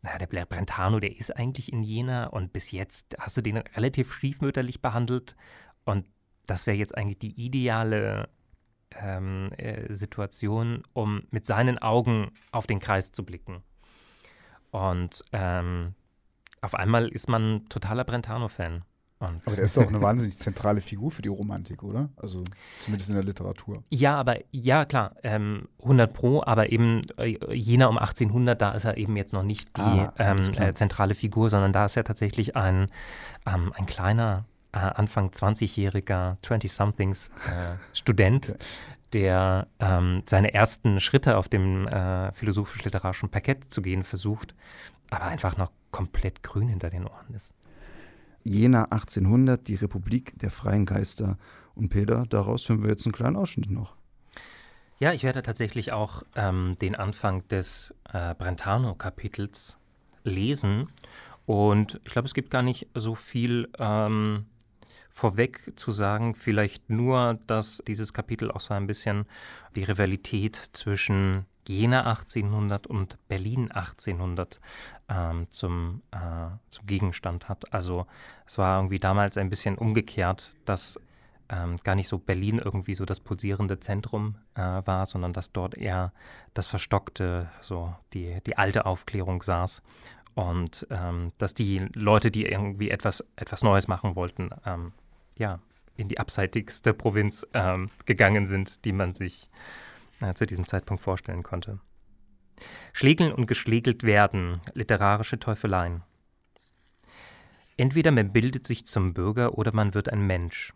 naja, 0.05 0.19
der 0.19 0.45
Brentano, 0.45 1.01
der 1.01 1.17
ist 1.17 1.35
eigentlich 1.35 1.73
in 1.73 1.83
Jena 1.83 2.27
und 2.27 2.53
bis 2.53 2.73
jetzt 2.73 3.17
hast 3.19 3.39
du 3.39 3.41
den 3.41 3.57
relativ 3.57 4.13
stiefmütterlich 4.13 4.83
behandelt. 4.83 5.35
Und 5.85 6.05
das 6.47 6.67
wäre 6.67 6.77
jetzt 6.77 6.95
eigentlich 6.95 7.19
die 7.19 7.41
ideale 7.43 8.29
ähm, 9.01 9.51
äh, 9.57 9.95
Situation, 9.95 10.83
um 10.93 11.23
mit 11.31 11.47
seinen 11.47 11.79
Augen 11.79 12.33
auf 12.53 12.67
den 12.67 12.81
Kreis 12.81 13.13
zu 13.13 13.25
blicken. 13.25 13.63
Und 14.71 15.23
ähm, 15.33 15.95
auf 16.61 16.75
einmal 16.75 17.09
ist 17.09 17.31
man 17.31 17.67
totaler 17.71 18.05
Brentano-Fan. 18.05 18.85
Aber 19.45 19.57
der 19.57 19.65
ist 19.65 19.77
doch 19.77 19.87
eine 19.87 20.01
wahnsinnig 20.01 20.37
zentrale 20.39 20.81
Figur 20.81 21.11
für 21.11 21.23
die 21.23 21.29
Romantik, 21.29 21.83
oder? 21.83 22.09
Also 22.17 22.45
zumindest 22.81 23.11
in 23.11 23.17
der 23.17 23.25
Literatur. 23.25 23.83
Ja, 23.91 24.17
aber 24.17 24.39
ja, 24.51 24.85
klar, 24.85 25.17
ähm, 25.23 25.69
100 25.83 26.13
Pro, 26.13 26.43
aber 26.45 26.71
eben 26.71 27.03
äh, 27.19 27.37
jener 27.55 27.89
um 27.89 27.99
1800, 27.99 28.61
da 28.61 28.73
ist 28.73 28.85
er 28.85 28.97
eben 28.97 29.17
jetzt 29.17 29.33
noch 29.33 29.43
nicht 29.43 29.77
die 29.77 29.83
ah, 29.83 30.13
ähm, 30.19 30.39
äh, 30.57 30.75
zentrale 30.75 31.15
Figur, 31.15 31.51
sondern 31.51 31.73
da 31.73 31.87
ist 31.87 31.97
er 31.97 32.05
tatsächlich 32.05 32.57
ein, 32.57 32.89
ähm, 33.47 33.73
ein 33.75 33.87
kleiner, 33.87 34.45
äh, 34.73 34.79
Anfang 34.79 35.31
20-jähriger, 35.31 36.37
20-somethings 36.43 37.29
äh, 37.47 37.77
Student, 37.93 38.51
okay. 38.51 38.59
der 39.13 39.67
ähm, 39.79 40.23
seine 40.27 40.53
ersten 40.53 41.01
Schritte 41.01 41.37
auf 41.37 41.49
dem 41.49 41.87
äh, 41.87 42.33
philosophisch-literarischen 42.33 43.29
Parkett 43.29 43.65
zu 43.73 43.83
gehen 43.83 44.03
versucht, 44.03 44.55
aber 45.11 45.25
einfach 45.25 45.57
noch 45.57 45.71
komplett 45.91 46.43
grün 46.43 46.69
hinter 46.69 46.91
den 46.91 47.07
Ohren 47.07 47.35
ist. 47.35 47.55
Jena 48.45 48.85
1800, 48.85 49.67
die 49.67 49.75
Republik 49.75 50.39
der 50.39 50.51
freien 50.51 50.87
Geister. 50.87 51.39
Und 51.75 51.89
Peter, 51.89 52.25
daraus 52.29 52.69
hören 52.69 52.83
wir 52.83 52.91
jetzt 52.91 53.05
einen 53.07 53.13
kleinen 53.13 53.37
Ausschnitt 53.37 53.71
noch. 53.71 53.97
Ja, 55.01 55.13
ich 55.13 55.25
werde 55.25 55.43
tatsächlich 55.43 55.93
auch 55.93 56.23
ähm, 56.37 56.77
den 56.81 56.95
Anfang 56.95 57.47
des 57.49 57.95
äh, 58.13 58.35
Brentano-Kapitels 58.35 59.79
lesen. 60.23 60.87
Und 61.47 62.01
ich 62.05 62.13
glaube, 62.13 62.27
es 62.27 62.35
gibt 62.35 62.51
gar 62.51 62.63
nicht 62.63 62.87
so 62.95 63.15
viel 63.15 63.69
ähm, 63.79 64.47
vorweg 65.11 65.73
zu 65.77 65.91
sagen. 65.91 66.35
Vielleicht 66.35 66.91
nur, 66.91 67.39
dass 67.47 67.83
dieses 67.87 68.13
Kapitel 68.13 68.51
auch 68.51 68.61
so 68.61 68.75
ein 68.75 68.87
bisschen 68.87 69.27
die 69.75 69.85
Rivalität 69.85 70.57
zwischen 70.57 71.47
Jena 71.69 72.07
1800 72.07 72.87
und 72.87 73.19
Berlin 73.29 73.71
1800 73.71 74.61
ähm, 75.09 75.47
zum, 75.51 76.03
äh, 76.11 76.49
zum 76.71 76.87
Gegenstand 76.87 77.49
hat. 77.49 77.73
Also 77.73 78.07
es 78.47 78.59
war 78.59 78.79
irgendwie 78.79 78.99
damals 78.99 79.39
ein 79.39 79.51
bisschen 79.51 79.77
umgekehrt, 79.77 80.53
dass 80.65 80.99
ähm, 81.49 81.77
gar 81.83 81.95
nicht 81.95 82.09
so 82.09 82.19
Berlin 82.19 82.59
irgendwie 82.59 82.95
so 82.95 83.05
das 83.05 83.21
pulsierende 83.21 83.79
Zentrum 83.81 84.37
äh, 84.55 84.61
war, 84.61 85.07
sondern 85.07 85.33
dass 85.33 85.53
dort 85.53 85.77
eher 85.77 86.13
das 86.55 86.67
Verstockte, 86.67 87.51
so 87.61 87.95
die, 88.13 88.39
die 88.47 88.57
alte 88.57 88.87
Aufklärung 88.87 89.43
saß. 89.43 89.83
Und 90.35 90.87
ähm, 90.91 91.33
dass 91.39 91.55
die 91.55 91.79
Leute, 91.95 92.31
die 92.31 92.45
irgendwie 92.47 92.91
etwas, 92.91 93.25
etwas 93.37 93.63
Neues 93.63 93.89
machen 93.89 94.17
wollten, 94.17 94.51
ähm, 94.67 94.93
ja, 95.37 95.61
in 95.97 96.09
die 96.09 96.19
abseitigste 96.19 96.93
Provinz 96.93 97.47
ähm, 97.55 97.89
gegangen 98.05 98.47
sind, 98.47 98.85
die 98.85 98.93
man 98.93 99.15
sich 99.15 99.49
äh, 99.53 99.84
zu 100.35 100.47
diesem 100.47 100.67
Zeitpunkt 100.67 101.03
vorstellen 101.03 101.43
konnte. 101.43 101.81
Schlägeln 102.93 103.33
und 103.33 103.47
geschlägelt 103.47 104.05
werden, 104.05 104.61
literarische 104.75 105.39
Teufeleien. 105.39 106.03
Entweder 107.77 108.13
man 108.13 108.33
bildet 108.33 108.67
sich 108.67 108.87
zum 108.87 109.15
Bürger 109.15 109.59
oder 109.59 109.75
man 109.75 109.95
wird 109.95 110.09
ein 110.09 110.27
Mensch. 110.27 110.73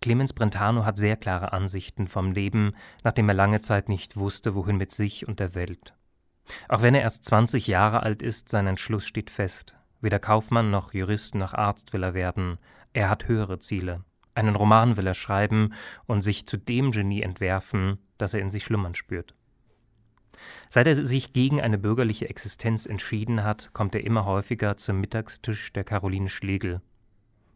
Clemens 0.00 0.32
Brentano 0.32 0.84
hat 0.84 0.96
sehr 0.96 1.16
klare 1.16 1.52
Ansichten 1.52 2.06
vom 2.06 2.32
Leben, 2.32 2.74
nachdem 3.02 3.28
er 3.28 3.34
lange 3.34 3.60
Zeit 3.60 3.88
nicht 3.88 4.16
wusste, 4.16 4.54
wohin 4.54 4.76
mit 4.76 4.92
sich 4.92 5.26
und 5.26 5.40
der 5.40 5.54
Welt. 5.54 5.94
Auch 6.68 6.82
wenn 6.82 6.94
er 6.94 7.02
erst 7.02 7.24
20 7.24 7.66
Jahre 7.66 8.02
alt 8.02 8.22
ist, 8.22 8.48
sein 8.48 8.66
Entschluss 8.66 9.06
steht 9.06 9.30
fest. 9.30 9.74
Weder 10.00 10.18
Kaufmann 10.18 10.70
noch 10.70 10.94
Jurist 10.94 11.34
noch 11.34 11.52
Arzt 11.52 11.92
will 11.92 12.04
er 12.04 12.14
werden. 12.14 12.58
Er 12.92 13.10
hat 13.10 13.28
höhere 13.28 13.58
Ziele. 13.58 14.04
Einen 14.38 14.54
Roman 14.54 14.96
will 14.96 15.08
er 15.08 15.14
schreiben 15.14 15.74
und 16.06 16.22
sich 16.22 16.46
zu 16.46 16.56
dem 16.56 16.92
Genie 16.92 17.22
entwerfen, 17.22 17.98
das 18.18 18.34
er 18.34 18.40
in 18.40 18.52
sich 18.52 18.62
schlummern 18.62 18.94
spürt. 18.94 19.34
Seit 20.70 20.86
er 20.86 20.94
sich 20.94 21.32
gegen 21.32 21.60
eine 21.60 21.76
bürgerliche 21.76 22.28
Existenz 22.28 22.86
entschieden 22.86 23.42
hat, 23.42 23.72
kommt 23.72 23.96
er 23.96 24.04
immer 24.04 24.26
häufiger 24.26 24.76
zum 24.76 25.00
Mittagstisch 25.00 25.72
der 25.72 25.82
Caroline 25.82 26.28
Schlegel. 26.28 26.80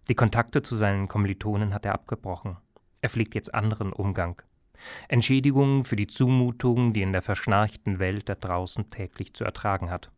Die 0.09 0.16
Kontakte 0.16 0.61
zu 0.62 0.75
seinen 0.75 1.07
Kommilitonen 1.07 1.73
hat 1.73 1.87
er 1.87 1.95
abgebrochen. 1.95 2.57
Er 3.01 3.11
pflegt 3.11 3.37
jetzt 3.37 3.55
anderen 3.55 3.92
Umgang. 3.92 4.42
Entschädigungen 5.07 5.85
für 5.85 5.95
die 5.95 6.09
Zumutungen, 6.09 6.92
die 6.92 7.03
in 7.03 7.12
der 7.12 7.23
verschnarchten 7.23 8.01
Welt 8.01 8.29
da 8.29 8.35
draußen 8.35 8.90
täglich 8.90 9.35
zu 9.35 9.45
ertragen 9.45 9.88
hat. 9.88 10.11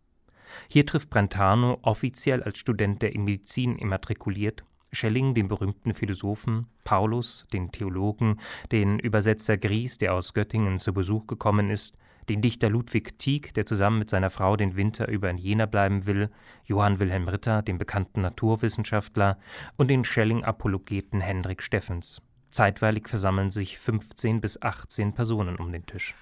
Hier 0.71 0.87
trifft 0.87 1.11
Brentano, 1.11 1.79
offiziell 1.83 2.43
als 2.43 2.57
Student 2.57 3.03
der 3.03 3.11
Medizin 3.19 3.77
immatrikuliert, 3.77 4.65
Schelling, 4.95 5.35
den 5.35 5.49
berühmten 5.49 5.95
Philosophen, 5.95 6.67
Paulus, 6.85 7.47
den 7.53 7.73
Theologen, 7.73 8.41
den 8.73 8.99
Übersetzer 8.99 9.57
Gries, 9.57 9.99
der 9.99 10.15
aus 10.15 10.35
Göttingen 10.35 10.79
zu 10.79 10.93
Besuch 10.93 11.27
gekommen 11.27 11.71
ist, 11.71 11.97
den 12.29 12.41
Dichter 12.41 12.71
Ludwig 12.71 13.19
Tieck, 13.19 13.55
der 13.55 13.67
zusammen 13.67 13.99
mit 13.99 14.11
seiner 14.11 14.31
Frau 14.31 14.57
den 14.57 14.77
Winter 14.77 15.09
über 15.09 15.29
in 15.31 15.39
Jena 15.39 15.67
bleiben 15.67 16.07
will, 16.07 16.31
Johann 16.65 17.01
Wilhelm 17.01 17.29
Ritter, 17.29 17.63
den 17.63 17.79
bekannten 17.79 18.23
Naturwissenschaftler, 18.23 19.39
und 19.77 19.89
den 19.89 20.05
Schelling-Apologeten 20.05 21.21
Hendrik 21.21 21.63
Steffens. 21.63 22.23
Zeitweilig 22.51 23.09
versammeln 23.09 23.51
sich 23.51 23.79
15 23.79 24.41
bis 24.41 24.63
18 24.63 25.13
Personen 25.13 25.57
um 25.57 25.73
den 25.73 25.87
Tisch. 25.87 26.15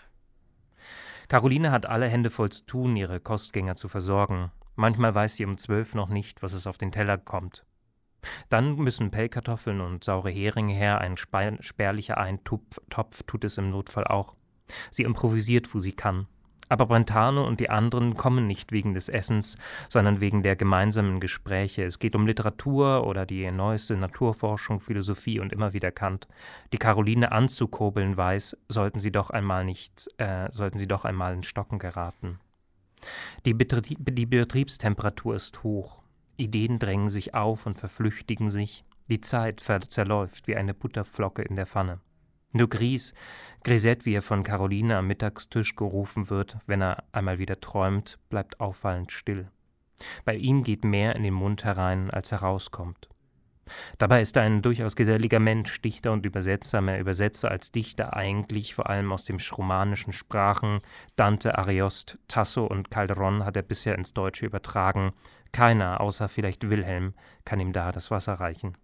Caroline 1.28 1.70
hat 1.70 1.86
alle 1.86 2.08
Hände 2.08 2.30
voll 2.30 2.50
zu 2.50 2.66
tun, 2.66 2.96
ihre 2.96 3.20
Kostgänger 3.20 3.76
zu 3.76 3.88
versorgen. 3.88 4.50
Manchmal 4.74 5.14
weiß 5.14 5.36
sie 5.36 5.44
um 5.44 5.58
zwölf 5.58 5.94
noch 5.94 6.08
nicht, 6.08 6.42
was 6.42 6.52
es 6.52 6.66
auf 6.66 6.78
den 6.78 6.92
Teller 6.92 7.18
kommt. 7.18 7.64
Dann 8.48 8.76
müssen 8.76 9.10
Pellkartoffeln 9.10 9.80
und 9.80 10.04
saure 10.04 10.30
Heringe 10.30 10.74
her, 10.74 11.00
ein 11.00 11.16
spärlicher 11.16 12.18
Eintopf 12.18 12.80
Topf 12.90 13.22
tut 13.24 13.44
es 13.44 13.58
im 13.58 13.70
Notfall 13.70 14.04
auch. 14.04 14.34
Sie 14.90 15.02
improvisiert, 15.02 15.74
wo 15.74 15.80
sie 15.80 15.92
kann. 15.92 16.26
Aber 16.72 16.86
Brentano 16.86 17.46
und 17.46 17.60
die 17.60 17.68
anderen 17.68 18.16
kommen 18.16 18.46
nicht 18.46 18.72
wegen 18.72 18.94
des 18.94 19.10
Essens, 19.10 19.58
sondern 19.90 20.22
wegen 20.22 20.42
der 20.42 20.56
gemeinsamen 20.56 21.20
Gespräche. 21.20 21.84
Es 21.84 21.98
geht 21.98 22.16
um 22.16 22.26
Literatur 22.26 23.06
oder 23.06 23.26
die 23.26 23.50
neueste 23.50 23.94
Naturforschung, 23.94 24.80
Philosophie 24.80 25.38
und 25.38 25.52
immer 25.52 25.74
wieder 25.74 25.90
Kant. 25.90 26.28
Die 26.72 26.78
Caroline 26.78 27.30
anzukurbeln 27.30 28.16
weiß, 28.16 28.56
sollten 28.68 29.00
sie 29.00 29.12
doch 29.12 29.28
einmal 29.28 29.66
nicht, 29.66 30.08
äh, 30.16 30.50
sollten 30.50 30.78
sie 30.78 30.88
doch 30.88 31.04
einmal 31.04 31.34
in 31.34 31.42
Stocken 31.42 31.78
geraten. 31.78 32.40
Die, 33.44 33.52
Betrieb, 33.52 33.98
die 34.00 34.26
Betriebstemperatur 34.26 35.34
ist 35.34 35.62
hoch. 35.62 36.01
Ideen 36.36 36.78
drängen 36.78 37.08
sich 37.08 37.34
auf 37.34 37.66
und 37.66 37.78
verflüchtigen 37.78 38.50
sich. 38.50 38.84
Die 39.08 39.20
Zeit 39.20 39.60
zerläuft 39.60 40.48
wie 40.48 40.56
eine 40.56 40.74
Butterflocke 40.74 41.42
in 41.42 41.56
der 41.56 41.66
Pfanne. 41.66 42.00
Nur 42.52 42.68
Gries, 42.68 43.14
Grisette, 43.64 44.04
wie 44.04 44.14
er 44.14 44.22
von 44.22 44.42
Caroline 44.42 44.98
am 44.98 45.06
Mittagstisch 45.06 45.74
gerufen 45.74 46.28
wird, 46.28 46.58
wenn 46.66 46.82
er 46.82 47.04
einmal 47.12 47.38
wieder 47.38 47.60
träumt, 47.60 48.18
bleibt 48.28 48.60
auffallend 48.60 49.10
still. 49.10 49.48
Bei 50.24 50.34
ihm 50.34 50.62
geht 50.62 50.84
mehr 50.84 51.16
in 51.16 51.22
den 51.22 51.34
Mund 51.34 51.64
herein, 51.64 52.10
als 52.10 52.30
herauskommt. 52.30 53.08
Dabei 53.98 54.20
ist 54.20 54.36
er 54.36 54.42
ein 54.42 54.60
durchaus 54.60 54.96
geselliger 54.96 55.38
Mensch, 55.38 55.80
Dichter 55.80 56.12
und 56.12 56.26
Übersetzer, 56.26 56.80
mehr 56.80 56.98
Übersetzer 56.98 57.50
als 57.50 57.72
Dichter 57.72 58.14
eigentlich, 58.14 58.74
vor 58.74 58.90
allem 58.90 59.12
aus 59.12 59.24
den 59.24 59.38
romanischen 59.56 60.12
Sprachen. 60.12 60.80
Dante, 61.16 61.56
Ariost, 61.56 62.18
Tasso 62.28 62.66
und 62.66 62.90
Calderon 62.90 63.44
hat 63.44 63.56
er 63.56 63.62
bisher 63.62 63.96
ins 63.96 64.12
Deutsche 64.12 64.46
übertragen. 64.46 65.12
Keiner, 65.52 66.00
außer 66.00 66.28
vielleicht 66.28 66.68
Wilhelm, 66.68 67.14
kann 67.44 67.60
ihm 67.60 67.72
da 67.72 67.92
das 67.92 68.10
Wasser 68.10 68.34
reichen. 68.34 68.76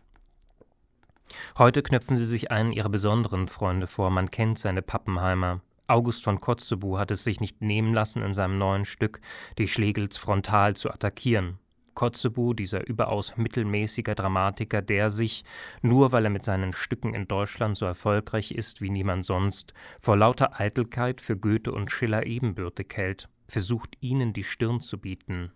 Heute 1.56 1.82
knöpfen 1.82 2.16
sie 2.16 2.26
sich 2.26 2.50
einen 2.50 2.72
ihrer 2.72 2.88
besonderen 2.88 3.48
Freunde 3.48 3.86
vor, 3.86 4.10
man 4.10 4.30
kennt 4.30 4.58
seine 4.58 4.82
Pappenheimer. 4.82 5.60
August 5.86 6.22
von 6.22 6.40
Kotzebue 6.40 6.98
hat 6.98 7.10
es 7.10 7.24
sich 7.24 7.40
nicht 7.40 7.62
nehmen 7.62 7.94
lassen, 7.94 8.22
in 8.22 8.34
seinem 8.34 8.58
neuen 8.58 8.84
Stück 8.84 9.20
die 9.56 9.68
Schlegels 9.68 10.18
frontal 10.18 10.76
zu 10.76 10.90
attackieren. 10.90 11.58
Kotzebue, 11.94 12.54
dieser 12.54 12.86
überaus 12.86 13.36
mittelmäßiger 13.36 14.14
Dramatiker, 14.14 14.82
der 14.82 15.10
sich, 15.10 15.44
nur 15.82 16.12
weil 16.12 16.24
er 16.24 16.30
mit 16.30 16.44
seinen 16.44 16.72
Stücken 16.72 17.14
in 17.14 17.26
Deutschland 17.26 17.76
so 17.76 17.86
erfolgreich 17.86 18.52
ist 18.52 18.80
wie 18.80 18.90
niemand 18.90 19.24
sonst, 19.24 19.74
vor 19.98 20.16
lauter 20.16 20.60
Eitelkeit 20.60 21.20
für 21.20 21.36
Goethe 21.36 21.72
und 21.72 21.90
Schiller 21.90 22.24
ebenbürtig 22.26 22.92
hält, 22.94 23.28
versucht 23.48 23.96
ihnen 24.00 24.32
die 24.32 24.44
Stirn 24.44 24.80
zu 24.80 24.98
bieten. 24.98 25.50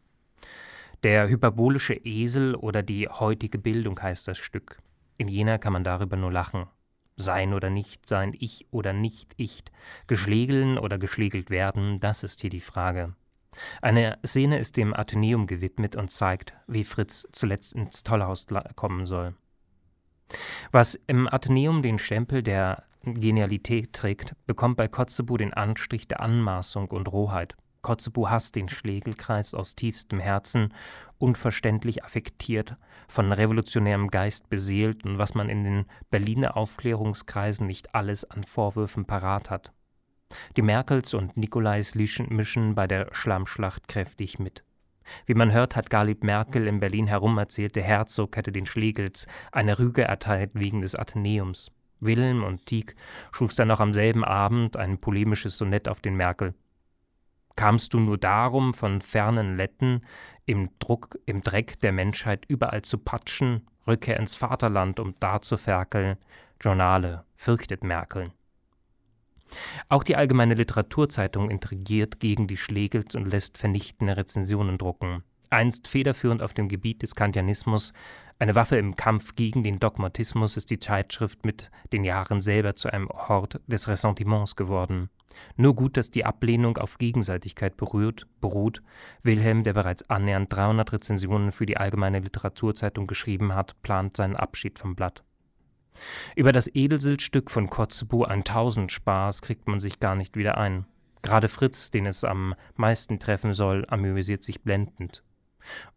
Der 1.03 1.27
hyperbolische 1.29 1.95
Esel 1.95 2.55
oder 2.55 2.85
die 2.85 3.09
heutige 3.09 3.59
Bildung 3.59 4.01
heißt 4.01 4.29
das 4.29 4.39
Stück. 4.39 4.79
In 5.17 5.27
Jena 5.27 5.59
kann 5.59 5.73
man 5.73 5.83
darüber 5.83 6.17
nur 6.17 6.31
lachen. 6.31 6.67
Sein 7.17 7.55
oder 7.55 7.71
nicht 7.71 8.07
sein, 8.07 8.33
ich 8.39 8.69
oder 8.71 8.93
nicht 8.93 9.33
ich, 9.37 9.65
geschlegeln 10.07 10.79
oder 10.79 10.99
geschlegelt 10.99 11.51
werden, 11.51 11.99
das 11.99 12.23
ist 12.23 12.41
hier 12.41 12.51
die 12.51 12.61
Frage. 12.61 13.17
Eine 13.83 14.19
Szene 14.25 14.59
ist 14.59 14.77
dem 14.77 14.95
Athenäum 14.95 15.49
gewidmet 15.49 15.97
und 15.97 16.11
zeigt, 16.11 16.55
wie 16.69 16.85
Fritz 16.85 17.27
zuletzt 17.33 17.75
ins 17.75 18.05
Tollhaus 18.05 18.47
kommen 18.77 19.05
soll. 19.05 19.35
Was 20.71 20.95
im 21.09 21.29
Athenäum 21.29 21.83
den 21.83 21.99
Stempel 21.99 22.45
der 22.45 22.85
Genialität 23.03 23.93
trägt, 23.93 24.37
bekommt 24.47 24.77
bei 24.77 24.87
Kotzebue 24.87 25.39
den 25.39 25.53
Anstrich 25.53 26.07
der 26.07 26.21
Anmaßung 26.21 26.91
und 26.93 27.11
Rohheit. 27.11 27.57
Kotzebue 27.83 28.31
hasst 28.31 28.57
den 28.57 28.69
Schlegelkreis 28.69 29.55
aus 29.55 29.75
tiefstem 29.75 30.21
Herzen, 30.21 30.73
unverständlich 31.19 32.05
affektiert, 32.05 32.77
von 33.09 33.33
revolutionärem 33.33 34.09
Geist 34.09 34.49
beseelt 34.49 35.05
und 35.05 35.19
was 35.19 35.35
man 35.35 35.49
in 35.49 35.65
den 35.65 35.87
Berliner 36.11 36.57
Aufklärungskreisen 36.57 37.67
nicht 37.67 37.95
alles 37.95 38.25
an 38.25 38.45
Vorwürfen 38.45 39.05
parat 39.05 39.51
hat. 39.51 39.73
Die 40.57 40.63
Merkels 40.63 41.13
und 41.15 41.37
Nikolais 41.37 41.95
mischen 41.95 42.75
bei 42.75 42.87
der 42.87 43.09
Schlammschlacht 43.13 43.89
kräftig 43.89 44.39
mit. 44.39 44.65
Wie 45.27 45.35
man 45.35 45.53
hört, 45.53 45.77
hat 45.77 45.91
Galib 45.91 46.25
Merkel 46.25 46.67
in 46.67 46.81
Berlin 46.81 47.07
herum 47.07 47.37
erzählt, 47.37 47.77
der 47.77 47.83
Herzog 47.83 48.37
hätte 48.37 48.53
den 48.53 48.67
Schlegels 48.67 49.27
eine 49.51 49.79
Rüge 49.79 50.03
erteilt 50.03 50.53
wegen 50.55 50.81
des 50.81 50.95
Athenäums. 50.95 51.71
Wilhelm 52.01 52.43
und 52.45 52.67
Tieck 52.67 52.97
schuf 53.31 53.55
dann 53.55 53.69
noch 53.69 53.81
am 53.81 53.93
selben 53.93 54.25
Abend 54.25 54.77
ein 54.77 54.99
polemisches 54.99 55.59
Sonett 55.59 55.89
auf 55.89 56.01
den 56.01 56.17
Merkel. 56.17 56.55
Kamst 57.57 57.95
du 57.95 58.01
nur 58.01 58.19
darum, 58.19 58.75
von 58.75 59.01
fernen 59.01 59.57
Letten 59.57 60.03
im 60.47 60.71
Druck, 60.79 61.19
im 61.27 61.43
Dreck 61.43 61.81
der 61.81 61.93
Menschheit 61.93 62.45
überall 62.49 62.83
zu 62.83 62.99
patschen, 62.99 63.67
Rückkehr 63.87 64.19
ins 64.19 64.35
Vaterland, 64.35 65.01
um 65.01 65.15
da 65.21 65.41
zu 65.41 65.57
ferkeln, 65.57 66.17
Journale, 66.61 67.25
fürchtet 67.37 67.83
Merkel. 67.83 68.33
Auch 69.89 70.05
die 70.05 70.17
Allgemeine 70.17 70.55
Literaturzeitung 70.55 71.51
intrigiert 71.51 72.21
gegen 72.21 72.47
die 72.47 72.57
Schlegels 72.57 73.15
und 73.15 73.27
lässt 73.27 73.59
vernichtende 73.59 74.17
Rezensionen 74.17 74.79
drucken. 74.79 75.23
Einst 75.53 75.89
federführend 75.89 76.43
auf 76.43 76.55
dem 76.55 76.69
Gebiet 76.69 77.03
des 77.03 77.15
Kantianismus, 77.15 77.93
eine 78.39 78.55
Waffe 78.55 78.77
im 78.77 78.97
Kampf 78.97 79.37
gegen 79.37 79.63
den 79.63 79.79
Dogmatismus, 79.79 80.57
ist 80.57 80.71
die 80.71 80.81
Zeitschrift 80.81 81.45
mit 81.45 81.71
den 81.93 82.05
Jahren 82.05 82.41
selber 82.41 82.75
zu 82.75 82.93
einem 82.93 83.09
Hort 83.09 83.61
des 83.67 83.87
Ressentiments 83.87 84.57
geworden. 84.57 85.11
Nur 85.57 85.75
gut, 85.75 85.97
dass 85.97 86.11
die 86.11 86.25
Ablehnung 86.25 86.77
auf 86.79 86.99
Gegenseitigkeit 86.99 87.77
berührt, 87.77 88.27
beruht. 88.41 88.83
Wilhelm, 89.23 89.63
der 89.63 89.75
bereits 89.75 90.09
annähernd 90.11 90.53
300 90.53 90.93
Rezensionen 90.93 91.53
für 91.53 91.67
die 91.67 91.77
Allgemeine 91.77 92.19
Literaturzeitung 92.19 93.07
geschrieben 93.07 93.55
hat, 93.55 93.81
plant 93.83 94.17
seinen 94.17 94.37
Abschied 94.37 94.79
vom 94.79 94.97
Blatt. 94.97 95.23
Über 96.35 96.53
das 96.53 96.69
Edelsiltstück 96.75 97.51
von 97.51 97.69
Kotzebue 97.69 98.27
ein 98.27 98.45
Tausendspaß 98.45 99.43
kriegt 99.43 99.69
man 99.69 99.81
sich 99.81 100.01
gar 100.01 100.15
nicht 100.15 100.37
wieder 100.37 100.59
ein. 100.59 100.87
Gerade 101.23 101.49
Fritz, 101.49 101.91
den 101.91 102.07
es 102.07 102.25
am 102.25 102.55
meisten 102.75 103.19
treffen 103.19 103.55
soll, 103.55 103.85
amüsiert 103.89 104.43
sich 104.43 104.63
blendend. 104.63 105.23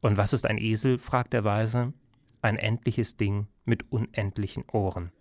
Und 0.01 0.18
was 0.18 0.34
ist 0.34 0.45
ein 0.45 0.57
Esel? 0.57 0.97
fragt 0.97 1.34
der 1.34 1.43
Weise. 1.43 1.93
Ein 2.41 2.57
endliches 2.57 3.18
Ding 3.18 3.47
mit 3.66 3.91
unendlichen 3.91 4.63
Ohren. 4.72 5.11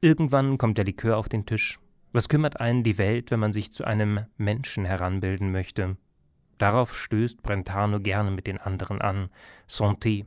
Irgendwann 0.00 0.58
kommt 0.58 0.78
der 0.78 0.84
Likör 0.84 1.16
auf 1.16 1.28
den 1.28 1.46
Tisch. 1.46 1.78
Was 2.12 2.28
kümmert 2.28 2.60
einen 2.60 2.84
die 2.84 2.98
Welt, 2.98 3.30
wenn 3.30 3.40
man 3.40 3.52
sich 3.52 3.70
zu 3.70 3.84
einem 3.84 4.24
Menschen 4.36 4.84
heranbilden 4.84 5.52
möchte? 5.52 5.96
Darauf 6.56 6.96
stößt 6.96 7.42
Brentano 7.42 8.00
gerne 8.00 8.30
mit 8.30 8.46
den 8.46 8.58
anderen 8.58 9.00
an. 9.00 9.30
Santé. 9.68 10.24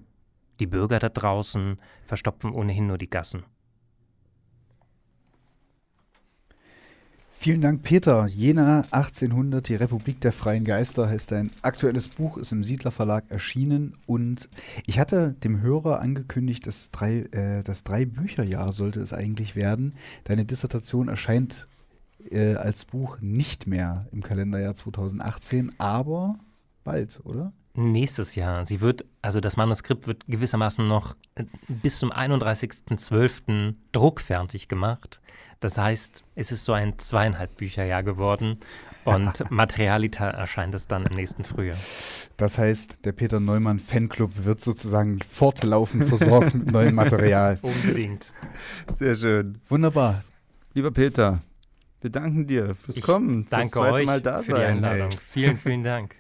Die 0.60 0.68
Bürger 0.68 1.00
da 1.00 1.10
draußen 1.10 1.80
verstopfen 2.04 2.52
ohnehin 2.52 2.88
nur 2.88 2.98
die 2.98 3.10
Gassen. 3.10 3.44
Vielen 7.42 7.62
Dank, 7.62 7.82
Peter. 7.82 8.28
Jena 8.28 8.84
1800, 8.92 9.68
die 9.68 9.74
Republik 9.74 10.22
der 10.22 10.32
freien 10.32 10.64
Geister 10.64 11.10
heißt 11.10 11.34
ein 11.34 11.50
aktuelles 11.64 12.08
Buch, 12.08 12.38
ist 12.38 12.52
im 12.52 12.64
Siedler 12.64 12.92
Verlag 12.92 13.24
erschienen 13.30 13.98
und 14.06 14.48
ich 14.86 15.00
hatte 15.00 15.34
dem 15.44 15.60
Hörer 15.60 16.02
angekündigt, 16.02 16.68
dass 16.68 16.92
drei, 16.92 17.22
äh, 17.32 17.64
das 17.64 17.84
Drei-Bücher-Jahr 17.84 18.72
sollte 18.72 19.02
es 19.02 19.12
eigentlich 19.12 19.56
werden. 19.56 19.96
Deine 20.26 20.46
Dissertation 20.46 21.08
erscheint 21.08 21.68
äh, 22.30 22.54
als 22.54 22.86
Buch 22.86 23.18
nicht 23.22 23.66
mehr 23.66 24.06
im 24.12 24.22
Kalenderjahr 24.22 24.76
2018, 24.76 25.72
aber 25.80 26.36
bald, 26.84 27.22
oder? 27.24 27.54
Nächstes 27.74 28.36
Jahr. 28.36 28.66
Sie 28.68 28.82
wird, 28.82 29.04
also 29.24 29.40
das 29.40 29.58
Manuskript 29.58 30.06
wird 30.06 30.28
gewissermaßen 30.28 30.88
noch 30.88 31.16
äh, 31.34 31.46
bis 31.68 31.98
zum 31.98 32.12
31.12. 32.12 33.74
druckfertig 33.94 34.68
gemacht. 34.68 35.22
Das 35.62 35.78
heißt, 35.78 36.24
es 36.36 36.52
ist 36.52 36.66
so 36.66 36.74
ein 36.74 36.98
zweieinhalb 36.98 37.56
Bücherjahr 37.56 38.02
geworden 38.02 38.58
und 39.06 39.50
Materialita 39.52 40.28
erscheint 40.32 40.74
es 40.74 40.88
dann 40.88 41.06
im 41.06 41.16
nächsten 41.16 41.44
Frühjahr. 41.44 41.78
Das 42.36 42.58
heißt, 42.58 43.06
der 43.06 43.12
Peter 43.12 43.40
Neumann 43.40 43.78
Fanclub 43.80 44.32
wird 44.44 44.60
sozusagen 44.60 45.20
fortlaufend 45.22 46.06
versorgt 46.06 46.56
mit 46.56 46.72
neuem 46.72 46.96
Material. 46.96 47.60
Unbedingt. 47.62 48.34
Sehr 48.92 49.16
schön. 49.16 49.62
Wunderbar. 49.70 50.24
Lieber 50.74 50.90
Peter, 50.92 51.42
wir 52.02 52.10
danken 52.10 52.48
dir 52.48 52.74
fürs 52.74 52.98
Ich 52.98 53.04
Kommen, 53.04 53.46
Danke 53.52 53.66
fürs 53.68 53.72
zweite 53.74 53.94
euch 53.94 54.06
Mal 54.08 54.22
da 54.22 54.38
für 54.42 54.54
die 54.54 54.60
sein. 54.60 54.84
Einladung. 54.84 55.10
ey. 55.12 55.18
Vielen, 55.32 55.58
vielen 55.58 55.84
Dank. 55.84 56.16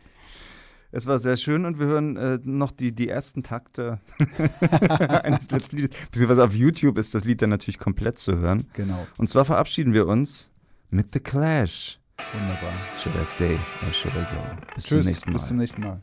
Es 0.91 1.05
war 1.05 1.19
sehr 1.19 1.37
schön 1.37 1.65
und 1.65 1.79
wir 1.79 1.85
hören 1.85 2.17
äh, 2.17 2.39
noch 2.43 2.71
die, 2.71 2.93
die 2.93 3.07
ersten 3.07 3.43
Takte 3.43 3.99
eines 5.23 5.49
letzten 5.49 5.77
Liedes. 5.77 5.91
Beziehungsweise 6.11 6.43
auf 6.43 6.53
YouTube 6.53 6.97
ist 6.97 7.15
das 7.15 7.23
Lied 7.23 7.41
dann 7.41 7.49
natürlich 7.49 7.79
komplett 7.79 8.17
zu 8.17 8.37
hören. 8.37 8.67
Genau. 8.73 9.07
Und 9.17 9.27
zwar 9.27 9.45
verabschieden 9.45 9.93
wir 9.93 10.07
uns 10.07 10.49
mit 10.89 11.13
The 11.13 11.19
Clash. 11.19 11.99
Wunderbar. 12.33 12.73
Should 13.01 13.15
I 13.15 13.25
stay 13.25 13.57
or 13.85 13.93
should 13.93 14.13
I 14.13 14.19
go? 14.19 14.73
Bis 14.75 14.85
Tschüss. 14.85 15.05
zum 15.05 15.11
nächsten 15.11 15.29
Mal. 15.31 15.33
Bis 15.33 15.47
zum 15.47 15.57
nächsten 15.57 15.81
Mal. 15.81 16.01